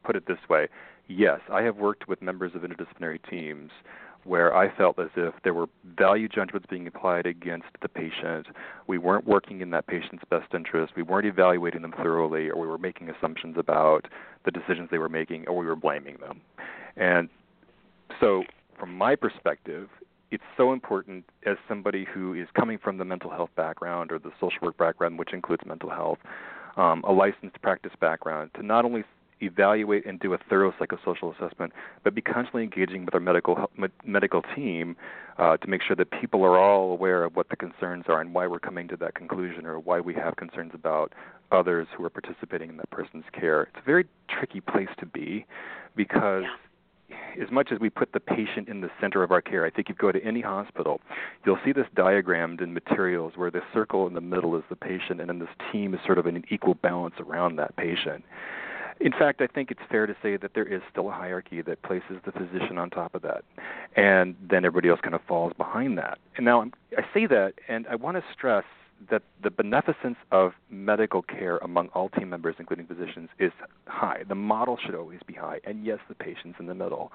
put 0.04 0.16
it 0.16 0.28
this 0.28 0.38
way: 0.50 0.68
yes, 1.08 1.40
I 1.52 1.64
have 1.64 1.78
worked 1.78 2.08
with 2.08 2.22
members 2.22 2.54
of 2.56 2.62
interdisciplinary 2.62 3.20
teams 3.30 3.72
where 4.26 4.56
I 4.56 4.76
felt 4.76 4.98
as 5.00 5.10
if 5.16 5.34
there 5.44 5.54
were 5.54 5.68
value 5.98 6.28
judgments 6.28 6.68
being 6.70 6.88
applied 6.88 7.28
against 7.28 7.68
the 7.82 7.88
patient. 7.88 8.48
We 8.88 8.98
weren't 8.98 9.26
working 9.26 9.62
in 9.62 9.70
that 9.70 9.86
patient's 9.86 10.24
best 10.30 10.54
interest. 10.54 10.94
We 10.98 11.04
weren't 11.04 11.28
evaluating 11.28 11.84
them 11.84 11.94
thoroughly, 11.94 12.50
or 12.50 12.60
we 12.60 12.68
were 12.68 12.80
making 12.80 13.10
assumptions 13.10 13.56
about 13.58 14.08
the 14.44 14.52
decisions 14.52 14.90
they 14.90 14.98
were 14.98 15.10
making, 15.10 15.48
or 15.48 15.56
we 15.56 15.66
were 15.68 15.76
blaming 15.76 16.18
them. 16.18 16.42
And 16.98 17.30
so, 18.20 18.44
from 18.80 18.96
my 18.98 19.16
perspective, 19.16 19.90
it's 20.32 20.44
so 20.58 20.74
important 20.74 21.24
as 21.46 21.58
somebody 21.68 22.06
who 22.12 22.34
is 22.34 22.48
coming 22.56 22.80
from 22.80 22.98
the 22.98 23.06
mental 23.06 23.30
health 23.30 23.52
background 23.56 24.12
or 24.12 24.18
the 24.18 24.32
social 24.40 24.60
work 24.64 24.78
background, 24.78 25.20
which 25.20 25.34
includes 25.34 25.64
mental 25.66 25.90
health, 25.92 26.18
um, 26.78 27.04
a 27.08 27.12
licensed 27.12 27.62
practice 27.62 27.94
background, 28.02 28.50
to 28.56 28.64
not 28.64 28.86
only 28.86 29.04
evaluate 29.42 30.06
and 30.06 30.20
do 30.20 30.34
a 30.34 30.38
thorough 30.50 30.74
psychosocial 30.80 31.36
assessment, 31.36 31.74
but 32.04 32.16
be 32.16 32.22
constantly 32.22 32.64
engaging 32.64 33.06
with 33.06 33.14
our 33.14 33.20
medical 33.20 33.70
medical 34.06 34.42
team 34.56 34.96
uh, 35.38 35.58
to 35.58 35.68
make 35.68 35.82
sure 35.82 35.96
that 35.96 36.10
people 36.12 36.44
are 36.44 36.58
all 36.58 36.92
aware 36.92 37.24
of 37.24 37.36
what 37.36 37.50
the 37.50 37.56
concerns 37.56 38.06
are 38.08 38.22
and 38.22 38.34
why 38.34 38.48
we're 38.48 38.60
coming 38.60 38.88
to 38.88 38.98
that 38.98 39.16
conclusion 39.16 39.66
or 39.66 39.80
why 39.80 40.00
we 40.00 40.14
have 40.14 40.36
concerns 40.36 40.72
about 40.74 41.14
others 41.52 41.88
who 41.96 42.04
are 42.06 42.10
participating 42.10 42.70
in 42.70 42.78
that 42.78 42.90
person's 42.90 43.26
care. 43.34 43.64
It's 43.64 43.78
a 43.82 43.86
very 43.86 44.06
tricky 44.30 44.62
place 44.62 44.90
to 45.00 45.06
be 45.06 45.46
because. 45.96 46.44
Yeah 46.44 46.56
as 47.42 47.52
much 47.52 47.72
as 47.72 47.80
we 47.80 47.90
put 47.90 48.14
the 48.14 48.20
patient 48.20 48.68
in 48.68 48.82
the 48.82 48.90
center 49.00 49.24
of 49.24 49.32
our 49.32 49.42
care, 49.42 49.66
I 49.66 49.70
think 49.70 49.90
if 49.90 49.96
you 49.96 49.96
go 49.96 50.12
to 50.12 50.24
any 50.24 50.42
hospital, 50.42 51.02
you'll 51.46 51.60
see 51.64 51.72
this 51.72 51.86
diagrammed 51.96 52.62
in 52.62 52.74
materials 52.74 53.34
where 53.36 53.52
the 53.52 53.62
circle 53.74 54.08
in 54.08 54.14
the 54.14 54.22
middle 54.22 54.56
is 54.56 54.64
the 54.70 54.76
patient, 54.76 55.20
and 55.20 55.30
then 55.30 55.40
this 55.40 55.50
team 55.72 55.94
is 55.94 56.00
sort 56.06 56.18
of 56.18 56.26
in 56.26 56.36
an 56.36 56.46
equal 56.50 56.74
balance 56.76 57.16
around 57.20 57.58
that 57.58 57.76
patient. 57.76 58.24
In 59.00 59.12
fact, 59.12 59.42
I 59.42 59.48
think 59.48 59.72
it's 59.72 59.82
fair 59.90 60.08
to 60.08 60.16
say 60.24 60.38
that 60.38 60.52
there 60.56 60.66
is 60.66 60.82
still 60.90 61.10
a 61.10 61.12
hierarchy 61.12 61.62
that 61.62 61.82
places 61.84 62.18
the 62.26 62.32
physician 62.32 62.78
on 62.78 62.90
top 62.90 63.14
of 63.14 63.22
that, 63.24 63.44
and 63.96 64.36
then 64.50 64.64
everybody 64.66 64.90
else 64.90 65.02
kind 65.02 65.16
of 65.16 65.22
falls 65.28 65.54
behind 65.58 65.98
that. 65.98 66.18
And 66.38 66.46
now 66.46 66.62
I'm, 66.62 66.74
I 66.98 67.02
say 67.14 67.26
that, 67.28 67.56
and 67.68 67.86
I 67.88 67.96
want 67.96 68.18
to 68.18 68.24
stress 68.34 68.64
that 69.10 69.22
the 69.44 69.50
beneficence 69.50 70.16
of 70.32 70.54
medical 70.70 71.22
care 71.22 71.58
among 71.58 71.90
all 71.90 72.08
team 72.10 72.30
members, 72.30 72.56
including 72.58 72.88
physicians, 72.88 73.30
is 73.38 73.52
high. 73.88 74.24
The 74.28 74.36
model 74.36 74.78
should 74.84 74.96
always 74.96 75.20
be 75.28 75.34
high, 75.34 75.60
and 75.66 75.86
yes, 75.86 76.00
the 76.08 76.16
patient's 76.16 76.60
in 76.60 76.68
the 76.68 76.74
middle. 76.74 77.12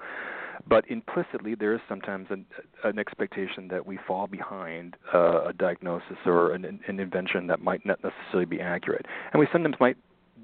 But 0.67 0.89
implicitly, 0.89 1.55
there 1.55 1.73
is 1.73 1.81
sometimes 1.89 2.27
an, 2.29 2.45
an 2.83 2.99
expectation 2.99 3.67
that 3.69 3.87
we 3.87 3.97
fall 4.07 4.27
behind 4.27 4.95
uh, 5.13 5.45
a 5.45 5.53
diagnosis 5.53 6.17
or 6.25 6.53
an, 6.53 6.79
an 6.87 6.99
invention 6.99 7.47
that 7.47 7.61
might 7.61 7.83
not 7.85 7.99
necessarily 8.03 8.45
be 8.45 8.61
accurate, 8.61 9.07
and 9.33 9.39
we 9.39 9.47
sometimes 9.51 9.75
might 9.79 9.97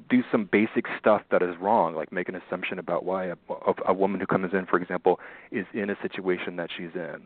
do 0.10 0.24
some 0.32 0.46
basic 0.52 0.86
stuff 1.00 1.22
that 1.32 1.42
is 1.42 1.56
wrong, 1.60 1.96
like 1.96 2.12
make 2.12 2.30
an 2.30 2.36
assumption 2.36 2.80
about 2.80 3.04
why 3.04 3.26
a, 3.26 3.36
a 3.86 3.94
woman 3.94 4.20
who 4.20 4.26
comes 4.26 4.54
in, 4.54 4.66
for 4.66 4.80
example, 4.80 5.20
is 5.52 5.66
in 5.74 5.90
a 5.90 5.96
situation 6.02 6.56
that 6.58 6.70
she's 6.76 6.94
in, 6.96 7.22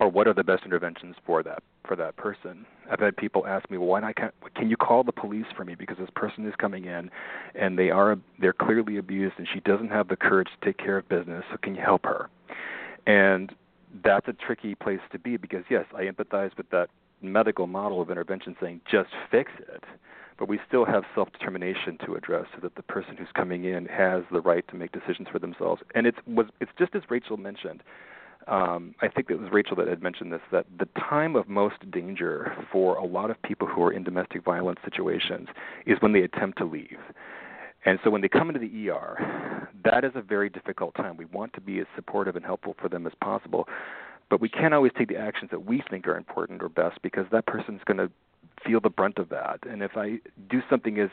or 0.00 0.08
what 0.08 0.26
are 0.26 0.34
the 0.34 0.44
best 0.44 0.64
interventions 0.64 1.16
for 1.24 1.42
that 1.42 1.62
for 1.86 1.96
that 1.96 2.16
person. 2.16 2.66
I've 2.90 3.00
had 3.00 3.16
people 3.16 3.46
ask 3.46 3.70
me, 3.70 3.78
well, 3.78 3.88
why 3.88 4.00
not? 4.00 4.16
Can, 4.16 4.30
can 4.54 4.70
you 4.70 4.76
call 4.76 5.04
the 5.04 5.12
police 5.12 5.46
for 5.56 5.64
me 5.64 5.74
because 5.74 5.98
this 5.98 6.10
person 6.14 6.46
is 6.46 6.54
coming 6.58 6.84
in, 6.84 7.10
and 7.54 7.78
they 7.78 7.90
are 7.90 8.16
they're 8.40 8.52
clearly 8.52 8.96
abused, 8.96 9.34
and 9.38 9.46
she 9.52 9.60
doesn't 9.60 9.90
have 9.90 10.08
the 10.08 10.16
courage 10.16 10.48
to 10.60 10.66
take 10.66 10.78
care 10.78 10.98
of 10.98 11.08
business. 11.08 11.44
So 11.50 11.58
can 11.58 11.74
you 11.74 11.82
help 11.82 12.04
her? 12.04 12.28
And 13.06 13.54
that's 14.02 14.28
a 14.28 14.32
tricky 14.32 14.74
place 14.74 15.00
to 15.12 15.18
be 15.18 15.36
because 15.36 15.64
yes, 15.70 15.84
I 15.94 16.02
empathize 16.02 16.56
with 16.56 16.68
that 16.70 16.88
medical 17.22 17.66
model 17.66 18.00
of 18.00 18.10
intervention 18.10 18.56
saying 18.60 18.80
just 18.90 19.08
fix 19.30 19.50
it 19.58 19.84
but 20.38 20.48
we 20.48 20.60
still 20.66 20.84
have 20.84 21.04
self 21.14 21.32
determination 21.32 21.98
to 22.04 22.14
address 22.14 22.46
so 22.54 22.60
that 22.62 22.74
the 22.74 22.82
person 22.82 23.16
who's 23.16 23.28
coming 23.34 23.64
in 23.64 23.86
has 23.86 24.22
the 24.30 24.40
right 24.40 24.66
to 24.68 24.76
make 24.76 24.92
decisions 24.92 25.28
for 25.30 25.38
themselves. 25.38 25.82
And 25.94 26.06
it's 26.06 26.18
was 26.26 26.46
it's 26.60 26.72
just 26.78 26.94
as 26.94 27.02
Rachel 27.08 27.36
mentioned. 27.36 27.82
Um, 28.48 28.94
I 29.02 29.08
think 29.08 29.28
it 29.28 29.40
was 29.40 29.50
Rachel 29.50 29.74
that 29.76 29.88
had 29.88 30.02
mentioned 30.02 30.32
this 30.32 30.40
that 30.52 30.66
the 30.78 30.88
time 31.00 31.34
of 31.34 31.48
most 31.48 31.90
danger 31.90 32.52
for 32.70 32.94
a 32.94 33.04
lot 33.04 33.30
of 33.30 33.40
people 33.42 33.66
who 33.66 33.82
are 33.82 33.92
in 33.92 34.04
domestic 34.04 34.44
violence 34.44 34.78
situations 34.84 35.48
is 35.84 35.96
when 36.00 36.12
they 36.12 36.22
attempt 36.22 36.58
to 36.58 36.64
leave. 36.64 36.98
And 37.84 37.98
so 38.02 38.10
when 38.10 38.20
they 38.20 38.28
come 38.28 38.48
into 38.48 38.60
the 38.60 38.90
ER, 38.90 39.68
that 39.84 40.04
is 40.04 40.12
a 40.14 40.22
very 40.22 40.48
difficult 40.48 40.94
time. 40.94 41.16
We 41.16 41.24
want 41.26 41.52
to 41.54 41.60
be 41.60 41.80
as 41.80 41.86
supportive 41.94 42.36
and 42.36 42.44
helpful 42.44 42.74
for 42.80 42.88
them 42.88 43.06
as 43.06 43.12
possible, 43.20 43.68
but 44.28 44.40
we 44.40 44.48
can't 44.48 44.74
always 44.74 44.92
take 44.96 45.08
the 45.08 45.16
actions 45.16 45.50
that 45.50 45.66
we 45.66 45.82
think 45.88 46.06
are 46.06 46.16
important 46.16 46.62
or 46.62 46.68
best 46.68 47.00
because 47.02 47.26
that 47.30 47.46
person's 47.46 47.80
going 47.84 47.98
to 47.98 48.10
feel 48.64 48.80
the 48.80 48.90
brunt 48.90 49.18
of 49.18 49.28
that. 49.30 49.60
And 49.68 49.82
if 49.82 49.96
I 49.96 50.18
do 50.50 50.60
something 50.68 50.98
as 50.98 51.10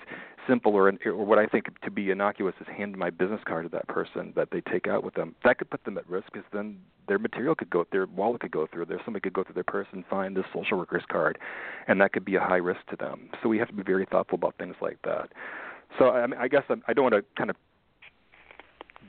simple 0.47 0.73
or, 0.73 0.91
or 1.05 1.25
what 1.25 1.39
I 1.39 1.45
think 1.45 1.79
to 1.81 1.91
be 1.91 2.11
innocuous 2.11 2.55
is 2.59 2.67
hand 2.67 2.97
my 2.97 3.09
business 3.09 3.41
card 3.45 3.65
to 3.65 3.69
that 3.69 3.87
person 3.87 4.33
that 4.35 4.49
they 4.51 4.61
take 4.61 4.87
out 4.87 5.03
with 5.03 5.13
them, 5.13 5.35
that 5.43 5.57
could 5.57 5.69
put 5.69 5.83
them 5.85 5.97
at 5.97 6.09
risk 6.09 6.27
because 6.33 6.47
then 6.51 6.77
their 7.07 7.19
material 7.19 7.55
could 7.55 7.69
go, 7.69 7.85
their 7.91 8.05
wallet 8.07 8.41
could 8.41 8.51
go 8.51 8.67
through 8.71 8.85
there. 8.85 8.99
Somebody 9.05 9.21
could 9.21 9.33
go 9.33 9.43
through 9.43 9.55
their 9.55 9.63
purse 9.63 9.87
and 9.91 10.05
find 10.05 10.35
this 10.35 10.45
social 10.53 10.77
worker's 10.77 11.03
card, 11.09 11.37
and 11.87 11.99
that 12.01 12.13
could 12.13 12.25
be 12.25 12.35
a 12.35 12.41
high 12.41 12.57
risk 12.57 12.85
to 12.89 12.95
them. 12.95 13.29
So 13.41 13.49
we 13.49 13.57
have 13.59 13.67
to 13.67 13.73
be 13.73 13.83
very 13.83 14.05
thoughtful 14.05 14.35
about 14.35 14.55
things 14.57 14.75
like 14.81 14.99
that. 15.03 15.29
So 15.99 16.09
I, 16.09 16.27
mean, 16.27 16.39
I 16.39 16.47
guess 16.47 16.63
I'm, 16.69 16.83
I 16.87 16.93
don't 16.93 17.03
want 17.03 17.15
to 17.15 17.23
kind 17.37 17.49
of 17.49 17.55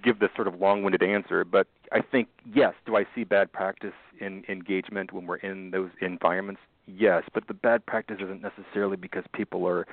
give 0.04 0.18
this 0.18 0.30
sort 0.36 0.46
of 0.46 0.60
long-winded 0.60 1.02
answer, 1.02 1.44
but 1.44 1.66
I 1.92 2.00
think 2.00 2.28
yes. 2.54 2.74
Do 2.84 2.96
I 2.96 3.06
see 3.14 3.24
bad 3.24 3.52
practice 3.52 3.94
in 4.20 4.44
engagement 4.48 5.12
when 5.12 5.26
we're 5.26 5.36
in 5.36 5.70
those 5.70 5.90
environments? 6.00 6.60
Yes, 6.86 7.22
but 7.32 7.46
the 7.48 7.54
bad 7.54 7.84
practice 7.86 8.18
isn't 8.20 8.42
necessarily 8.42 8.96
because 8.96 9.24
people 9.32 9.66
are 9.66 9.86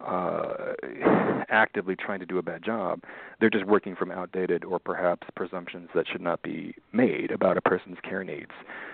uh, 0.00 0.74
actively 1.48 1.96
trying 1.96 2.20
to 2.20 2.26
do 2.26 2.38
a 2.38 2.42
bad 2.42 2.62
job. 2.62 3.02
They're 3.40 3.50
just 3.50 3.66
working 3.66 3.96
from 3.96 4.10
outdated 4.10 4.64
or 4.64 4.78
perhaps 4.78 5.26
presumptions 5.34 5.88
that 5.94 6.06
should 6.06 6.20
not 6.20 6.42
be 6.42 6.74
made 6.92 7.30
about 7.30 7.56
a 7.56 7.60
person's 7.60 7.98
care 8.02 8.24
needs. 8.24 8.52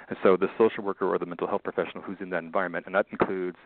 And 0.09 0.19
so 0.23 0.37
the 0.37 0.49
social 0.59 0.85
worker 0.85 1.07
or 1.07 1.19
the 1.19 1.27
mental 1.27 1.47
health 1.47 1.63
professional 1.63 2.03
who's 2.03 2.19
in 2.21 2.31
that 2.31 2.43
environment, 2.43 2.87
and 2.87 2.95
that 2.95 3.07
includes 3.11 3.57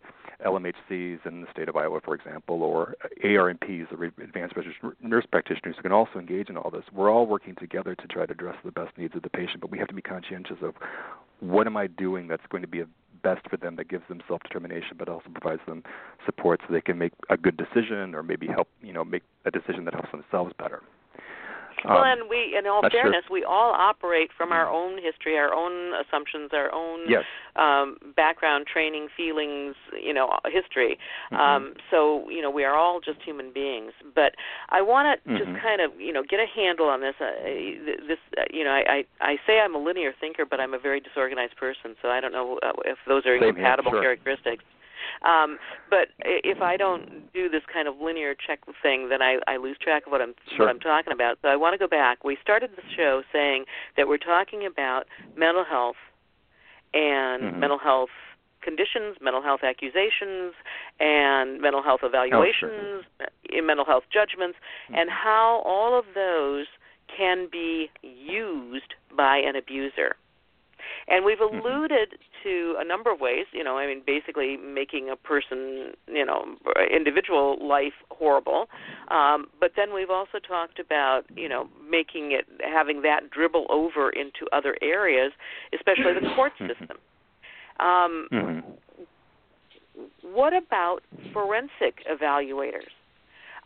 LMHCs 0.44 1.26
in 1.26 1.42
the 1.42 1.46
state 1.52 1.68
of 1.68 1.76
Iowa, 1.76 2.00
for 2.04 2.14
example, 2.14 2.62
or 2.62 2.94
ARNPs, 3.24 3.92
or 3.92 4.04
advanced 4.04 4.54
nurse 5.02 5.26
practitioners 5.30 5.76
who 5.76 5.82
can 5.82 5.92
also 5.92 6.18
engage 6.18 6.48
in 6.48 6.56
all 6.56 6.70
this. 6.70 6.84
We're 6.92 7.10
all 7.10 7.26
working 7.26 7.56
together 7.56 7.94
to 7.96 8.06
try 8.06 8.26
to 8.26 8.32
address 8.32 8.56
the 8.64 8.70
best 8.70 8.96
needs 8.96 9.16
of 9.16 9.22
the 9.22 9.30
patient, 9.30 9.60
but 9.60 9.70
we 9.70 9.78
have 9.78 9.88
to 9.88 9.94
be 9.94 10.02
conscientious 10.02 10.58
of 10.62 10.74
what 11.40 11.66
am 11.66 11.76
I 11.76 11.86
doing 11.88 12.28
that's 12.28 12.46
going 12.50 12.62
to 12.62 12.68
be 12.68 12.80
a 12.80 12.86
best 13.22 13.48
for 13.48 13.56
them 13.56 13.76
that 13.76 13.88
gives 13.88 14.06
them 14.08 14.20
self 14.28 14.42
determination 14.42 14.96
but 14.98 15.08
also 15.08 15.28
provides 15.32 15.62
them 15.66 15.82
support 16.24 16.60
so 16.66 16.72
they 16.72 16.80
can 16.80 16.98
make 16.98 17.12
a 17.30 17.36
good 17.36 17.56
decision 17.56 18.14
or 18.14 18.22
maybe 18.22 18.46
help 18.46 18.68
you 18.82 18.92
know 18.92 19.04
make 19.04 19.22
a 19.44 19.50
decision 19.50 19.84
that 19.84 19.94
helps 19.94 20.10
themselves 20.10 20.52
better 20.58 20.82
well, 21.84 21.98
um, 21.98 22.06
and 22.06 22.30
we, 22.30 22.56
in 22.58 22.66
all 22.66 22.82
fairness, 22.90 23.24
sure. 23.26 23.34
we 23.34 23.44
all 23.44 23.72
operate 23.72 24.30
from 24.36 24.52
our 24.52 24.68
own 24.68 25.02
history, 25.02 25.36
our 25.36 25.52
own 25.52 25.94
assumptions, 25.94 26.50
our 26.52 26.72
own 26.72 27.00
yes. 27.08 27.24
um, 27.56 27.96
background, 28.16 28.66
training, 28.66 29.08
feelings, 29.16 29.74
you 30.00 30.12
know, 30.12 30.30
history. 30.46 30.98
Mm-hmm. 31.32 31.36
Um, 31.36 31.74
so, 31.90 32.28
you 32.30 32.42
know, 32.42 32.50
we 32.50 32.64
are 32.64 32.76
all 32.76 33.00
just 33.00 33.22
human 33.22 33.52
beings. 33.52 33.92
But 34.14 34.34
I 34.70 34.82
want 34.82 35.06
to 35.10 35.28
mm-hmm. 35.28 35.38
just 35.38 35.62
kind 35.62 35.80
of, 35.80 35.98
you 36.00 36.12
know, 36.12 36.22
get 36.28 36.40
a 36.40 36.46
handle 36.54 36.86
on 36.86 37.00
this. 37.00 37.14
Uh, 37.20 37.32
this, 38.06 38.18
uh, 38.36 38.42
you 38.50 38.64
know, 38.64 38.70
I, 38.70 39.04
I 39.20 39.32
I 39.32 39.36
say 39.46 39.60
I'm 39.60 39.74
a 39.74 39.82
linear 39.82 40.12
thinker, 40.20 40.44
but 40.44 40.60
I'm 40.60 40.74
a 40.74 40.78
very 40.78 41.00
disorganized 41.00 41.56
person. 41.56 41.96
So 42.02 42.08
I 42.08 42.20
don't 42.20 42.32
know 42.32 42.58
uh, 42.62 42.72
if 42.84 42.98
those 43.06 43.26
are 43.26 43.38
Same 43.38 43.50
incompatible 43.50 43.92
here, 43.92 44.02
sure. 44.02 44.16
characteristics. 44.16 44.64
Um, 45.22 45.58
but 45.90 46.08
if 46.24 46.60
I 46.60 46.76
don't 46.76 47.32
do 47.32 47.48
this 47.48 47.62
kind 47.72 47.88
of 47.88 47.96
linear 48.00 48.34
check 48.34 48.60
thing, 48.82 49.08
then 49.08 49.22
I, 49.22 49.38
I 49.46 49.56
lose 49.56 49.76
track 49.80 50.06
of 50.06 50.12
what 50.12 50.20
I'm 50.20 50.34
sure. 50.56 50.66
what 50.66 50.68
I'm 50.68 50.80
talking 50.80 51.12
about. 51.12 51.38
So 51.42 51.48
I 51.48 51.56
want 51.56 51.74
to 51.74 51.78
go 51.78 51.88
back. 51.88 52.24
We 52.24 52.36
started 52.42 52.70
the 52.76 52.82
show 52.96 53.22
saying 53.32 53.64
that 53.96 54.08
we're 54.08 54.18
talking 54.18 54.66
about 54.66 55.04
mental 55.36 55.64
health 55.64 55.96
and 56.94 57.42
mm-hmm. 57.42 57.60
mental 57.60 57.78
health 57.78 58.10
conditions, 58.62 59.16
mental 59.20 59.42
health 59.42 59.60
accusations, 59.62 60.54
and 61.00 61.60
mental 61.60 61.82
health 61.82 62.00
evaluations, 62.02 63.04
oh, 63.20 63.24
sure. 63.50 63.62
mental 63.62 63.84
health 63.84 64.04
judgments, 64.12 64.58
mm-hmm. 64.86 65.00
and 65.00 65.10
how 65.10 65.62
all 65.64 65.98
of 65.98 66.04
those 66.14 66.66
can 67.16 67.48
be 67.50 67.88
used 68.02 68.94
by 69.16 69.38
an 69.38 69.56
abuser. 69.56 70.16
And 71.08 71.24
we've 71.24 71.38
Mm-hmm. 71.38 71.66
alluded 71.66 72.18
to 72.42 72.74
a 72.78 72.84
number 72.84 73.10
of 73.12 73.20
ways, 73.20 73.46
you 73.52 73.64
know, 73.64 73.78
I 73.78 73.86
mean, 73.86 74.02
basically 74.06 74.56
making 74.56 75.08
a 75.08 75.16
person, 75.16 75.92
you 76.06 76.24
know, 76.26 76.56
individual 76.94 77.56
life 77.66 77.94
horrible. 78.10 78.66
Um, 79.08 79.46
but 79.60 79.72
then 79.76 79.94
we've 79.94 80.10
also 80.10 80.38
talked 80.38 80.78
about, 80.78 81.22
you 81.34 81.48
know, 81.48 81.68
making 81.88 82.32
it, 82.32 82.46
having 82.62 83.02
that 83.02 83.30
dribble 83.30 83.66
over 83.70 84.10
into 84.10 84.46
other 84.52 84.76
areas, 84.82 85.32
especially 85.74 86.14
the 86.14 86.34
court 86.34 86.52
Mm-hmm. 86.60 86.72
system. 86.72 86.96
Um, 87.80 88.28
mm-hmm. 88.32 88.60
What 90.22 90.52
about 90.52 91.00
forensic 91.32 92.04
evaluators? 92.10 92.92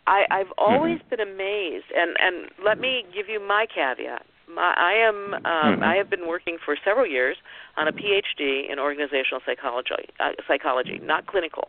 I, 0.07 0.25
I've 0.31 0.53
always 0.59 0.99
mm-hmm. 0.99 1.09
been 1.11 1.21
amazed, 1.21 1.87
and 1.95 2.17
and 2.19 2.51
let 2.65 2.79
me 2.79 3.05
give 3.15 3.29
you 3.29 3.41
my 3.41 3.67
caveat. 3.73 4.27
My, 4.49 4.75
I 4.77 4.93
am 4.95 5.35
um, 5.35 5.43
mm-hmm. 5.45 5.83
I 5.83 5.97
have 5.97 6.11
been 6.11 6.27
working 6.27 6.59
for 6.65 6.77
several 6.85 7.07
years 7.07 7.37
on 7.77 7.89
a 7.89 7.93
PhD 7.93 8.71
in 8.71 8.79
organizational 8.79 9.41
psychology, 9.47 10.09
uh, 10.21 10.33
psychology, 10.47 11.01
not 11.03 11.27
clinical. 11.27 11.69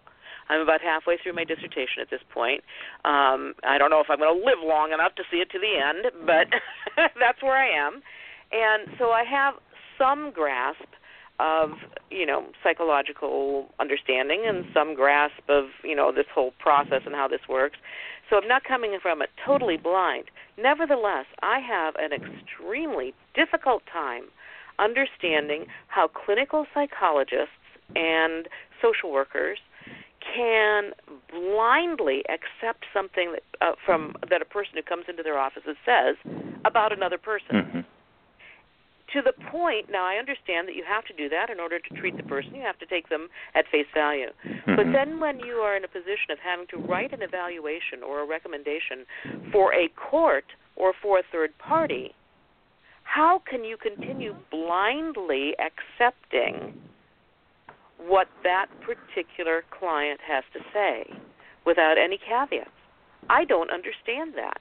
I'm 0.50 0.60
about 0.60 0.82
halfway 0.82 1.18
through 1.18 1.34
my 1.34 1.46
dissertation 1.46 2.02
at 2.02 2.10
this 2.10 2.20
point. 2.34 2.64
Um, 3.06 3.54
I 3.64 3.78
don't 3.78 3.90
know 3.90 4.02
if 4.02 4.08
I'm 4.10 4.20
going 4.20 4.38
to 4.38 4.46
live 4.46 4.60
long 4.62 4.92
enough 4.92 5.16
to 5.16 5.24
see 5.32 5.38
it 5.38 5.50
to 5.52 5.60
the 5.60 5.80
end, 5.80 6.12
but 6.26 6.48
that's 7.20 7.42
where 7.42 7.56
I 7.56 7.70
am. 7.70 8.02
And 8.52 8.96
so 9.00 9.12
I 9.12 9.24
have 9.24 9.56
some 9.98 10.32
grasp 10.32 10.86
of 11.40 11.72
you 12.12 12.26
know 12.26 12.46
psychological 12.64 13.68
understanding 13.80 14.44
and 14.46 14.66
some 14.74 14.94
grasp 14.94 15.42
of 15.50 15.66
you 15.84 15.96
know 15.96 16.12
this 16.12 16.28
whole 16.34 16.54
process 16.60 17.02
and 17.06 17.16
how 17.16 17.28
this 17.28 17.42
works 17.50 17.78
so 18.30 18.38
i'm 18.38 18.48
not 18.48 18.64
coming 18.64 18.98
from 19.02 19.22
it 19.22 19.30
totally 19.46 19.78
blind. 19.78 20.26
Nevertheless 20.58 21.26
i 21.42 21.60
have 21.60 21.96
an 21.96 22.12
extremely 22.14 23.14
difficult 23.34 23.84
time 23.92 24.24
understanding 24.80 25.66
how 25.88 26.08
clinical 26.08 26.66
psychologists 26.74 27.54
and 27.96 28.48
social 28.82 29.12
workers 29.12 29.60
can 30.36 30.92
blindly 31.30 32.24
accept 32.30 32.86
something 32.94 33.34
that 33.34 33.44
uh, 33.62 33.74
from 33.86 34.16
that 34.30 34.42
a 34.42 34.46
person 34.46 34.72
who 34.76 34.82
comes 34.82 35.06
into 35.10 35.22
their 35.22 35.38
offices 35.38 35.76
says 35.86 36.16
about 36.66 36.94
another 36.94 37.18
person. 37.18 37.52
Mm-hmm 37.52 37.80
to 39.14 39.22
the 39.22 39.34
point 39.52 39.88
now 39.90 40.06
i 40.06 40.16
understand 40.16 40.68
that 40.68 40.76
you 40.76 40.84
have 40.88 41.06
to 41.06 41.14
do 41.14 41.30
that 41.30 41.50
in 41.50 41.60
order 41.60 41.80
to 41.80 41.94
treat 41.96 42.18
the 42.18 42.24
person. 42.24 42.56
You 42.56 42.62
have 42.62 42.80
to 42.80 42.86
take 42.86 43.10
them 43.10 43.30
at 43.56 43.66
face 43.72 43.88
value. 43.94 44.28
Mm-hmm. 44.46 44.76
but 44.76 44.92
then 44.92 45.20
when 45.20 45.40
you 45.40 45.56
are 45.64 45.78
in 45.78 45.84
a 45.84 45.88
position 45.88 46.32
of 46.32 46.40
having 46.40 46.68
to 46.68 46.78
write 46.78 47.14
an 47.14 47.22
evaluation 47.22 48.04
or 48.06 48.22
a 48.22 48.28
recommendation 48.28 49.06
for 49.52 49.74
a 49.74 49.90
court 49.90 50.46
or 50.76 50.94
for 51.02 51.20
a 51.20 51.24
third 51.32 51.58
party 51.58 52.14
how 53.04 53.42
can 53.48 53.64
you 53.64 53.78
continue 53.78 54.36
blindly 54.50 55.54
accepting 55.60 56.74
what 57.98 58.28
that 58.44 58.68
particular 58.82 59.64
client 59.78 60.20
has 60.28 60.44
to 60.54 60.60
say 60.74 61.06
without 61.66 61.98
any 61.98 62.18
caveats? 62.18 62.70
I 63.30 63.46
don't 63.46 63.72
understand 63.72 64.34
that 64.36 64.60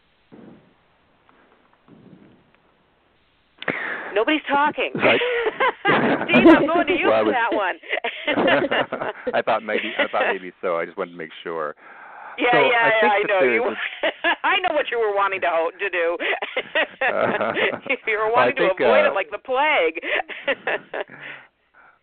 Nobody's 4.15 4.45
talking. 4.49 4.91
Right. 4.95 5.21
Steve, 6.29 6.47
I'm 6.57 6.67
going 6.67 6.87
to 6.87 6.93
you 6.99 7.09
well, 7.09 7.25
for 7.25 7.33
that 7.33 7.53
one. 7.53 7.77
I 9.35 9.43
thought 9.43 9.63
maybe 9.63 9.93
I 9.99 10.09
thought 10.11 10.33
maybe 10.33 10.53
so. 10.61 10.77
I 10.77 10.85
just 10.85 10.97
wanted 10.97 11.13
to 11.13 11.19
make 11.19 11.31
sure. 11.43 11.75
Yeah, 12.39 12.49
so 12.53 12.59
yeah, 12.59 12.89
I 12.89 12.91
yeah. 13.03 13.11
I 13.11 13.23
know 13.29 13.45
you. 13.45 13.65
I 14.43 14.57
know 14.65 14.75
what 14.75 14.87
you 14.91 14.99
were 14.99 15.15
wanting 15.15 15.41
to 15.43 15.71
to 15.79 15.91
do. 15.91 16.17
uh, 17.03 17.53
you 18.07 18.19
were 18.19 18.33
wanting 18.33 18.57
think, 18.57 18.79
to 18.79 18.85
avoid 18.85 19.07
uh, 19.07 19.11
it 19.11 19.15
like 19.15 19.31
the 19.31 19.39
plague. 19.39 20.01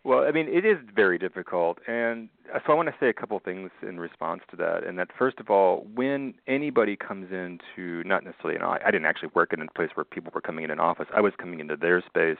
Well, 0.04 0.24
I 0.24 0.32
mean, 0.32 0.48
it 0.48 0.64
is 0.64 0.78
very 0.94 1.18
difficult, 1.18 1.78
and 1.86 2.28
uh, 2.54 2.58
so 2.66 2.72
I 2.72 2.76
want 2.76 2.88
to 2.88 2.94
say 2.98 3.08
a 3.08 3.12
couple 3.12 3.38
things 3.38 3.70
in 3.82 4.00
response 4.00 4.42
to 4.50 4.56
that. 4.56 4.84
And 4.84 4.98
that 4.98 5.08
first 5.18 5.38
of 5.38 5.50
all, 5.50 5.86
when 5.94 6.34
anybody 6.46 6.96
comes 6.96 7.30
into 7.30 8.02
not 8.04 8.24
necessarily, 8.24 8.54
you 8.54 8.60
know, 8.60 8.70
I, 8.70 8.80
I 8.86 8.90
didn't 8.90 9.06
actually 9.06 9.30
work 9.34 9.52
in 9.52 9.60
a 9.60 9.66
place 9.72 9.90
where 9.94 10.04
people 10.04 10.32
were 10.34 10.40
coming 10.40 10.64
in 10.64 10.70
an 10.70 10.80
office. 10.80 11.06
I 11.14 11.20
was 11.20 11.34
coming 11.38 11.60
into 11.60 11.76
their 11.76 12.02
space 12.02 12.38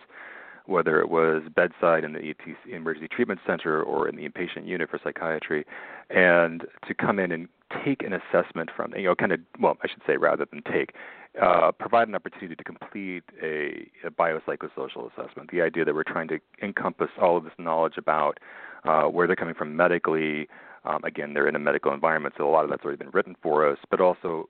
whether 0.67 1.01
it 1.01 1.09
was 1.09 1.43
bedside 1.55 2.05
in 2.05 2.13
the 2.13 2.21
ETC, 2.21 2.55
emergency 2.73 3.09
treatment 3.09 3.41
center 3.47 3.83
or 3.83 4.09
in 4.09 4.17
the 4.17 4.29
inpatient 4.29 4.67
unit 4.67 4.89
for 4.89 5.01
psychiatry, 5.03 5.67
and 6.11 6.65
to 6.87 6.95
come 6.95 7.19
in 7.19 7.33
and 7.33 7.49
take 7.85 8.03
an 8.03 8.13
assessment 8.13 8.71
from 8.75 8.93
you 8.97 9.05
know 9.05 9.15
kind 9.15 9.33
of 9.33 9.41
well 9.59 9.77
I 9.83 9.89
should 9.89 10.03
say 10.07 10.17
rather 10.17 10.45
than 10.45 10.63
take 10.63 10.93
uh, 11.41 11.71
provide 11.73 12.09
an 12.09 12.15
opportunity 12.15 12.57
to 12.57 12.65
complete 12.65 13.25
a, 13.43 13.89
a 14.05 14.11
biopsychosocial 14.11 15.11
assessment. 15.13 15.51
The 15.53 15.63
idea 15.63 15.85
that 15.85 15.95
we're 15.95 16.03
trying 16.03 16.29
to 16.29 16.41
encompass 16.63 17.11
all 17.21 17.37
of 17.37 17.45
this 17.45 17.53
knowledge 17.59 17.95
about 17.97 18.39
uh, 18.85 19.05
where 19.05 19.27
they're 19.27 19.37
coming 19.37 19.55
from 19.55 19.77
medically. 19.77 20.49
Um, 20.85 21.05
again, 21.05 21.35
they're 21.35 21.47
in 21.47 21.55
a 21.55 21.61
medical 21.61 21.93
environment, 21.93 22.35
so 22.39 22.49
a 22.49 22.51
lot 22.51 22.65
of 22.65 22.71
that's 22.71 22.83
already 22.83 22.97
been 22.97 23.11
written 23.11 23.37
for 23.43 23.71
us, 23.71 23.79
but 23.91 24.01
also 24.01 24.49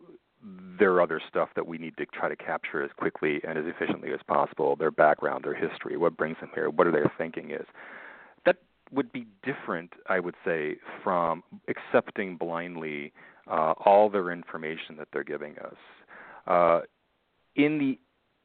there 0.78 0.92
are 0.92 1.02
other 1.02 1.20
stuff 1.28 1.50
that 1.54 1.66
we 1.66 1.76
need 1.76 1.96
to 1.98 2.06
try 2.06 2.28
to 2.28 2.36
capture 2.36 2.82
as 2.82 2.90
quickly 2.96 3.40
and 3.46 3.58
as 3.58 3.64
efficiently 3.66 4.12
as 4.12 4.20
possible 4.26 4.76
their 4.76 4.90
background, 4.90 5.44
their 5.44 5.54
history, 5.54 5.96
what 5.96 6.16
brings 6.16 6.38
them 6.40 6.50
here, 6.54 6.70
what 6.70 6.86
are 6.86 6.92
their 6.92 7.12
thinking 7.18 7.50
is. 7.50 7.66
That 8.46 8.56
would 8.90 9.12
be 9.12 9.26
different, 9.42 9.92
I 10.06 10.20
would 10.20 10.36
say, 10.44 10.76
from 11.02 11.42
accepting 11.68 12.36
blindly 12.36 13.12
uh, 13.50 13.74
all 13.84 14.08
their 14.08 14.30
information 14.30 14.96
that 14.98 15.08
they're 15.12 15.24
giving 15.24 15.58
us. 15.58 15.76
Uh, 16.46 16.80
in 17.56 17.78
the 17.78 17.98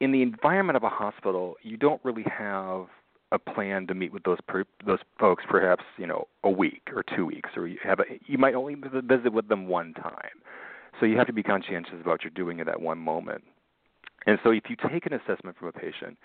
in 0.04 0.12
the 0.12 0.22
environment 0.22 0.76
of 0.76 0.82
a 0.82 0.88
hospital, 0.88 1.56
you 1.62 1.76
don't 1.76 2.04
really 2.04 2.24
have 2.24 2.86
a 3.32 3.38
plan 3.38 3.86
to 3.86 3.94
meet 3.94 4.12
with 4.12 4.22
those 4.22 4.38
per, 4.46 4.64
those 4.86 5.00
folks 5.18 5.44
perhaps 5.48 5.84
you 5.96 6.06
know 6.06 6.28
a 6.44 6.50
week 6.50 6.82
or 6.94 7.02
two 7.16 7.26
weeks, 7.26 7.50
or 7.56 7.66
you 7.66 7.78
have 7.82 8.00
a, 8.00 8.04
you 8.26 8.38
might 8.38 8.54
only 8.54 8.74
visit 8.74 9.32
with 9.32 9.48
them 9.48 9.68
one 9.68 9.94
time. 9.94 10.40
So 10.98 11.06
you 11.06 11.16
have 11.18 11.26
to 11.26 11.32
be 11.32 11.42
conscientious 11.42 11.94
about 12.00 12.06
what 12.06 12.24
you're 12.24 12.30
doing 12.30 12.60
at 12.60 12.66
that 12.66 12.80
one 12.80 12.98
moment. 12.98 13.44
And 14.26 14.38
so 14.42 14.50
if 14.50 14.64
you 14.68 14.76
take 14.90 15.06
an 15.06 15.12
assessment 15.12 15.56
from 15.58 15.68
a 15.68 15.72
patient, 15.72 16.16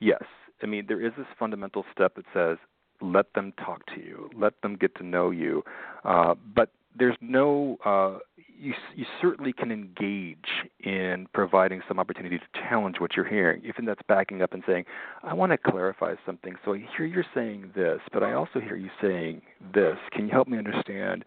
yes, 0.00 0.22
I 0.62 0.66
mean 0.66 0.86
there 0.88 1.04
is 1.04 1.12
this 1.16 1.26
fundamental 1.38 1.84
step 1.92 2.16
that 2.16 2.24
says 2.34 2.58
let 3.00 3.32
them 3.34 3.52
talk 3.64 3.86
to 3.94 4.00
you, 4.00 4.28
let 4.36 4.60
them 4.62 4.76
get 4.76 4.94
to 4.96 5.04
know 5.04 5.30
you, 5.30 5.62
uh, 6.04 6.34
but 6.54 6.70
there's 6.96 7.16
no 7.20 7.76
uh, 7.84 8.18
you 8.36 8.74
you 8.94 9.04
certainly 9.20 9.52
can 9.52 9.70
engage 9.70 10.36
in 10.80 11.26
providing 11.32 11.80
some 11.86 11.98
opportunity 11.98 12.38
to 12.38 12.44
challenge 12.68 12.96
what 12.98 13.16
you're 13.16 13.28
hearing, 13.28 13.62
even 13.64 13.84
that's 13.84 14.00
backing 14.08 14.42
up 14.42 14.52
and 14.52 14.62
saying, 14.66 14.84
I 15.22 15.34
want 15.34 15.52
to 15.52 15.58
clarify 15.58 16.14
something. 16.26 16.54
So 16.64 16.74
I 16.74 16.84
hear 16.96 17.06
you're 17.06 17.24
saying 17.34 17.72
this, 17.74 18.00
but 18.12 18.22
I 18.22 18.32
also 18.32 18.60
hear 18.60 18.76
you 18.76 18.90
saying 19.00 19.42
this. 19.74 19.96
Can 20.12 20.26
you 20.26 20.32
help 20.32 20.48
me 20.48 20.58
understand? 20.58 21.24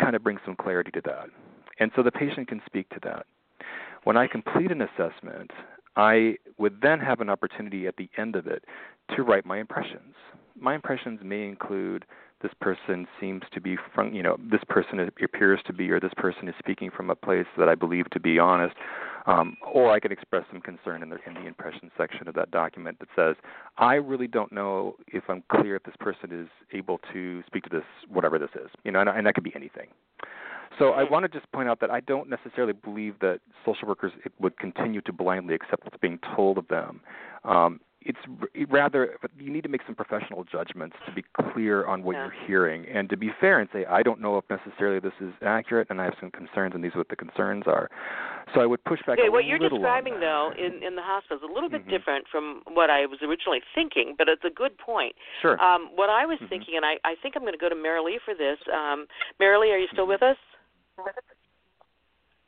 Kind 0.00 0.16
of 0.16 0.22
bring 0.22 0.38
some 0.44 0.56
clarity 0.56 0.90
to 0.92 1.00
that. 1.06 1.28
And 1.78 1.90
so 1.96 2.02
the 2.02 2.12
patient 2.12 2.48
can 2.48 2.60
speak 2.66 2.88
to 2.90 3.00
that. 3.04 3.26
When 4.04 4.16
I 4.16 4.26
complete 4.26 4.70
an 4.70 4.82
assessment, 4.82 5.50
I 5.96 6.36
would 6.58 6.80
then 6.80 7.00
have 7.00 7.20
an 7.20 7.28
opportunity 7.28 7.86
at 7.86 7.96
the 7.96 8.08
end 8.16 8.36
of 8.36 8.46
it 8.46 8.64
to 9.16 9.22
write 9.22 9.44
my 9.44 9.58
impressions. 9.58 10.14
My 10.58 10.74
impressions 10.74 11.20
may 11.22 11.44
include 11.46 12.04
this 12.42 12.52
person 12.60 13.06
seems 13.20 13.42
to 13.52 13.60
be 13.60 13.76
from, 13.94 14.14
you 14.14 14.22
know, 14.22 14.36
this 14.50 14.62
person 14.68 14.98
appears 15.00 15.60
to 15.66 15.72
be, 15.72 15.90
or 15.90 16.00
this 16.00 16.12
person 16.16 16.48
is 16.48 16.54
speaking 16.58 16.90
from 16.94 17.10
a 17.10 17.14
place 17.14 17.46
that 17.58 17.68
I 17.68 17.74
believe 17.74 18.08
to 18.10 18.20
be 18.20 18.38
honest. 18.38 18.74
Um, 19.26 19.58
or 19.74 19.92
I 19.92 20.00
could 20.00 20.12
express 20.12 20.44
some 20.50 20.62
concern 20.62 21.02
in 21.02 21.10
the 21.10 21.18
in 21.26 21.34
the 21.34 21.46
impression 21.46 21.90
section 21.98 22.26
of 22.26 22.34
that 22.34 22.50
document 22.50 22.98
that 23.00 23.08
says, 23.14 23.36
I 23.76 23.94
really 23.94 24.26
don't 24.26 24.50
know 24.50 24.96
if 25.08 25.24
I'm 25.28 25.42
clear 25.52 25.76
if 25.76 25.82
this 25.82 25.94
person 26.00 26.32
is 26.32 26.48
able 26.72 27.00
to 27.12 27.42
speak 27.46 27.64
to 27.64 27.70
this, 27.70 27.84
whatever 28.08 28.38
this 28.38 28.50
is, 28.54 28.70
you 28.82 28.90
know, 28.90 29.00
and, 29.00 29.10
and 29.10 29.26
that 29.26 29.34
could 29.34 29.44
be 29.44 29.52
anything. 29.54 29.88
So 30.78 30.92
I 30.92 31.04
want 31.04 31.30
to 31.30 31.38
just 31.38 31.50
point 31.52 31.68
out 31.68 31.80
that 31.80 31.90
I 31.90 32.00
don't 32.00 32.30
necessarily 32.30 32.72
believe 32.72 33.18
that 33.20 33.40
social 33.66 33.86
workers 33.86 34.12
would 34.38 34.56
continue 34.58 35.02
to 35.02 35.12
blindly 35.12 35.54
accept 35.54 35.84
what's 35.84 35.98
being 36.00 36.18
told 36.34 36.56
of 36.56 36.68
them. 36.68 37.00
Um, 37.44 37.80
it's 38.02 38.18
rather 38.70 39.18
you 39.38 39.50
need 39.50 39.62
to 39.62 39.68
make 39.68 39.82
some 39.84 39.94
professional 39.94 40.44
judgments 40.44 40.96
to 41.06 41.12
be 41.12 41.22
clear 41.52 41.84
on 41.86 42.02
what 42.02 42.14
yeah. 42.14 42.24
you're 42.24 42.46
hearing 42.46 42.86
and 42.86 43.10
to 43.10 43.16
be 43.16 43.30
fair 43.40 43.60
and 43.60 43.68
say 43.72 43.84
I 43.84 44.02
don't 44.02 44.20
know 44.20 44.38
if 44.38 44.44
necessarily 44.48 45.00
this 45.00 45.12
is 45.20 45.32
accurate 45.42 45.88
and 45.90 46.00
I 46.00 46.04
have 46.04 46.14
some 46.18 46.30
concerns 46.30 46.74
and 46.74 46.82
these 46.82 46.94
are 46.94 46.98
what 46.98 47.08
the 47.08 47.16
concerns 47.16 47.64
are. 47.66 47.90
So 48.54 48.60
I 48.60 48.66
would 48.66 48.82
push 48.84 49.00
back. 49.06 49.18
Okay, 49.18 49.28
what 49.28 49.44
you're 49.44 49.58
describing 49.58 50.18
though 50.18 50.50
in 50.56 50.82
in 50.82 50.96
the 50.96 51.02
hospital 51.02 51.36
is 51.36 51.42
a 51.48 51.52
little 51.52 51.68
bit 51.68 51.82
mm-hmm. 51.82 51.90
different 51.90 52.24
from 52.30 52.62
what 52.72 52.90
I 52.90 53.06
was 53.06 53.18
originally 53.22 53.60
thinking, 53.74 54.14
but 54.16 54.28
it's 54.28 54.44
a 54.44 54.50
good 54.50 54.76
point. 54.78 55.14
Sure. 55.42 55.60
Um, 55.60 55.90
what 55.94 56.10
I 56.10 56.24
was 56.26 56.38
mm-hmm. 56.38 56.48
thinking, 56.48 56.74
and 56.76 56.84
I 56.84 56.96
I 57.04 57.14
think 57.22 57.34
I'm 57.36 57.42
going 57.42 57.52
to 57.52 57.58
go 57.58 57.68
to 57.68 57.76
Maralee 57.76 58.18
for 58.24 58.34
this. 58.34 58.58
Um, 58.72 59.06
Maralee, 59.40 59.70
are 59.72 59.78
you 59.78 59.88
still 59.92 60.04
mm-hmm. 60.04 60.18
with 60.18 60.22
us? 60.22 60.36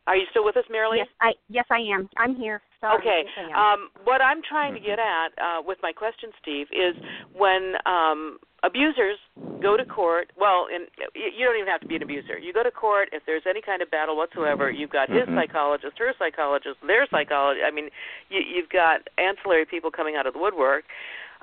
Are 0.07 0.17
you 0.17 0.27
still 0.31 0.45
with 0.45 0.57
us, 0.57 0.65
Maralee? 0.71 0.99
Yes, 0.99 1.09
I 1.21 1.33
yes 1.49 1.67
I 1.71 1.79
am. 1.95 2.09
I'm 2.17 2.35
here. 2.35 2.61
Sorry. 2.81 2.99
Okay. 2.99 3.23
Yes, 3.39 3.51
um, 3.55 3.91
what 4.03 4.21
I'm 4.21 4.43
trying 4.43 4.75
to 4.75 4.81
get 4.81 4.99
at 4.99 5.31
uh, 5.39 5.63
with 5.65 5.79
my 5.83 5.93
question, 5.93 6.31
Steve, 6.43 6.67
is 6.73 6.99
when 7.33 7.75
um, 7.87 8.39
abusers 8.65 9.19
go 9.63 9.77
to 9.77 9.85
court. 9.85 10.33
Well, 10.37 10.67
and 10.73 10.87
you 11.15 11.47
don't 11.47 11.57
even 11.57 11.69
have 11.69 11.81
to 11.83 11.87
be 11.87 11.95
an 11.95 12.03
abuser. 12.03 12.39
You 12.39 12.53
go 12.53 12.63
to 12.63 12.71
court 12.71 13.11
if 13.13 13.23
there's 13.27 13.43
any 13.49 13.63
kind 13.63 13.83
of 13.83 13.91
battle 13.91 14.17
whatsoever. 14.17 14.71
You've 14.71 14.91
got 14.91 15.09
his 15.09 15.23
mm-hmm. 15.23 15.39
psychologist, 15.39 15.95
her 15.99 16.13
psychologist, 16.19 16.79
their 16.87 17.07
psychologist. 17.11 17.63
I 17.67 17.71
mean, 17.71 17.91
you, 18.29 18.41
you've 18.43 18.71
got 18.71 19.07
ancillary 19.19 19.67
people 19.67 19.91
coming 19.91 20.17
out 20.17 20.27
of 20.27 20.35
the 20.35 20.41
woodwork. 20.41 20.85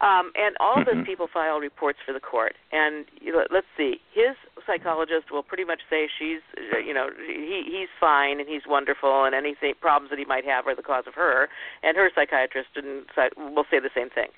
Um, 0.02 0.32
and 0.36 0.56
all 0.62 0.80
of 0.80 0.86
those 0.86 1.06
people 1.06 1.28
file 1.28 1.60
reports 1.60 2.00
for 2.06 2.14
the 2.14 2.22
court. 2.22 2.56
And 2.72 3.06
you 3.20 3.34
know, 3.34 3.44
let's 3.52 3.68
see, 3.76 4.00
his 4.14 4.36
psychologist 4.66 5.28
will 5.32 5.44
pretty 5.44 5.66
much 5.66 5.82
say 5.90 6.08
she's, 6.08 6.40
you 6.86 6.94
know, 6.94 7.10
he 7.18 7.64
he's 7.68 7.90
fine 8.00 8.40
and 8.40 8.48
he's 8.48 8.64
wonderful, 8.66 9.26
and 9.26 9.36
anything 9.36 9.74
problems 9.82 10.10
that 10.12 10.20
he 10.20 10.26
might 10.26 10.46
have 10.46 10.68
are 10.68 10.76
the 10.76 10.84
cause 10.84 11.04
of 11.06 11.16
her. 11.16 11.50
And 11.84 11.98
her 11.98 12.10
psychiatrist 12.16 12.70
and 12.76 13.06
will 13.36 13.66
say 13.70 13.80
the 13.80 13.92
same 13.94 14.10
thing. 14.10 14.30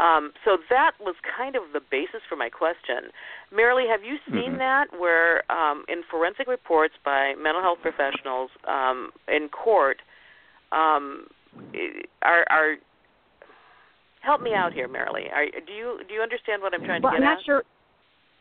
Um, 0.00 0.32
so 0.44 0.56
that 0.70 0.92
was 0.98 1.14
kind 1.36 1.56
of 1.56 1.62
the 1.74 1.80
basis 1.80 2.22
for 2.26 2.36
my 2.36 2.48
question. 2.48 3.12
Maralee, 3.52 3.90
have 3.90 4.02
you 4.02 4.16
seen 4.32 4.52
mm-hmm. 4.52 4.58
that 4.58 4.86
where 4.98 5.44
um, 5.52 5.84
in 5.88 6.02
forensic 6.10 6.46
reports 6.48 6.94
by 7.04 7.34
mental 7.36 7.60
health 7.60 7.78
professionals 7.82 8.50
um, 8.66 9.10
in 9.28 9.50
court 9.50 9.98
um, 10.72 11.26
are, 12.22 12.44
are 12.48 12.76
help 14.20 14.40
me 14.42 14.54
out 14.54 14.72
here, 14.72 14.88
Maralee. 14.88 15.30
Are, 15.32 15.44
do 15.44 15.72
you 15.72 16.00
do 16.08 16.14
you 16.14 16.20
understand 16.20 16.62
what 16.62 16.74
I'm 16.74 16.84
trying 16.84 17.02
well, 17.02 17.12
to 17.12 17.18
get 17.18 17.22
Well, 17.22 17.30
I'm 17.30 17.36
not 17.36 17.38
at? 17.40 17.44
sure. 17.44 17.62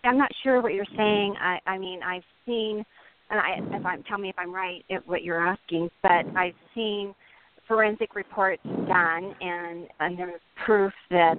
I'm 0.04 0.18
not 0.18 0.32
sure 0.44 0.62
what 0.62 0.74
you're 0.74 0.86
saying. 0.96 1.36
I, 1.42 1.60
I 1.66 1.78
mean, 1.78 2.02
I've 2.04 2.24
seen, 2.46 2.86
and 3.30 3.40
I, 3.40 3.78
if 3.78 3.86
I'm, 3.86 4.02
tell 4.04 4.18
me 4.18 4.30
if 4.30 4.36
I'm 4.38 4.54
right 4.54 4.86
at 4.90 5.06
what 5.06 5.24
you're 5.24 5.46
asking, 5.46 5.90
but 6.02 6.26
I've 6.38 6.54
seen 6.74 7.14
forensic 7.68 8.16
reports 8.16 8.64
done, 8.64 9.36
and 9.42 9.88
and 10.00 10.18
there's 10.18 10.42
proof 10.66 10.94
that 11.10 11.36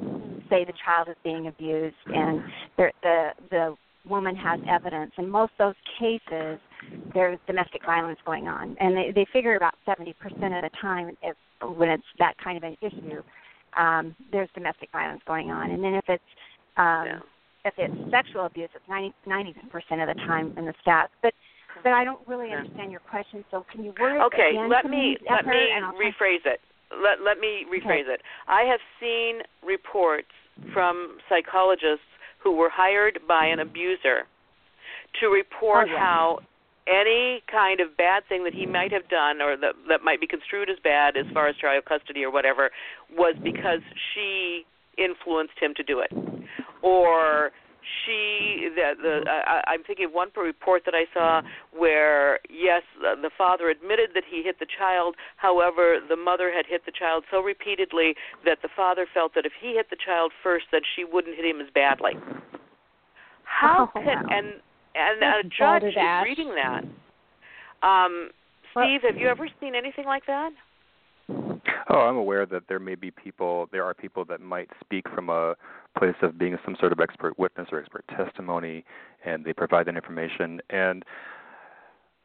say 0.50 0.64
the 0.64 0.74
child 0.84 1.08
is 1.08 1.16
being 1.24 1.46
abused, 1.46 1.96
and 2.06 2.42
the 2.76 2.90
the 3.02 3.28
the 3.50 3.76
woman 4.08 4.34
has 4.36 4.60
evidence. 4.68 5.12
In 5.18 5.28
most 5.28 5.52
of 5.58 5.74
those 5.74 5.74
cases, 5.98 6.58
there's 7.14 7.38
domestic 7.46 7.84
violence 7.84 8.18
going 8.24 8.46
on, 8.46 8.76
and 8.78 8.96
they 8.96 9.12
they 9.14 9.26
figure 9.32 9.56
about 9.56 9.74
70% 9.86 10.10
of 10.12 10.16
the 10.34 10.70
time 10.80 11.16
if 11.22 11.36
when 11.76 11.90
it's 11.90 12.04
that 12.18 12.34
kind 12.42 12.56
of 12.56 12.62
an 12.62 12.76
issue 12.80 13.22
um, 13.76 14.14
there's 14.32 14.48
domestic 14.54 14.90
violence 14.92 15.22
going 15.26 15.50
on. 15.50 15.70
And 15.70 15.82
then 15.82 15.94
if 15.94 16.04
it's 16.08 16.30
um, 16.76 17.06
yeah. 17.06 17.18
if 17.64 17.74
it's 17.78 18.10
sexual 18.10 18.46
abuse, 18.46 18.70
it's 18.74 18.88
90 18.88 19.54
percent 19.70 20.00
of 20.00 20.08
the 20.08 20.20
time 20.26 20.54
in 20.56 20.66
the 20.66 20.74
stats. 20.84 21.08
But 21.22 21.34
but 21.82 21.92
I 21.92 22.04
don't 22.04 22.26
really 22.26 22.52
understand 22.52 22.90
your 22.90 23.00
question. 23.00 23.44
So 23.50 23.64
can 23.70 23.84
you 23.84 23.92
word 23.98 24.16
it 24.16 24.22
okay, 24.32 24.50
again 24.50 24.68
let 24.68 24.82
to 24.82 24.88
me 24.88 25.16
let 25.28 25.46
me 25.46 25.70
rephrase 25.98 26.44
it. 26.44 26.60
Let 26.90 27.24
let 27.24 27.38
me 27.38 27.64
rephrase 27.70 28.02
okay. 28.02 28.14
it. 28.14 28.22
I 28.48 28.62
have 28.62 28.80
seen 29.00 29.40
reports 29.66 30.28
from 30.72 31.18
psychologists 31.28 32.04
who 32.42 32.56
were 32.56 32.70
hired 32.72 33.20
by 33.28 33.46
an 33.46 33.60
abuser 33.60 34.26
to 35.20 35.26
report 35.28 35.88
oh, 35.88 35.92
yeah. 35.92 35.98
how 35.98 36.38
any 36.90 37.42
kind 37.50 37.80
of 37.80 37.96
bad 37.96 38.24
thing 38.28 38.42
that 38.44 38.54
he 38.54 38.66
might 38.66 38.92
have 38.92 39.08
done 39.08 39.40
or 39.40 39.56
that 39.56 39.74
that 39.88 40.02
might 40.02 40.20
be 40.20 40.26
construed 40.26 40.68
as 40.68 40.76
bad 40.82 41.16
as 41.16 41.24
far 41.32 41.48
as 41.48 41.56
child 41.56 41.84
custody 41.84 42.24
or 42.24 42.30
whatever 42.30 42.70
was 43.16 43.36
because 43.42 43.80
she 44.12 44.66
influenced 44.98 45.54
him 45.60 45.72
to 45.76 45.82
do 45.82 46.00
it. 46.00 46.10
Or 46.82 47.52
she 47.80 48.68
the 48.74 48.92
the 49.00 49.30
I, 49.30 49.62
I'm 49.70 49.84
thinking 49.84 50.06
of 50.06 50.12
one 50.12 50.28
report 50.36 50.82
that 50.84 50.94
I 50.94 51.06
saw 51.14 51.42
where 51.72 52.40
yes 52.50 52.82
the 53.00 53.30
father 53.38 53.70
admitted 53.70 54.10
that 54.14 54.24
he 54.28 54.42
hit 54.42 54.58
the 54.58 54.66
child. 54.66 55.14
However 55.36 55.98
the 56.06 56.16
mother 56.16 56.52
had 56.52 56.66
hit 56.66 56.84
the 56.86 56.92
child 56.92 57.24
so 57.30 57.40
repeatedly 57.40 58.14
that 58.44 58.58
the 58.62 58.68
father 58.74 59.06
felt 59.12 59.34
that 59.34 59.46
if 59.46 59.52
he 59.60 59.74
hit 59.74 59.90
the 59.90 59.96
child 59.96 60.32
first 60.42 60.66
then 60.72 60.82
she 60.96 61.04
wouldn't 61.04 61.36
hit 61.36 61.44
him 61.44 61.60
as 61.60 61.68
badly. 61.72 62.12
How 63.44 63.90
oh, 63.94 64.00
could 64.00 64.06
wow. 64.06 64.26
and 64.30 64.60
and 64.94 65.20
That's 65.20 65.40
a 65.40 65.48
judge 65.48 65.82
is 65.84 65.94
balderdash. 65.94 66.24
reading 66.24 66.54
that. 66.54 66.84
Um, 67.86 68.30
Steve, 68.72 69.00
have 69.02 69.16
you 69.16 69.28
ever 69.28 69.48
seen 69.60 69.74
anything 69.74 70.04
like 70.04 70.26
that? 70.26 70.50
Oh, 71.88 72.00
I'm 72.00 72.16
aware 72.16 72.46
that 72.46 72.64
there 72.68 72.78
may 72.78 72.94
be 72.94 73.10
people, 73.10 73.68
there 73.72 73.84
are 73.84 73.94
people 73.94 74.24
that 74.26 74.40
might 74.40 74.68
speak 74.84 75.06
from 75.12 75.28
a 75.28 75.54
place 75.98 76.14
of 76.22 76.38
being 76.38 76.56
some 76.64 76.76
sort 76.78 76.92
of 76.92 77.00
expert 77.00 77.38
witness 77.38 77.68
or 77.72 77.80
expert 77.80 78.04
testimony, 78.08 78.84
and 79.24 79.44
they 79.44 79.52
provide 79.52 79.86
that 79.86 79.96
information. 79.96 80.60
And 80.70 81.04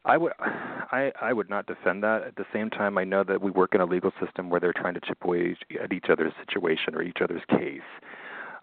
I 0.04 0.16
would, 0.16 0.32
I, 0.38 1.10
I 1.20 1.32
would 1.32 1.50
not 1.50 1.66
defend 1.66 2.02
that. 2.04 2.22
At 2.22 2.36
the 2.36 2.44
same 2.52 2.70
time, 2.70 2.96
I 2.96 3.04
know 3.04 3.24
that 3.24 3.42
we 3.42 3.50
work 3.50 3.74
in 3.74 3.80
a 3.80 3.84
legal 3.84 4.12
system 4.24 4.50
where 4.50 4.60
they're 4.60 4.72
trying 4.72 4.94
to 4.94 5.00
chip 5.00 5.18
away 5.24 5.56
at 5.82 5.92
each 5.92 6.06
other's 6.10 6.32
situation 6.46 6.94
or 6.94 7.02
each 7.02 7.18
other's 7.22 7.42
case. 7.50 7.80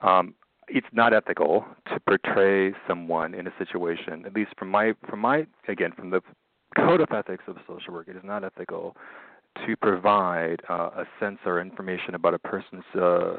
Um, 0.01 0.35
it's 0.67 0.87
not 0.91 1.13
ethical 1.13 1.65
to 1.87 1.99
portray 1.99 2.73
someone 2.87 3.33
in 3.33 3.47
a 3.47 3.53
situation, 3.57 4.25
at 4.25 4.33
least 4.33 4.51
from 4.57 4.69
my, 4.69 4.93
from 5.09 5.19
my, 5.19 5.45
again, 5.67 5.91
from 5.91 6.09
the 6.09 6.21
code 6.75 7.01
of 7.01 7.11
ethics 7.11 7.43
of 7.47 7.57
social 7.67 7.93
work, 7.93 8.07
it 8.07 8.15
is 8.15 8.23
not 8.23 8.43
ethical 8.43 8.95
to 9.65 9.75
provide 9.77 10.61
uh, 10.69 10.89
a 10.97 11.05
sense 11.19 11.37
or 11.45 11.61
information 11.61 12.15
about 12.15 12.33
a 12.33 12.39
person's 12.39 12.83
uh, 12.99 13.37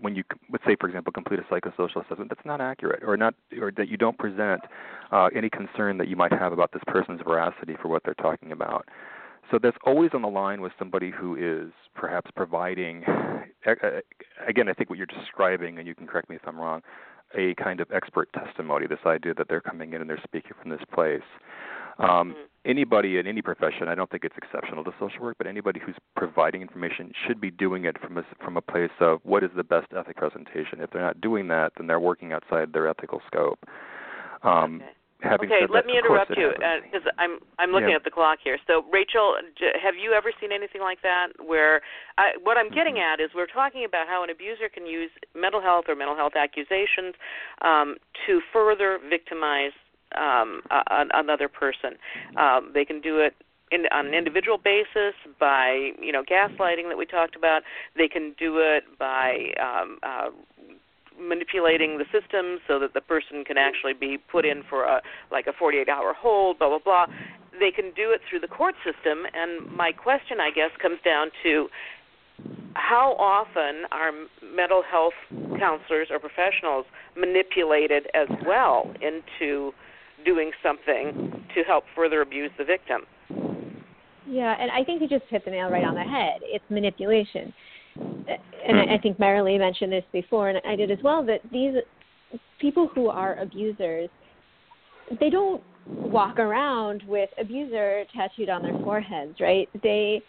when 0.00 0.14
you 0.14 0.24
let's 0.50 0.64
say 0.64 0.76
for 0.80 0.88
example 0.88 1.12
complete 1.12 1.38
a 1.38 1.42
psychosocial 1.54 2.04
assessment 2.04 2.30
that's 2.30 2.46
not 2.46 2.60
accurate 2.60 3.02
or 3.04 3.16
not 3.16 3.34
or 3.60 3.70
that 3.70 3.88
you 3.88 3.96
don't 3.96 4.18
present 4.18 4.62
uh, 5.12 5.28
any 5.34 5.50
concern 5.50 5.98
that 5.98 6.08
you 6.08 6.16
might 6.16 6.32
have 6.32 6.52
about 6.52 6.72
this 6.72 6.82
person's 6.86 7.20
veracity 7.26 7.76
for 7.80 7.88
what 7.88 8.02
they're 8.04 8.14
talking 8.14 8.52
about 8.52 8.88
so 9.50 9.58
that's 9.62 9.76
always 9.84 10.10
on 10.14 10.22
the 10.22 10.28
line 10.28 10.60
with 10.60 10.72
somebody 10.78 11.10
who 11.10 11.36
is 11.36 11.72
perhaps 11.94 12.30
providing 12.34 13.04
again 14.46 14.68
i 14.68 14.72
think 14.72 14.88
what 14.88 14.98
you're 14.98 15.06
describing 15.06 15.78
and 15.78 15.86
you 15.86 15.94
can 15.94 16.06
correct 16.06 16.28
me 16.28 16.36
if 16.36 16.42
i'm 16.46 16.58
wrong 16.58 16.82
a 17.36 17.54
kind 17.54 17.80
of 17.80 17.90
expert 17.92 18.28
testimony 18.32 18.86
this 18.86 18.98
idea 19.06 19.34
that 19.34 19.48
they're 19.48 19.60
coming 19.60 19.92
in 19.92 20.00
and 20.00 20.10
they're 20.10 20.22
speaking 20.24 20.52
from 20.60 20.70
this 20.70 20.82
place 20.92 21.22
um, 21.98 22.30
mm-hmm. 22.30 22.40
Anybody 22.66 23.16
in 23.16 23.26
any 23.26 23.40
profession, 23.40 23.88
I 23.88 23.94
don't 23.94 24.10
think 24.10 24.22
it's 24.22 24.36
exceptional 24.36 24.84
to 24.84 24.92
social 25.00 25.22
work, 25.22 25.38
but 25.38 25.46
anybody 25.46 25.80
who's 25.80 25.94
providing 26.14 26.60
information 26.60 27.10
should 27.26 27.40
be 27.40 27.50
doing 27.50 27.86
it 27.86 27.98
from 27.98 28.18
a, 28.18 28.22
from 28.44 28.58
a 28.58 28.60
place 28.60 28.90
of 29.00 29.20
what 29.22 29.42
is 29.42 29.50
the 29.56 29.64
best 29.64 29.86
ethic 29.96 30.18
presentation. 30.18 30.80
If 30.80 30.90
they're 30.90 31.00
not 31.00 31.22
doing 31.22 31.48
that, 31.48 31.72
then 31.78 31.86
they're 31.86 31.98
working 31.98 32.34
outside 32.34 32.74
their 32.74 32.86
ethical 32.86 33.22
scope. 33.26 33.60
Um, 34.42 34.82
okay. 34.82 34.90
Having 35.22 35.48
okay, 35.48 35.60
said 35.60 35.70
let 35.70 35.84
that, 35.84 35.86
me 35.86 35.98
interrupt 35.98 36.32
you 36.36 36.52
because 36.84 37.06
I'm 37.18 37.38
I'm 37.58 37.70
looking 37.70 37.90
Yeah. 37.90 37.96
at 37.96 38.04
the 38.04 38.10
clock 38.10 38.38
here. 38.42 38.58
So, 38.66 38.84
Rachel, 38.90 39.36
have 39.82 39.94
you 39.94 40.12
ever 40.12 40.32
seen 40.40 40.52
anything 40.52 40.80
like 40.80 41.02
that? 41.02 41.28
Where 41.44 41.82
I, 42.16 42.32
what 42.42 42.56
I'm 42.56 42.70
getting 42.70 42.96
Mm-hmm. 42.96 43.20
at 43.20 43.20
is 43.20 43.30
we're 43.34 43.46
talking 43.46 43.84
about 43.84 44.08
how 44.08 44.24
an 44.24 44.30
abuser 44.30 44.68
can 44.72 44.86
use 44.86 45.10
mental 45.34 45.60
health 45.60 45.84
or 45.88 45.94
mental 45.94 46.16
health 46.16 46.34
accusations 46.36 47.14
um, 47.62 47.96
to 48.26 48.40
further 48.52 48.98
victimize 49.08 49.72
um, 50.16 50.62
a, 50.70 51.04
another 51.14 51.48
person. 51.48 51.96
Um, 52.36 52.70
they 52.72 52.84
can 52.84 53.00
do 53.00 53.18
it 53.20 53.34
in, 53.70 53.86
on 53.92 54.06
an 54.06 54.14
individual 54.14 54.58
basis 54.58 55.14
by 55.38 55.90
you 56.00 56.12
know 56.12 56.22
gaslighting 56.22 56.88
that 56.88 56.98
we 56.98 57.06
talked 57.06 57.36
about. 57.36 57.62
They 57.96 58.08
can 58.08 58.34
do 58.38 58.58
it 58.58 58.84
by 58.98 59.52
um, 59.60 59.98
uh, 60.02 60.30
manipulating 61.20 61.98
the 61.98 62.04
system 62.12 62.58
so 62.66 62.78
that 62.78 62.94
the 62.94 63.00
person 63.00 63.44
can 63.44 63.58
actually 63.58 63.92
be 63.92 64.18
put 64.30 64.44
in 64.44 64.62
for 64.68 64.84
a 64.84 65.00
like 65.30 65.46
a 65.46 65.52
48 65.52 65.88
hour 65.88 66.14
hold 66.16 66.58
blah 66.58 66.68
blah 66.68 66.78
blah 66.78 67.06
they 67.58 67.70
can 67.70 67.92
do 67.94 68.10
it 68.10 68.20
through 68.28 68.40
the 68.40 68.48
court 68.48 68.74
system 68.84 69.26
and 69.34 69.70
my 69.76 69.92
question 69.92 70.40
i 70.40 70.50
guess 70.50 70.70
comes 70.80 70.98
down 71.04 71.28
to 71.42 71.68
how 72.74 73.12
often 73.18 73.84
are 73.92 74.12
mental 74.54 74.82
health 74.88 75.12
counselors 75.58 76.08
or 76.10 76.18
professionals 76.18 76.86
manipulated 77.16 78.06
as 78.14 78.28
well 78.46 78.90
into 79.02 79.72
doing 80.24 80.50
something 80.62 81.44
to 81.54 81.62
help 81.62 81.84
further 81.94 82.22
abuse 82.22 82.50
the 82.58 82.64
victim 82.64 83.02
Yeah, 84.28 84.54
and 84.60 84.70
I 84.70 84.84
think 84.84 85.02
you 85.02 85.08
just 85.08 85.24
hit 85.28 85.44
the 85.44 85.50
nail 85.50 85.70
right 85.70 85.82
on 85.82 85.94
the 85.94 86.02
head. 86.02 86.40
It's 86.42 86.64
manipulation. 86.70 87.52
And 88.66 88.78
I 88.78 88.94
I 88.94 88.98
think 88.98 89.18
Maralee 89.18 89.58
mentioned 89.58 89.92
this 89.92 90.04
before, 90.12 90.50
and 90.50 90.60
I 90.66 90.76
did 90.76 90.90
as 90.90 90.98
well, 91.02 91.24
that 91.26 91.40
these 91.52 91.74
people 92.60 92.88
who 92.94 93.08
are 93.08 93.38
abusers, 93.38 94.08
they 95.18 95.30
don't 95.30 95.62
walk 95.86 96.38
around 96.38 97.02
with 97.06 97.30
abuser 97.38 98.04
tattooed 98.14 98.48
on 98.48 98.62
their 98.62 98.78
foreheads, 98.84 99.40
right? 99.40 99.68
They, 99.82 100.22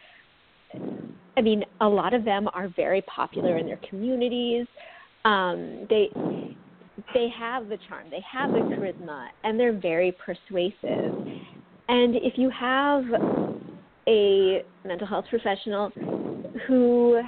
I 1.38 1.42
mean, 1.42 1.64
a 1.82 1.88
lot 1.88 2.14
of 2.14 2.26
them 2.26 2.48
are 2.54 2.70
very 2.76 3.02
popular 3.04 3.58
in 3.58 3.66
their 3.66 3.80
communities. 3.90 4.66
Um, 5.26 5.86
they 5.90 6.10
they 7.14 7.30
have 7.38 7.68
the 7.68 7.78
charm, 7.88 8.08
they 8.10 8.24
have 8.32 8.52
the 8.52 8.60
charisma, 8.60 9.28
and 9.44 9.60
they're 9.60 9.78
very 9.78 10.16
persuasive. 10.26 11.14
And 11.88 12.16
if 12.16 12.38
you 12.38 12.50
have 12.50 13.04
a 14.08 14.64
mental 14.86 15.08
health 15.08 15.26
professional 15.30 15.92
who 16.68 17.22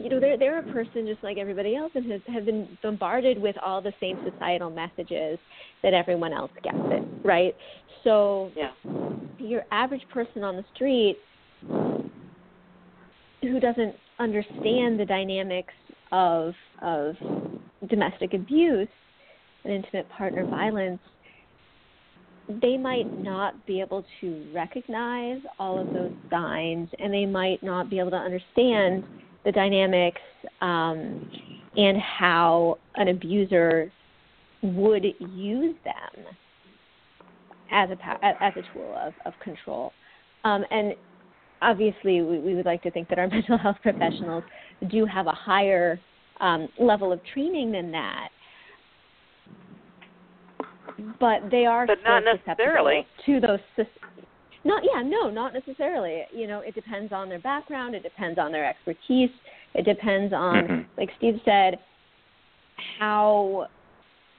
you 0.00 0.08
know 0.08 0.18
they're 0.18 0.38
they're 0.38 0.58
a 0.58 0.72
person 0.72 1.06
just 1.06 1.22
like 1.22 1.36
everybody 1.36 1.76
else 1.76 1.92
and 1.94 2.10
has 2.10 2.20
have 2.32 2.46
been 2.46 2.66
bombarded 2.82 3.40
with 3.40 3.54
all 3.64 3.82
the 3.82 3.92
same 4.00 4.18
societal 4.24 4.70
messages 4.70 5.38
that 5.82 5.92
everyone 5.92 6.32
else 6.32 6.50
gets 6.62 6.76
it 6.76 7.06
right 7.24 7.54
so 8.02 8.50
yeah. 8.56 8.70
your 9.38 9.62
average 9.70 10.02
person 10.12 10.42
on 10.42 10.56
the 10.56 10.64
street 10.74 11.18
who 13.42 13.60
doesn't 13.60 13.94
understand 14.18 14.98
the 14.98 15.04
dynamics 15.06 15.74
of 16.12 16.54
of 16.82 17.14
domestic 17.88 18.32
abuse 18.32 18.88
and 19.64 19.72
intimate 19.74 20.08
partner 20.10 20.46
violence 20.46 21.00
they 22.62 22.76
might 22.76 23.06
not 23.22 23.64
be 23.66 23.80
able 23.80 24.04
to 24.20 24.50
recognize 24.52 25.38
all 25.58 25.78
of 25.78 25.92
those 25.92 26.12
signs 26.30 26.88
and 26.98 27.12
they 27.12 27.26
might 27.26 27.62
not 27.62 27.88
be 27.88 27.98
able 27.98 28.10
to 28.10 28.16
understand 28.16 29.04
the 29.44 29.52
dynamics 29.52 30.20
um, 30.60 31.30
and 31.76 31.98
how 31.98 32.78
an 32.96 33.08
abuser 33.08 33.90
would 34.62 35.04
use 35.18 35.76
them 35.84 36.24
as 37.72 37.88
a 37.90 38.24
as 38.24 38.52
a 38.56 38.62
tool 38.74 38.94
of, 39.00 39.14
of 39.24 39.32
control. 39.42 39.92
Um, 40.44 40.64
and 40.70 40.94
obviously, 41.62 42.22
we, 42.22 42.38
we 42.38 42.54
would 42.54 42.66
like 42.66 42.82
to 42.82 42.90
think 42.90 43.08
that 43.08 43.18
our 43.18 43.28
mental 43.32 43.58
health 43.58 43.76
professionals 43.82 44.44
do 44.90 45.06
have 45.06 45.26
a 45.26 45.32
higher 45.32 45.98
um, 46.40 46.68
level 46.78 47.12
of 47.12 47.20
training 47.32 47.72
than 47.72 47.92
that. 47.92 48.28
But 51.18 51.50
they 51.50 51.64
are 51.64 51.86
but 51.86 51.98
not 52.04 52.24
necessarily 52.24 53.06
to 53.24 53.40
those 53.40 53.60
not 54.64 54.82
yeah, 54.84 55.02
no, 55.02 55.30
not 55.30 55.52
necessarily. 55.54 56.22
You 56.32 56.46
know, 56.46 56.60
it 56.60 56.74
depends 56.74 57.12
on 57.12 57.28
their 57.28 57.38
background, 57.38 57.94
it 57.94 58.02
depends 58.02 58.38
on 58.38 58.52
their 58.52 58.68
expertise, 58.68 59.30
it 59.74 59.84
depends 59.84 60.32
on 60.32 60.54
mm-hmm. 60.54 61.00
like 61.00 61.10
Steve 61.18 61.40
said 61.44 61.78
how 62.98 63.66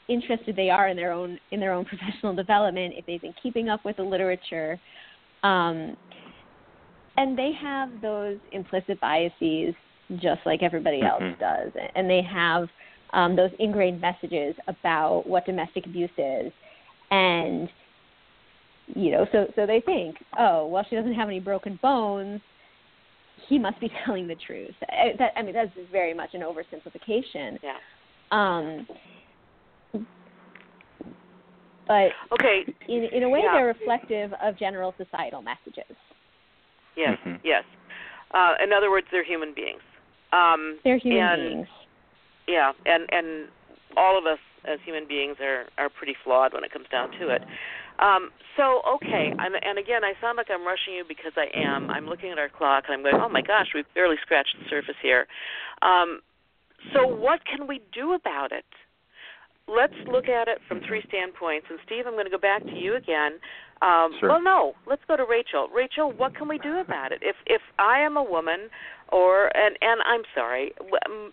interested 0.08 0.56
they 0.56 0.70
are 0.70 0.88
in 0.88 0.98
their 0.98 1.12
own 1.12 1.40
in 1.52 1.60
their 1.60 1.74
own 1.74 1.86
professional 1.92 2.36
development, 2.36 2.94
if 2.98 3.06
they've 3.06 3.22
been 3.22 3.36
keeping 3.42 3.70
up 3.70 3.84
with 3.86 3.98
the 3.98 4.04
literature. 4.04 4.80
Um, 5.44 5.98
and 7.18 7.38
they 7.38 7.52
have 7.60 7.90
those 8.02 8.38
implicit 8.52 9.00
biases 9.02 9.76
just 10.20 10.42
like 10.46 10.62
everybody 10.64 11.02
else 11.02 11.22
mm-hmm. 11.22 11.40
does. 11.40 11.72
And 11.96 12.10
they 12.10 12.22
have 12.22 12.68
um, 13.14 13.36
those 13.36 13.52
ingrained 13.60 14.02
messages 14.02 14.56
about 14.68 15.24
what 15.28 15.46
domestic 15.46 15.86
abuse 15.86 16.10
is. 16.18 16.52
And 17.10 17.70
you 18.96 19.12
know, 19.12 19.26
so 19.32 19.48
so 19.56 19.66
they 19.66 19.82
think, 19.86 20.16
oh, 20.38 20.68
well, 20.68 20.86
she 20.90 20.96
doesn't 20.96 21.14
have 21.14 21.28
any 21.28 21.40
broken 21.40 21.80
bones. 21.82 22.42
He 23.48 23.58
must 23.58 23.80
be 23.80 23.92
telling 24.06 24.28
the 24.28 24.36
truth. 24.36 24.76
I, 24.90 25.14
that, 25.18 25.32
I 25.36 25.42
mean, 25.42 25.54
that's 25.54 25.72
very 25.92 26.14
much 26.14 26.34
an 26.34 26.42
oversimplification. 26.42 27.58
Yeah. 27.64 27.78
Um, 28.32 28.88
but 31.88 32.12
okay, 32.32 32.64
in 32.88 33.10
in 33.12 33.24
a 33.24 33.30
way, 33.30 33.42
yeah. 33.44 33.54
they're 33.54 33.66
reflective 33.66 34.32
of 34.42 34.58
general 34.58 34.94
societal 34.98 35.42
messages. 35.42 35.96
Yes, 36.96 37.18
mm-hmm. 37.26 37.36
yes. 37.44 37.64
Uh, 38.34 38.54
in 38.64 38.72
other 38.72 38.90
words, 38.90 39.08
they're 39.12 39.26
human 39.26 39.54
beings. 39.54 39.82
Um, 40.32 40.80
they're 40.84 40.98
human 40.98 41.24
and, 41.24 41.50
beings. 41.50 41.68
Yeah, 42.48 42.72
and 42.86 43.08
and 43.12 43.50
all 43.98 44.18
of 44.18 44.26
us 44.26 44.40
as 44.66 44.80
human 44.86 45.08
beings 45.08 45.38
are 45.42 45.66
are 45.78 45.90
pretty 45.90 46.16
flawed 46.24 46.54
when 46.54 46.64
it 46.64 46.72
comes 46.72 46.88
down 46.92 47.12
to 47.20 47.30
it. 47.30 47.42
Um, 48.02 48.30
so 48.58 48.82
okay, 48.96 49.32
I'm, 49.38 49.54
and 49.54 49.78
again, 49.78 50.04
I 50.04 50.14
sound 50.20 50.38
like 50.38 50.48
I'm 50.50 50.66
rushing 50.66 50.94
you 50.94 51.06
because 51.08 51.34
I 51.38 51.48
am. 51.56 51.90
I'm 51.90 52.08
looking 52.08 52.32
at 52.32 52.40
our 52.40 52.50
clock 52.50 52.86
and 52.88 52.96
I'm 52.96 53.04
going, 53.04 53.22
oh 53.24 53.30
my 53.30 53.42
gosh, 53.42 53.68
we've 53.74 53.86
barely 53.94 54.18
scratched 54.22 54.56
the 54.60 54.66
surface 54.70 54.98
here. 55.02 55.28
Um, 55.82 56.20
so 56.94 57.08
what 57.08 57.42
can 57.46 57.68
we 57.68 57.80
do 57.94 58.14
about 58.14 58.52
it? 58.52 58.66
Let's 59.74 59.94
look 60.08 60.28
at 60.28 60.48
it 60.48 60.60
from 60.68 60.82
three 60.88 61.04
standpoints. 61.08 61.68
And 61.70 61.80
Steve, 61.86 62.06
I'm 62.08 62.14
going 62.14 62.26
to 62.26 62.32
go 62.32 62.38
back 62.38 62.64
to 62.64 62.76
you 62.76 62.96
again. 62.96 63.40
Um, 63.82 64.12
sure. 64.20 64.30
Well, 64.30 64.44
no, 64.44 64.74
let's 64.88 65.02
go 65.08 65.18
to 65.18 65.26
Rachel. 65.28 65.68
Rachel, 65.74 66.12
what 66.12 66.36
can 66.36 66.48
we 66.48 66.60
do 66.60 66.80
about 66.80 67.12
it? 67.12 67.20
If 67.22 67.36
if 67.48 67.62
I 67.80 68.00
am 68.00 68.16
a 68.16 68.24
woman 68.24 68.70
or 69.12 69.46
and 69.58 69.76
and 69.82 70.02
I'm 70.06 70.22
sorry, 70.36 70.74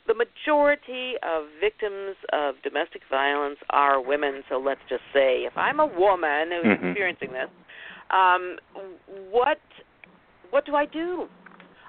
the 0.07 0.15
majority 0.15 1.15
of 1.23 1.45
victims 1.61 2.17
of 2.33 2.55
domestic 2.63 3.03
violence 3.11 3.59
are 3.69 4.01
women. 4.01 4.43
So 4.49 4.59
let's 4.59 4.81
just 4.89 5.03
say, 5.13 5.45
if 5.45 5.57
I'm 5.57 5.79
a 5.79 5.87
woman 5.87 6.49
who's 6.51 6.73
mm-hmm. 6.73 6.87
experiencing 6.87 7.33
this, 7.33 7.51
um, 8.11 8.57
what 9.31 9.59
what 10.51 10.65
do 10.65 10.75
I 10.75 10.87
do? 10.87 11.29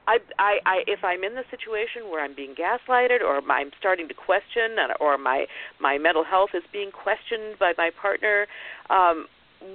I, 0.10 0.18
I, 0.40 0.58
I, 0.66 0.76
if 0.88 1.04
I'm 1.04 1.24
in 1.24 1.36
the 1.36 1.44
situation 1.52 2.10
where 2.10 2.24
I'm 2.24 2.36
being 2.36 2.56
gaslighted, 2.56 3.22
or 3.22 3.42
I'm 3.52 3.70
starting 3.78 4.08
to 4.08 4.14
question, 4.16 4.76
or 5.00 5.20
my 5.20 5.46
my 5.80 6.00
mental 6.00 6.24
health 6.24 6.50
is 6.56 6.64
being 6.74 6.90
questioned 6.92 7.60
by 7.60 7.74
my 7.78 7.92
partner, 8.02 8.48
um, 8.90 9.28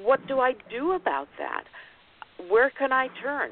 what 0.03 0.27
do 0.27 0.41
I 0.41 0.55
do 0.69 0.93
about 0.93 1.29
that? 1.39 1.65
Where 2.51 2.71
can 2.71 2.93
I 2.93 3.09
turn? 3.23 3.51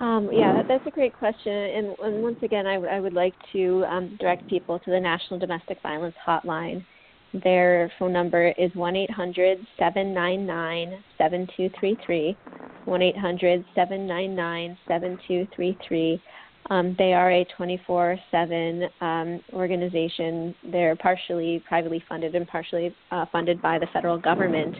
Um, 0.00 0.30
yeah, 0.32 0.62
that's 0.66 0.86
a 0.86 0.90
great 0.90 1.16
question. 1.18 1.52
And, 1.52 1.86
and 2.02 2.22
once 2.22 2.38
again, 2.42 2.66
I, 2.66 3.00
would 3.00 3.12
like 3.12 3.34
to 3.52 3.84
um, 3.84 4.16
direct 4.18 4.48
people 4.48 4.78
to 4.78 4.90
the 4.90 5.00
National 5.00 5.38
Domestic 5.38 5.78
Violence 5.82 6.14
Hotline. 6.26 6.84
Their 7.32 7.92
phone 7.98 8.12
number 8.12 8.52
is 8.58 8.74
1 8.74 8.96
800 8.96 9.58
799 9.78 11.02
7233. 11.16 12.36
1 12.84 13.02
800 13.02 13.64
799 13.74 14.78
7233. 14.88 16.22
Um, 16.70 16.94
they 16.98 17.12
are 17.14 17.30
a 17.30 17.44
24 17.56 18.18
7 18.30 18.88
um, 19.00 19.40
organization. 19.52 20.54
They're 20.70 20.96
partially 20.96 21.62
privately 21.66 22.02
funded 22.08 22.34
and 22.34 22.46
partially 22.46 22.94
uh, 23.10 23.26
funded 23.32 23.62
by 23.62 23.78
the 23.78 23.86
federal 23.92 24.18
government. 24.18 24.76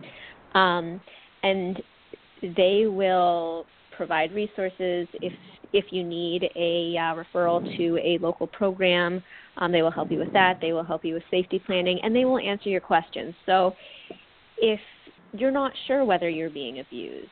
Um, 0.55 1.01
and 1.43 1.81
they 2.57 2.87
will 2.87 3.67
provide 4.01 4.33
resources 4.33 5.07
if 5.21 5.35
if 5.75 5.85
you 5.91 6.03
need 6.03 6.45
a 6.57 6.97
uh, 6.97 7.15
referral 7.15 7.61
to 7.77 7.99
a 7.99 8.17
local 8.17 8.47
program. 8.47 9.23
Um, 9.59 9.71
they 9.73 9.83
will 9.83 9.91
help 9.91 10.11
you 10.11 10.19
with 10.19 10.33
that. 10.33 10.59
They 10.59 10.73
will 10.73 10.83
help 10.83 11.05
you 11.05 11.13
with 11.13 11.23
safety 11.31 11.63
planning, 11.67 12.01
and 12.03 12.17
they 12.17 12.25
will 12.25 12.39
answer 12.39 12.71
your 12.71 12.81
questions. 12.81 13.35
So, 13.45 13.75
if 14.57 14.81
you're 15.35 15.51
not 15.51 15.73
sure 15.87 16.03
whether 16.07 16.31
you're 16.31 16.49
being 16.49 16.81
abused, 16.81 17.29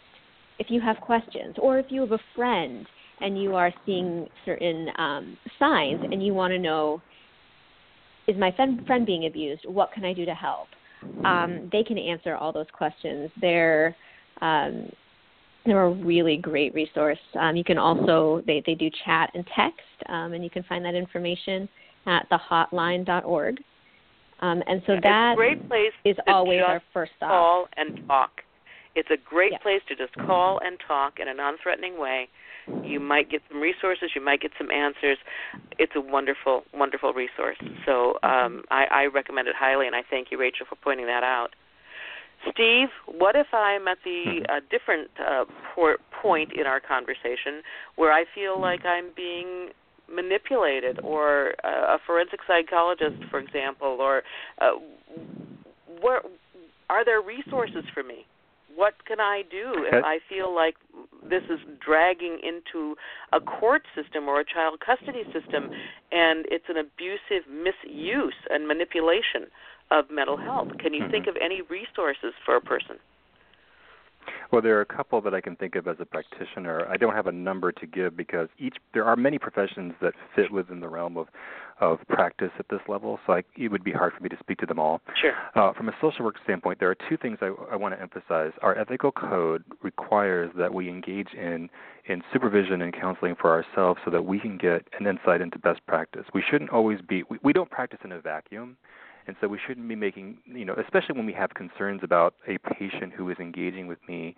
if 0.59 0.67
you 0.69 0.79
have 0.83 0.99
questions, 0.99 1.57
or 1.59 1.79
if 1.79 1.87
you 1.89 2.03
have 2.03 2.13
a 2.13 2.19
friend 2.37 2.87
and 3.23 3.43
you 3.43 3.57
are 3.57 3.73
seeing 3.87 4.29
certain 4.45 4.89
um, 4.99 5.39
signs 5.59 6.03
and 6.13 6.23
you 6.25 6.35
want 6.35 6.53
to 6.53 6.59
know, 6.59 7.01
is 8.27 8.37
my 8.37 8.53
friend, 8.53 8.87
friend 8.87 9.07
being 9.07 9.25
abused? 9.25 9.65
What 9.65 9.91
can 9.93 10.05
I 10.05 10.13
do 10.13 10.27
to 10.27 10.35
help? 10.35 10.69
Um, 11.25 11.71
they 11.73 11.83
can 11.83 11.97
answer 11.97 12.37
all 12.37 12.53
those 12.53 12.71
questions. 12.75 13.31
They're 13.41 13.97
um, 14.43 14.91
they're 15.69 15.85
a 15.85 15.91
really 15.91 16.37
great 16.37 16.75
resource. 16.75 17.19
Um, 17.39 17.57
you 17.57 17.65
can 17.65 17.79
also 17.79 18.43
they 18.47 18.63
they 18.67 18.75
do 18.75 18.91
chat 19.05 19.31
and 19.35 19.47
text, 19.55 19.81
um, 20.09 20.33
and 20.33 20.43
you 20.43 20.51
can 20.51 20.63
find 20.65 20.85
that 20.85 20.95
information 20.95 21.69
at 22.07 22.29
thehotline.org. 22.31 23.59
Um, 24.41 24.63
and 24.67 24.83
so 24.87 24.95
it's 24.95 25.03
that 25.03 25.37
great 25.37 25.69
place 25.69 25.93
is 26.05 26.17
always 26.27 26.61
our 26.67 26.83
first 26.93 27.13
stop. 27.17 27.31
Call 27.31 27.69
and 27.77 28.07
talk. 28.07 28.31
It's 28.95 29.11
a 29.11 29.17
great 29.29 29.53
yeah. 29.53 29.59
place 29.59 29.81
to 29.89 29.97
just 29.97 30.15
call 30.27 30.61
and 30.65 30.79
talk 30.87 31.21
in 31.21 31.29
a 31.29 31.35
non-threatening 31.35 32.01
way. 32.01 32.29
You 32.83 33.01
might 33.01 33.31
get 33.31 33.43
some 33.49 33.61
resources. 33.61 34.11
You 34.15 34.25
might 34.25 34.41
get 34.41 34.51
some 34.59 34.71
answers. 34.71 35.19
It's 35.79 35.93
a 35.97 36.01
wonderful, 36.01 36.65
wonderful 36.75 37.13
resource. 37.13 37.57
So 37.87 38.15
um, 38.23 38.65
I, 38.71 38.85
I 38.91 39.05
recommend 39.07 39.49
it 39.49 39.55
highly, 39.57 39.87
and 39.87 39.95
I 39.95 40.03
thank 40.11 40.29
you, 40.31 40.39
Rachel, 40.39 40.67
for 40.69 40.77
pointing 40.77 41.07
that 41.07 41.23
out. 41.23 41.55
Steve, 42.53 42.89
what 43.07 43.37
if 43.37 43.49
I'm 43.53 43.89
at 43.89 43.99
the 44.05 44.47
uh, 44.49 44.61
different 44.71 45.11
uh, 45.19 45.45
por- 45.75 45.99
point 46.23 46.53
in 46.53 46.67
our 46.67 46.81
conversation 46.81 47.63
where 47.97 48.13
I 48.13 48.25
feel 48.35 48.61
like 48.61 48.85
I'm 48.85 49.11
being 49.17 49.71
manipulated, 50.11 50.99
or 51.03 51.55
uh, 51.65 51.95
a 51.95 51.99
forensic 52.07 52.41
psychologist, 52.47 53.17
for 53.31 53.39
example, 53.39 53.99
or 54.01 54.23
uh, 54.61 54.71
where 56.01 56.23
are 56.89 57.05
there 57.05 57.21
resources 57.21 57.85
for 57.93 58.03
me? 58.03 58.25
What 58.75 58.95
can 59.07 59.21
I 59.21 59.43
do 59.51 59.85
if 59.93 60.05
I 60.05 60.19
feel 60.29 60.55
like 60.55 60.77
this 61.29 61.43
is 61.51 61.59
dragging 61.85 62.39
into 62.43 62.95
a 63.33 63.41
court 63.41 63.83
system 63.95 64.29
or 64.29 64.41
a 64.41 64.45
child 64.45 64.79
custody 64.79 65.25
system 65.33 65.71
and 66.13 66.47
it's 66.47 66.65
an 66.69 66.77
abusive 66.77 67.49
misuse 67.51 68.39
and 68.51 68.69
manipulation 68.69 69.51
of 69.91 70.11
mental 70.11 70.37
health. 70.37 70.69
Can 70.79 70.93
you 70.93 71.03
mm-hmm. 71.03 71.11
think 71.11 71.27
of 71.27 71.37
any 71.43 71.63
resources 71.63 72.33
for 72.45 72.57
a 72.57 72.61
person? 72.61 72.97
Well, 74.51 74.63
there 74.63 74.79
are 74.79 74.83
a 74.83 74.87
couple 74.87 75.21
that 75.23 75.35
I 75.35 75.41
can 75.41 75.57
think 75.57 75.75
of 75.75 75.87
as 75.89 75.97
a 76.01 76.05
practitioner. 76.05 76.87
I 76.89 76.97
don't 76.97 77.15
have 77.15 77.27
a 77.27 77.33
number 77.33 77.73
to 77.73 77.87
give 77.87 78.17
because 78.17 78.49
each 78.59 78.77
there 78.95 79.05
are 79.05 79.17
many 79.17 79.39
professions 79.39 79.95
that 80.01 80.15
fit 80.35 80.51
within 80.51 80.81
the 80.81 80.89
realm 80.89 81.17
of 81.17 81.29
of 81.81 82.01
practice 82.09 82.51
at 82.59 82.67
this 82.71 82.81
level, 82.89 83.21
so 83.25 83.35
I, 83.35 83.45
it 83.57 83.71
would 83.71 83.85
be 83.85 83.93
hard 83.93 84.13
for 84.13 84.21
me 84.21 84.29
to 84.31 84.37
speak 84.41 84.59
to 84.59 84.67
them 84.67 84.81
all. 84.81 85.01
Sure. 85.21 85.33
Uh, 85.55 85.73
from 85.73 85.89
a 85.89 85.93
social 86.01 86.25
work 86.25 86.35
standpoint, 86.43 86.81
there 86.81 86.91
are 86.91 86.97
two 87.09 87.17
things 87.17 87.39
I, 87.41 87.53
I 87.71 87.77
want 87.77 87.95
to 87.95 88.01
emphasize. 88.01 88.51
Our 88.63 88.77
ethical 88.77 89.13
code 89.13 89.63
requires 89.81 90.51
that 90.59 90.75
we 90.75 90.89
engage 90.89 91.35
in 91.35 91.71
in 92.07 92.23
supervision 92.33 92.83
and 92.83 92.93
counseling 92.93 93.37
for 93.41 93.51
ourselves 93.51 94.01
so 94.05 94.11
that 94.11 94.25
we 94.25 94.41
can 94.41 94.59
get 94.59 94.89
an 94.99 95.07
insight 95.07 95.41
into 95.41 95.59
best 95.59 95.81
practice. 95.87 96.25
We 96.35 96.43
shouldn't 96.51 96.71
always 96.71 97.01
be 97.01 97.23
we, 97.31 97.39
we 97.45 97.53
don't 97.53 97.71
practice 97.71 98.01
in 98.03 98.13
a 98.13 98.21
vacuum 98.21 98.77
and 99.29 99.37
so 99.41 99.47
we 99.47 99.59
shouldn't 99.65 99.87
be 99.89 99.95
making 99.95 100.39
you 100.47 100.65
know 100.65 100.75
especially 100.75 101.17
when 101.17 101.27
we 101.27 101.33
have 101.33 101.51
concerns 101.55 102.01
about 102.03 102.35
a 102.49 102.59
patient 102.75 103.13
who 103.13 103.31
is 103.31 103.37
engaging 103.39 103.87
with 103.87 103.99
me 104.09 104.35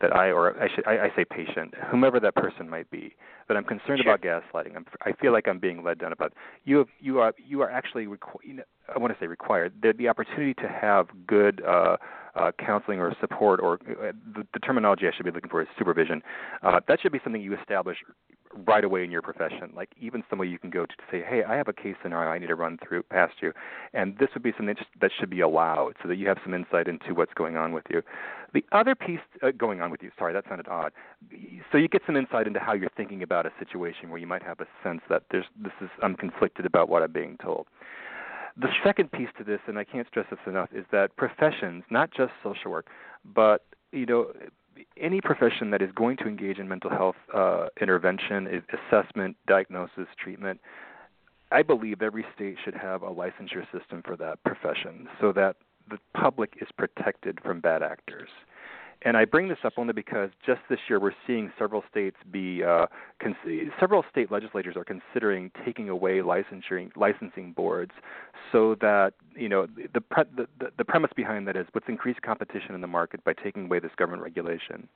that 0.00 0.14
I 0.14 0.30
or 0.30 0.60
I 0.62 0.68
should 0.72 0.86
I, 0.86 1.06
I 1.06 1.12
say 1.16 1.24
patient 1.24 1.74
whomever 1.90 2.20
that 2.20 2.34
person 2.36 2.68
might 2.68 2.90
be 2.90 3.14
that 3.48 3.56
I'm 3.56 3.64
concerned 3.64 4.00
sure. 4.02 4.14
about 4.14 4.22
gaslighting. 4.22 4.76
I'm, 4.76 4.86
I 5.02 5.12
feel 5.12 5.32
like 5.32 5.46
I'm 5.48 5.58
being 5.58 5.82
led 5.82 5.98
down 5.98 6.12
about 6.12 6.32
you 6.64 6.78
have 6.78 6.88
you 7.00 7.18
are 7.18 7.34
you 7.36 7.62
are 7.62 7.70
actually 7.70 8.06
requ- 8.06 8.42
you 8.42 8.54
know, 8.54 8.62
I 8.94 8.98
want 8.98 9.12
to 9.12 9.18
say 9.18 9.26
required. 9.26 9.74
The 9.82 9.92
the 9.96 10.08
opportunity 10.08 10.54
to 10.54 10.68
have 10.68 11.08
good 11.26 11.62
uh 11.64 11.96
uh, 12.36 12.52
counseling 12.58 12.98
or 12.98 13.14
support, 13.20 13.60
or 13.60 13.74
uh, 13.74 14.12
the, 14.34 14.46
the 14.52 14.60
terminology 14.60 15.06
I 15.06 15.16
should 15.16 15.24
be 15.24 15.30
looking 15.30 15.50
for 15.50 15.62
is 15.62 15.68
supervision. 15.78 16.22
Uh, 16.62 16.80
that 16.88 17.00
should 17.00 17.12
be 17.12 17.20
something 17.22 17.40
you 17.40 17.56
establish 17.56 17.98
right 18.66 18.84
away 18.84 19.04
in 19.04 19.10
your 19.10 19.22
profession. 19.22 19.72
Like 19.74 19.90
even 20.00 20.22
somebody 20.30 20.50
you 20.50 20.58
can 20.58 20.70
go 20.70 20.86
to 20.86 20.94
to 20.94 21.02
say, 21.10 21.22
"Hey, 21.22 21.42
I 21.42 21.56
have 21.56 21.68
a 21.68 21.72
case 21.72 21.96
scenario 22.02 22.30
I 22.30 22.38
need 22.38 22.48
to 22.48 22.54
run 22.54 22.78
through 22.86 23.02
past 23.04 23.34
you," 23.40 23.52
and 23.92 24.16
this 24.18 24.28
would 24.34 24.42
be 24.42 24.52
something 24.56 24.76
that 25.00 25.10
should 25.18 25.30
be 25.30 25.40
allowed, 25.40 25.94
so 26.02 26.08
that 26.08 26.16
you 26.16 26.28
have 26.28 26.38
some 26.42 26.54
insight 26.54 26.88
into 26.88 27.14
what's 27.14 27.34
going 27.34 27.56
on 27.56 27.72
with 27.72 27.84
you. 27.90 28.02
The 28.52 28.64
other 28.72 28.94
piece 28.94 29.20
uh, 29.42 29.50
going 29.50 29.80
on 29.80 29.90
with 29.90 30.02
you, 30.02 30.10
sorry, 30.18 30.32
that 30.32 30.44
sounded 30.48 30.68
odd. 30.68 30.92
So 31.72 31.78
you 31.78 31.88
get 31.88 32.02
some 32.06 32.16
insight 32.16 32.46
into 32.46 32.60
how 32.60 32.72
you're 32.74 32.90
thinking 32.96 33.22
about 33.22 33.46
a 33.46 33.52
situation 33.58 34.10
where 34.10 34.18
you 34.18 34.26
might 34.26 34.42
have 34.42 34.60
a 34.60 34.66
sense 34.82 35.00
that 35.08 35.24
there's 35.30 35.46
this 35.60 35.72
is 35.80 35.88
I'm 36.02 36.14
conflicted 36.14 36.66
about 36.66 36.88
what 36.88 37.02
I'm 37.02 37.12
being 37.12 37.36
told. 37.42 37.66
The 38.56 38.68
second 38.84 39.10
piece 39.10 39.28
to 39.38 39.44
this, 39.44 39.60
and 39.66 39.78
I 39.78 39.84
can't 39.84 40.06
stress 40.06 40.26
this 40.30 40.38
enough, 40.46 40.68
is 40.72 40.84
that 40.92 41.16
professions, 41.16 41.82
not 41.90 42.10
just 42.12 42.32
social 42.42 42.70
work, 42.70 42.86
but 43.24 43.64
you 43.90 44.06
know, 44.06 44.32
any 45.00 45.20
profession 45.20 45.70
that 45.70 45.82
is 45.82 45.90
going 45.92 46.16
to 46.18 46.24
engage 46.24 46.58
in 46.58 46.68
mental 46.68 46.90
health 46.90 47.16
uh, 47.32 47.66
intervention, 47.80 48.62
assessment, 48.72 49.36
diagnosis, 49.46 50.06
treatment, 50.18 50.60
I 51.52 51.62
believe 51.62 52.02
every 52.02 52.24
state 52.34 52.56
should 52.64 52.74
have 52.74 53.02
a 53.02 53.10
licensure 53.10 53.64
system 53.72 54.02
for 54.04 54.16
that 54.16 54.42
profession 54.44 55.08
so 55.20 55.32
that 55.32 55.56
the 55.88 55.98
public 56.14 56.54
is 56.60 56.68
protected 56.76 57.38
from 57.42 57.60
bad 57.60 57.82
actors. 57.82 58.30
And 59.04 59.18
I 59.18 59.26
bring 59.26 59.48
this 59.48 59.58
up 59.64 59.74
only 59.76 59.92
because 59.92 60.30
just 60.44 60.60
this 60.70 60.78
year 60.88 60.98
we're 60.98 61.12
seeing 61.26 61.52
several 61.58 61.84
states 61.90 62.16
be 62.30 62.62
uh, 62.64 62.86
cons- 63.22 63.36
several 63.78 64.02
state 64.10 64.32
legislatures 64.32 64.76
are 64.76 64.84
considering 64.84 65.50
taking 65.64 65.90
away 65.90 66.22
licensing 66.22 66.90
licensing 66.96 67.52
boards, 67.52 67.92
so 68.50 68.76
that 68.80 69.12
you 69.36 69.48
know 69.48 69.66
the, 69.92 70.00
pre- 70.00 70.24
the 70.36 70.46
the 70.78 70.84
premise 70.84 71.10
behind 71.14 71.46
that 71.46 71.56
is 71.56 71.66
what's 71.72 71.88
increased 71.88 72.22
competition 72.22 72.74
in 72.74 72.80
the 72.80 72.86
market 72.86 73.22
by 73.24 73.34
taking 73.34 73.66
away 73.66 73.78
this 73.78 73.92
government 73.96 74.22
regulation. 74.22 74.88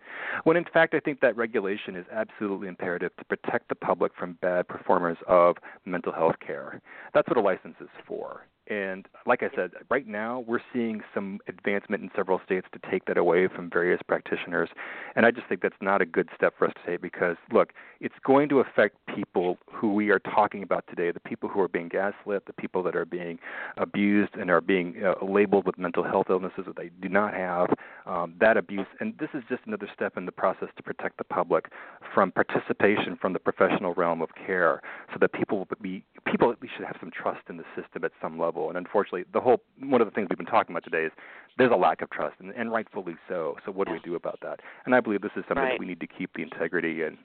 When 0.45 0.57
in 0.57 0.65
fact 0.65 0.95
I 0.95 1.01
think 1.01 1.21
that 1.21 1.37
regulation 1.37 1.95
is 1.95 2.07
absolutely 2.11 2.69
imperative 2.69 3.15
to 3.19 3.25
protect 3.25 3.69
the 3.69 3.75
public 3.75 4.13
from 4.19 4.39
bad 4.41 4.69
performers 4.69 5.19
of 5.27 5.57
mental 5.85 6.13
health 6.13 6.37
care. 6.45 6.81
That's 7.13 7.29
what 7.29 7.37
a 7.37 7.43
license 7.43 7.77
is 7.81 7.89
for. 8.07 8.47
And 8.69 9.07
like 9.27 9.43
I 9.43 9.49
said, 9.57 9.71
right 9.91 10.07
now 10.07 10.45
we're 10.47 10.61
seeing 10.73 11.03
some 11.15 11.41
advancement 11.49 12.03
in 12.03 12.11
several 12.15 12.41
states 12.45 12.67
to 12.73 12.91
take 12.91 13.07
that 13.07 13.17
away 13.17 13.49
from 13.49 13.71
various 13.71 14.01
practitioners. 14.07 14.69
And 15.17 15.25
I 15.25 15.31
just 15.31 15.47
think 15.49 15.63
that's 15.63 15.75
not 15.81 16.03
a 16.03 16.07
good 16.07 16.29
step 16.35 16.55
for 16.59 16.67
us 16.67 16.75
to 16.75 16.91
take 16.91 17.01
because, 17.01 17.37
look, 17.51 17.73
it's 18.01 18.15
going 18.25 18.49
to 18.51 18.61
affect 18.61 18.97
people 19.15 19.59
who 19.73 19.95
we 19.95 20.11
are 20.11 20.19
talking 20.19 20.63
about 20.63 20.85
today 20.89 21.11
the 21.11 21.21
people 21.21 21.49
who 21.49 21.61
are 21.61 21.69
being 21.69 21.89
gaslit, 21.89 22.45
the 22.47 22.53
people 22.53 22.83
that 22.83 22.95
are 22.95 23.07
being 23.07 23.39
abused 23.79 24.35
and 24.35 24.51
are 24.51 24.61
being 24.61 25.03
uh, 25.03 25.25
labeled 25.25 25.65
with 25.65 25.79
mental 25.79 26.05
health 26.05 26.27
illnesses 26.29 26.65
that 26.67 26.77
they 26.77 26.91
do 27.01 27.09
not 27.09 27.33
have, 27.33 27.71
um, 28.07 28.35
that 28.41 28.57
abuse. 28.57 28.87
And 29.01 29.15
this 29.19 29.31
is 29.33 29.43
just 29.49 29.63
another 29.67 29.89
step 29.95 30.17
in 30.17 30.27
the 30.27 30.33
process 30.33 30.69
to 30.77 30.83
protect 30.83 31.17
the 31.17 31.25
public 31.25 31.67
from 32.15 32.33
participation 32.33 33.17
from 33.21 33.33
the 33.33 33.39
professional 33.39 33.95
realm 33.95 34.21
of 34.21 34.29
care 34.35 34.83
so 35.13 35.19
that 35.21 35.33
people 35.33 35.59
will 35.59 35.69
be 35.81 36.05
people 36.27 36.51
at 36.51 36.61
least 36.61 36.75
should 36.77 36.87
have 36.87 36.97
some 37.01 37.11
trust 37.11 37.41
in 37.49 37.57
the 37.57 37.65
system 37.75 38.05
at 38.05 38.13
some 38.21 38.39
level. 38.39 38.58
And 38.67 38.77
unfortunately, 38.77 39.25
the 39.33 39.41
whole 39.41 39.63
one 39.81 40.01
of 40.01 40.09
the 40.09 40.11
things 40.11 40.27
we've 40.29 40.37
been 40.37 40.47
talking 40.47 40.75
about 40.75 40.83
today 40.83 41.05
is 41.05 41.13
there's 41.57 41.71
a 41.73 41.77
lack 41.77 42.03
of 42.03 42.11
trust, 42.11 42.35
and, 42.41 42.51
and 42.51 42.73
rightfully 42.73 43.15
so. 43.29 43.57
So 43.65 43.71
what 43.71 43.87
do 43.87 43.93
we 43.93 44.01
do 44.01 44.17
about 44.17 44.39
that? 44.43 44.59
And 44.85 44.95
I 44.95 45.01
believe 45.01 45.23
this 45.23 45.31
is 45.37 45.45
something 45.49 45.65
right. 45.65 45.73
that 45.75 45.81
we 45.81 45.87
need 45.87 46.01
to 46.01 46.07
keep 46.07 46.33
the 46.35 46.43
integrity 46.43 47.03
in. 47.03 47.17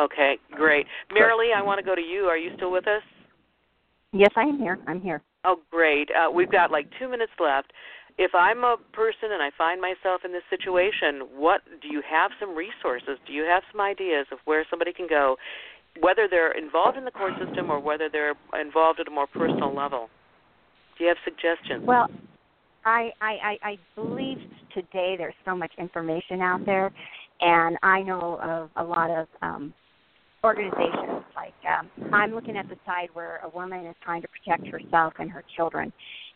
Okay, 0.00 0.36
great. 0.52 0.86
Maralee, 1.10 1.54
I 1.56 1.62
want 1.62 1.78
to 1.78 1.84
go 1.84 1.94
to 1.94 2.02
you. 2.02 2.24
Are 2.24 2.36
you 2.36 2.50
still 2.56 2.70
with 2.70 2.86
us? 2.86 3.02
Yes, 4.12 4.30
I 4.36 4.42
am 4.42 4.58
here. 4.58 4.78
I'm 4.86 5.00
here. 5.00 5.22
Oh, 5.44 5.56
great. 5.70 6.10
Uh, 6.10 6.30
we've 6.30 6.50
got 6.50 6.70
like 6.70 6.86
two 6.98 7.08
minutes 7.08 7.32
left. 7.40 7.72
If 8.18 8.34
I'm 8.34 8.64
a 8.64 8.76
person 8.92 9.32
and 9.32 9.42
I 9.42 9.50
find 9.56 9.80
myself 9.80 10.22
in 10.24 10.32
this 10.32 10.42
situation, 10.48 11.28
what 11.36 11.60
do 11.82 11.88
you 11.88 12.02
have 12.08 12.30
some 12.40 12.54
resources? 12.54 13.18
Do 13.26 13.32
you 13.32 13.42
have 13.42 13.62
some 13.70 13.80
ideas 13.80 14.26
of 14.32 14.38
where 14.44 14.64
somebody 14.70 14.92
can 14.92 15.06
go 15.06 15.36
whether 16.00 16.28
they're 16.28 16.52
involved 16.52 16.96
in 16.96 17.04
the 17.04 17.10
court 17.10 17.32
system 17.44 17.70
or 17.70 17.80
whether 17.80 18.08
they're 18.10 18.34
involved 18.60 19.00
at 19.00 19.08
a 19.08 19.10
more 19.10 19.26
personal 19.26 19.74
level. 19.74 20.08
Do 20.98 21.04
you 21.04 21.08
have 21.08 21.18
suggestions? 21.24 21.86
Well, 21.86 22.08
I 22.84 23.10
I 23.20 23.58
I, 23.62 23.78
believe 23.94 24.38
today 24.72 25.16
there's 25.18 25.34
so 25.44 25.56
much 25.56 25.72
information 25.78 26.40
out 26.40 26.64
there, 26.64 26.92
and 27.40 27.76
I 27.82 28.02
know 28.02 28.38
of 28.42 28.70
a 28.76 28.84
lot 28.84 29.10
of 29.10 29.26
um, 29.42 29.74
organizations 30.44 31.24
like 31.34 31.54
um, 31.68 31.90
I'm 32.14 32.32
looking 32.32 32.56
at 32.56 32.68
the 32.68 32.76
side 32.86 33.08
where 33.12 33.40
a 33.44 33.48
woman 33.48 33.84
is 33.86 33.96
trying 34.02 34.22
to 34.22 34.28
protect 34.28 34.66
herself 34.68 35.14
and 35.18 35.30
her 35.30 35.44
children, 35.56 35.92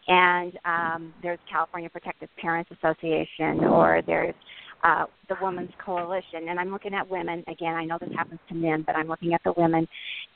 and 0.08 0.58
um, 0.64 1.14
there's 1.22 1.38
California 1.50 1.88
Protective 1.88 2.28
Parents 2.40 2.70
Association, 2.76 3.64
or 3.64 4.02
there's 4.06 4.34
uh, 4.82 5.04
the 5.28 5.36
Women's 5.40 5.70
Coalition, 5.84 6.48
and 6.48 6.58
I'm 6.58 6.70
looking 6.70 6.94
at 6.94 7.08
women. 7.08 7.44
Again, 7.48 7.74
I 7.74 7.84
know 7.84 7.98
this 8.00 8.10
happens 8.16 8.40
to 8.48 8.54
men, 8.54 8.82
but 8.86 8.96
I'm 8.96 9.08
looking 9.08 9.34
at 9.34 9.42
the 9.44 9.52
women, 9.56 9.86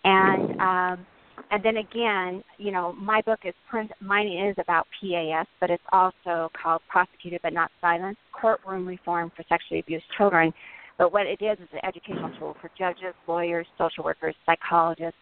and 0.04 0.60
um, 0.60 1.06
and 1.50 1.64
then 1.64 1.78
again, 1.78 2.42
you 2.58 2.70
know, 2.70 2.92
my 2.92 3.20
book 3.22 3.40
is 3.44 3.54
print. 3.70 3.90
Mine 4.00 4.28
is 4.28 4.54
about 4.58 4.86
PAS, 5.00 5.46
but 5.60 5.70
it's 5.70 5.82
also 5.92 6.50
called 6.60 6.82
Prosecuted 6.88 7.40
but 7.42 7.52
Not 7.52 7.70
Silenced: 7.80 8.20
Courtroom 8.38 8.86
Reform 8.86 9.32
for 9.36 9.44
Sexually 9.48 9.80
Abused 9.80 10.04
Children. 10.16 10.52
But 10.96 11.12
what 11.12 11.26
it 11.26 11.42
is 11.42 11.58
is 11.58 11.68
an 11.72 11.80
educational 11.82 12.30
tool 12.38 12.56
for 12.60 12.70
judges, 12.78 13.14
lawyers, 13.26 13.66
social 13.78 14.04
workers, 14.04 14.34
psychologists, 14.46 15.18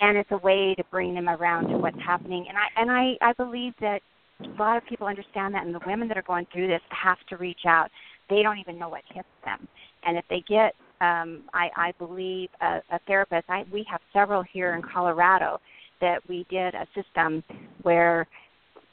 and 0.00 0.18
it's 0.18 0.30
a 0.30 0.38
way 0.38 0.74
to 0.76 0.84
bring 0.90 1.14
them 1.14 1.28
around 1.28 1.68
to 1.68 1.78
what's 1.78 1.98
happening. 2.04 2.46
And 2.48 2.58
I 2.58 2.80
and 2.80 2.90
I 2.90 3.30
I 3.30 3.32
believe 3.32 3.72
that 3.80 4.00
a 4.40 4.48
lot 4.60 4.76
of 4.76 4.84
people 4.86 5.06
understand 5.06 5.54
that, 5.54 5.64
and 5.64 5.74
the 5.74 5.80
women 5.86 6.08
that 6.08 6.18
are 6.18 6.22
going 6.22 6.46
through 6.52 6.66
this 6.66 6.82
have 6.90 7.16
to 7.30 7.36
reach 7.36 7.60
out 7.66 7.90
they 8.28 8.42
don't 8.42 8.58
even 8.58 8.78
know 8.78 8.88
what 8.88 9.02
hits 9.12 9.28
them. 9.44 9.66
And 10.04 10.16
if 10.16 10.24
they 10.28 10.42
get, 10.48 10.74
um, 11.00 11.42
I, 11.52 11.70
I 11.76 11.92
believe, 11.98 12.48
a, 12.60 12.80
a 12.90 12.98
therapist, 13.06 13.44
I, 13.48 13.64
we 13.72 13.84
have 13.90 14.00
several 14.12 14.42
here 14.52 14.74
in 14.74 14.82
Colorado 14.82 15.60
that 16.00 16.20
we 16.28 16.46
did 16.50 16.74
a 16.74 16.86
system 16.94 17.42
where 17.82 18.26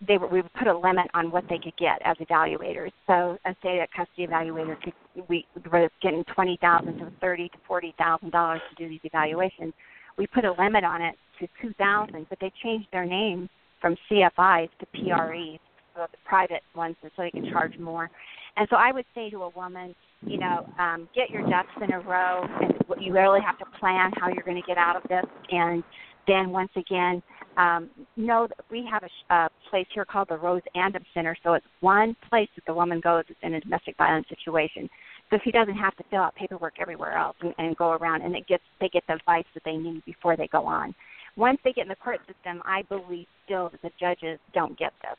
they 0.06 0.18
were, 0.18 0.28
we 0.28 0.42
would 0.42 0.54
put 0.54 0.68
a 0.68 0.78
limit 0.78 1.08
on 1.14 1.32
what 1.32 1.44
they 1.50 1.58
could 1.58 1.76
get 1.78 2.02
as 2.04 2.18
evaluators. 2.18 2.92
So, 3.08 3.38
a 3.46 3.56
say 3.64 3.80
a 3.80 3.88
custody 3.96 4.28
evaluator 4.28 4.82
could 4.82 4.94
we 5.30 5.46
were 5.72 5.90
getting 6.02 6.24
twenty 6.34 6.58
thousand 6.60 6.98
to 7.00 7.12
thirty 7.22 7.50
to 7.50 7.58
forty 7.68 7.94
thousand 7.98 8.32
dollars 8.32 8.62
to 8.70 8.84
do 8.84 8.90
these 8.90 9.00
evaluations. 9.04 9.74
We 10.18 10.28
put 10.28 10.46
a 10.46 10.52
limit 10.52 10.84
on 10.84 11.02
it 11.02 11.16
to 11.40 11.48
two 11.62 11.74
thousand, 11.74 12.28
but 12.30 12.40
they 12.40 12.52
changed 12.64 12.88
their 12.92 13.06
name 13.06 13.50
from 13.80 13.96
CFIs 14.10 14.70
to 14.80 14.86
PREs, 14.94 15.60
so 15.96 16.08
the 16.12 16.18
private 16.26 16.64
ones, 16.76 16.96
so 17.02 17.10
they 17.18 17.32
can 17.32 17.50
charge 17.52 17.78
more. 17.78 18.10
And 18.56 18.68
so 18.70 18.76
I 18.76 18.92
would 18.92 19.06
say 19.16 19.30
to 19.32 19.44
a 19.44 19.50
woman, 19.50 19.96
you 20.22 20.38
know, 20.38 20.68
um, 20.80 21.10
get 21.16 21.30
your 21.30 21.42
ducks 21.50 21.72
in 21.82 21.92
a 21.92 22.00
row, 22.00 22.46
and 22.62 22.74
you 23.00 23.14
really 23.14 23.42
have 23.42 23.58
to 23.60 23.66
plan 23.80 24.12
how 24.20 24.30
you're 24.30 24.44
going 24.44 24.62
to 24.62 24.68
get 24.68 24.78
out 24.78 24.96
of 24.96 25.04
this. 25.04 25.26
And 25.52 25.84
then 26.28 26.52
once 26.52 26.72
again, 26.76 27.22
um, 27.58 27.90
know 28.16 28.48
that 28.48 28.66
we 28.72 28.88
have 28.90 29.04
a, 29.04 29.34
a 29.34 29.50
place 29.70 29.86
here 29.94 30.06
called 30.06 30.30
the 30.30 30.38
Rose 30.38 30.62
Andom 30.76 31.04
Center. 31.14 31.36
So 31.44 31.54
it's 31.54 31.66
one 31.82 32.16
place 32.30 32.50
that 32.56 32.66
the 32.66 32.74
woman 32.74 33.00
goes 33.00 33.24
in 33.42 33.56
a 33.56 33.60
domestic 33.60 33.98
violence 33.98 34.28
situation. 34.30 34.90
So 35.30 35.40
she 35.44 35.52
doesn't 35.52 35.76
have 35.76 35.96
to 35.98 36.04
fill 36.10 36.22
out 36.22 36.36
paperwork 36.36 36.76
everywhere 36.80 37.18
else 37.18 37.36
and, 37.42 37.54
and 37.58 37.76
go 37.76 37.92
around, 37.92 38.22
and 38.22 38.36
it 38.36 38.48
gets 38.48 38.64
they 38.80 38.90
get 38.90 39.04
the 39.08 39.14
advice 39.14 39.46
that 39.54 39.64
they 39.66 39.78
need 39.78 40.04
before 40.06 40.38
they 40.38 40.48
go 40.48 40.66
on. 40.66 40.94
Once 41.36 41.58
they 41.64 41.74
get 41.74 41.84
in 41.84 41.90
the 41.90 41.96
court 41.96 42.20
system, 42.28 42.62
I 42.66 42.84
believe 42.84 43.26
still 43.46 43.70
that 43.70 43.82
the 43.82 43.90
judges 44.00 44.40
don't 44.54 44.78
get 44.78 44.94
this. 45.02 45.18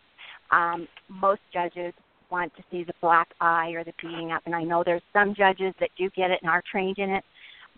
Um, 0.52 0.86
most 1.08 1.40
judges 1.52 1.92
want 2.34 2.52
to 2.56 2.62
see 2.70 2.82
the 2.82 2.92
black 3.00 3.28
eye 3.40 3.70
or 3.70 3.84
the 3.84 3.92
beating 4.02 4.32
up. 4.32 4.42
And 4.46 4.54
I 4.54 4.64
know 4.64 4.82
there's 4.84 5.02
some 5.12 5.34
judges 5.34 5.72
that 5.78 5.90
do 5.96 6.10
get 6.10 6.30
it 6.30 6.40
and 6.42 6.50
are 6.50 6.62
trained 6.70 6.98
in 6.98 7.10
it, 7.10 7.24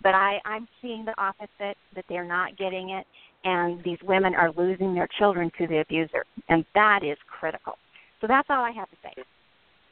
but 0.03 0.15
I, 0.15 0.39
I'm 0.45 0.67
seeing 0.81 1.05
the 1.05 1.15
opposite 1.19 1.77
that 1.95 2.05
they're 2.09 2.25
not 2.25 2.57
getting 2.57 2.91
it, 2.91 3.07
and 3.45 3.83
these 3.85 3.99
women 4.03 4.35
are 4.35 4.51
losing 4.53 4.95
their 4.95 5.09
children 5.19 5.51
to 5.59 5.67
the 5.67 5.81
abuser, 5.81 6.25
and 6.49 6.65
that 6.75 7.01
is 7.05 7.19
critical. 7.29 7.75
So 8.21 8.27
that's 8.27 8.49
all 8.49 8.65
I 8.65 8.71
have 8.71 8.89
to 8.89 8.97
say. 9.03 9.23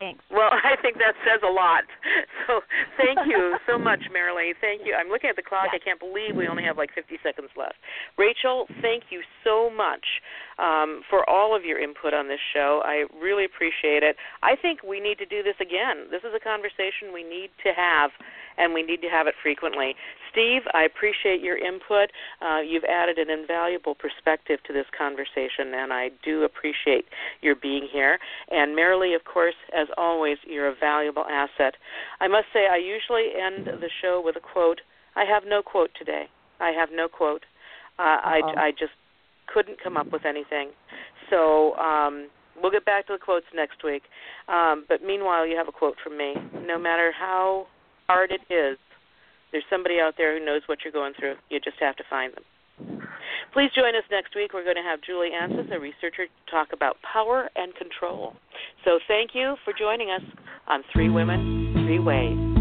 Thanks. 0.05 0.21
Well, 0.29 0.53
I 0.69 0.77
think 0.85 1.01
that 1.01 1.17
says 1.25 1.41
a 1.41 1.53
lot. 1.53 1.85
So 2.45 2.61
thank 3.01 3.25
you 3.25 3.57
so 3.65 3.79
much, 3.89 4.05
Maralee. 4.13 4.53
Thank 4.61 4.85
you. 4.85 4.93
I'm 4.93 5.09
looking 5.09 5.31
at 5.31 5.37
the 5.37 5.43
clock. 5.43 5.73
Yeah. 5.73 5.81
I 5.81 5.83
can't 5.83 5.97
believe 5.97 6.37
we 6.37 6.45
only 6.45 6.63
have 6.69 6.77
like 6.77 6.93
50 6.93 7.17
seconds 7.25 7.49
left. 7.57 7.81
Rachel, 8.21 8.69
thank 8.85 9.09
you 9.09 9.25
so 9.41 9.73
much 9.73 10.05
um, 10.61 11.01
for 11.09 11.25
all 11.25 11.57
of 11.57 11.65
your 11.65 11.81
input 11.81 12.13
on 12.13 12.29
this 12.29 12.45
show. 12.53 12.85
I 12.85 13.09
really 13.17 13.49
appreciate 13.49 14.05
it. 14.05 14.21
I 14.45 14.61
think 14.61 14.85
we 14.85 15.01
need 15.01 15.17
to 15.25 15.27
do 15.27 15.41
this 15.41 15.57
again. 15.57 16.13
This 16.13 16.21
is 16.21 16.37
a 16.37 16.43
conversation 16.43 17.17
we 17.17 17.25
need 17.25 17.49
to 17.65 17.73
have, 17.73 18.13
and 18.59 18.75
we 18.75 18.83
need 18.83 19.03
to 19.03 19.09
have 19.09 19.27
it 19.27 19.35
frequently. 19.43 19.95
Steve, 20.31 20.63
I 20.75 20.83
appreciate 20.83 21.41
your 21.41 21.57
input. 21.57 22.11
Uh, 22.43 22.61
you've 22.61 22.85
added 22.85 23.19
an 23.19 23.31
invaluable 23.31 23.95
perspective 23.95 24.59
to 24.67 24.73
this 24.73 24.87
conversation, 24.97 25.73
and 25.75 25.93
I 25.93 26.11
do 26.25 26.43
appreciate 26.43 27.07
your 27.41 27.55
being 27.55 27.87
here. 27.91 28.19
And 28.51 28.77
Maralee, 28.77 29.15
of 29.15 29.25
course, 29.25 29.55
as 29.73 29.87
always, 29.97 30.39
you're 30.47 30.69
a 30.69 30.75
valuable 30.75 31.25
asset. 31.31 31.75
I 32.21 32.27
must 32.27 32.47
say, 32.53 32.67
I 32.67 32.77
usually 32.77 33.31
end 33.41 33.67
the 33.67 33.91
show 34.03 34.21
with 34.25 34.37
a 34.37 34.41
quote. 34.41 34.81
I 35.15 35.25
have 35.25 35.45
no 35.47 35.63
quote 35.63 35.91
today. 35.97 36.25
I 36.61 36.71
have 36.71 36.89
no 36.93 37.07
quote. 37.09 37.45
Uh, 37.99 38.03
I, 38.03 38.41
I 38.57 38.71
just 38.73 38.93
couldn't 39.47 39.83
come 39.83 39.97
up 39.97 40.11
with 40.11 40.25
anything. 40.27 40.71
So 41.31 41.75
um, 41.77 42.29
we'll 42.61 42.73
get 42.73 42.85
back 42.85 43.07
to 43.07 43.13
the 43.13 43.19
quotes 43.19 43.47
next 43.55 43.85
week. 43.85 44.03
Um, 44.49 44.85
but 44.89 45.03
meanwhile, 45.05 45.47
you 45.47 45.57
have 45.57 45.69
a 45.69 45.73
quote 45.73 45.97
from 46.03 46.19
me. 46.19 46.35
No 46.67 46.79
matter 46.79 47.13
how 47.17 47.67
hard 48.09 48.31
it 48.31 48.41
is, 48.53 48.79
there's 49.53 49.65
somebody 49.71 50.01
out 50.01 50.15
there 50.17 50.39
who 50.39 50.45
knows 50.45 50.63
what 50.67 50.79
you're 50.85 50.93
going 50.93 51.13
through. 51.19 51.35
You 51.49 51.61
just 51.61 51.77
have 51.81 51.97
to 51.97 52.05
find 52.11 52.33
them. 52.35 52.43
Please 53.53 53.71
join 53.75 53.95
us 53.95 54.03
next 54.11 54.35
week. 54.35 54.53
We're 54.53 54.65
going 54.65 54.77
to 54.77 54.83
have 54.83 55.01
Julie 55.01 55.31
Ansis, 55.31 55.71
a 55.71 55.79
researcher, 55.79 56.27
talk 56.51 56.69
about 56.73 56.97
power 57.03 57.49
and 57.55 57.73
control. 57.77 58.35
So 58.85 58.99
thank 59.07 59.31
you 59.33 59.55
for 59.65 59.73
joining 59.79 60.11
us 60.11 60.23
on 60.67 60.83
Three 60.93 61.09
Women, 61.09 61.85
Three 61.87 62.01
Ways. 62.01 62.54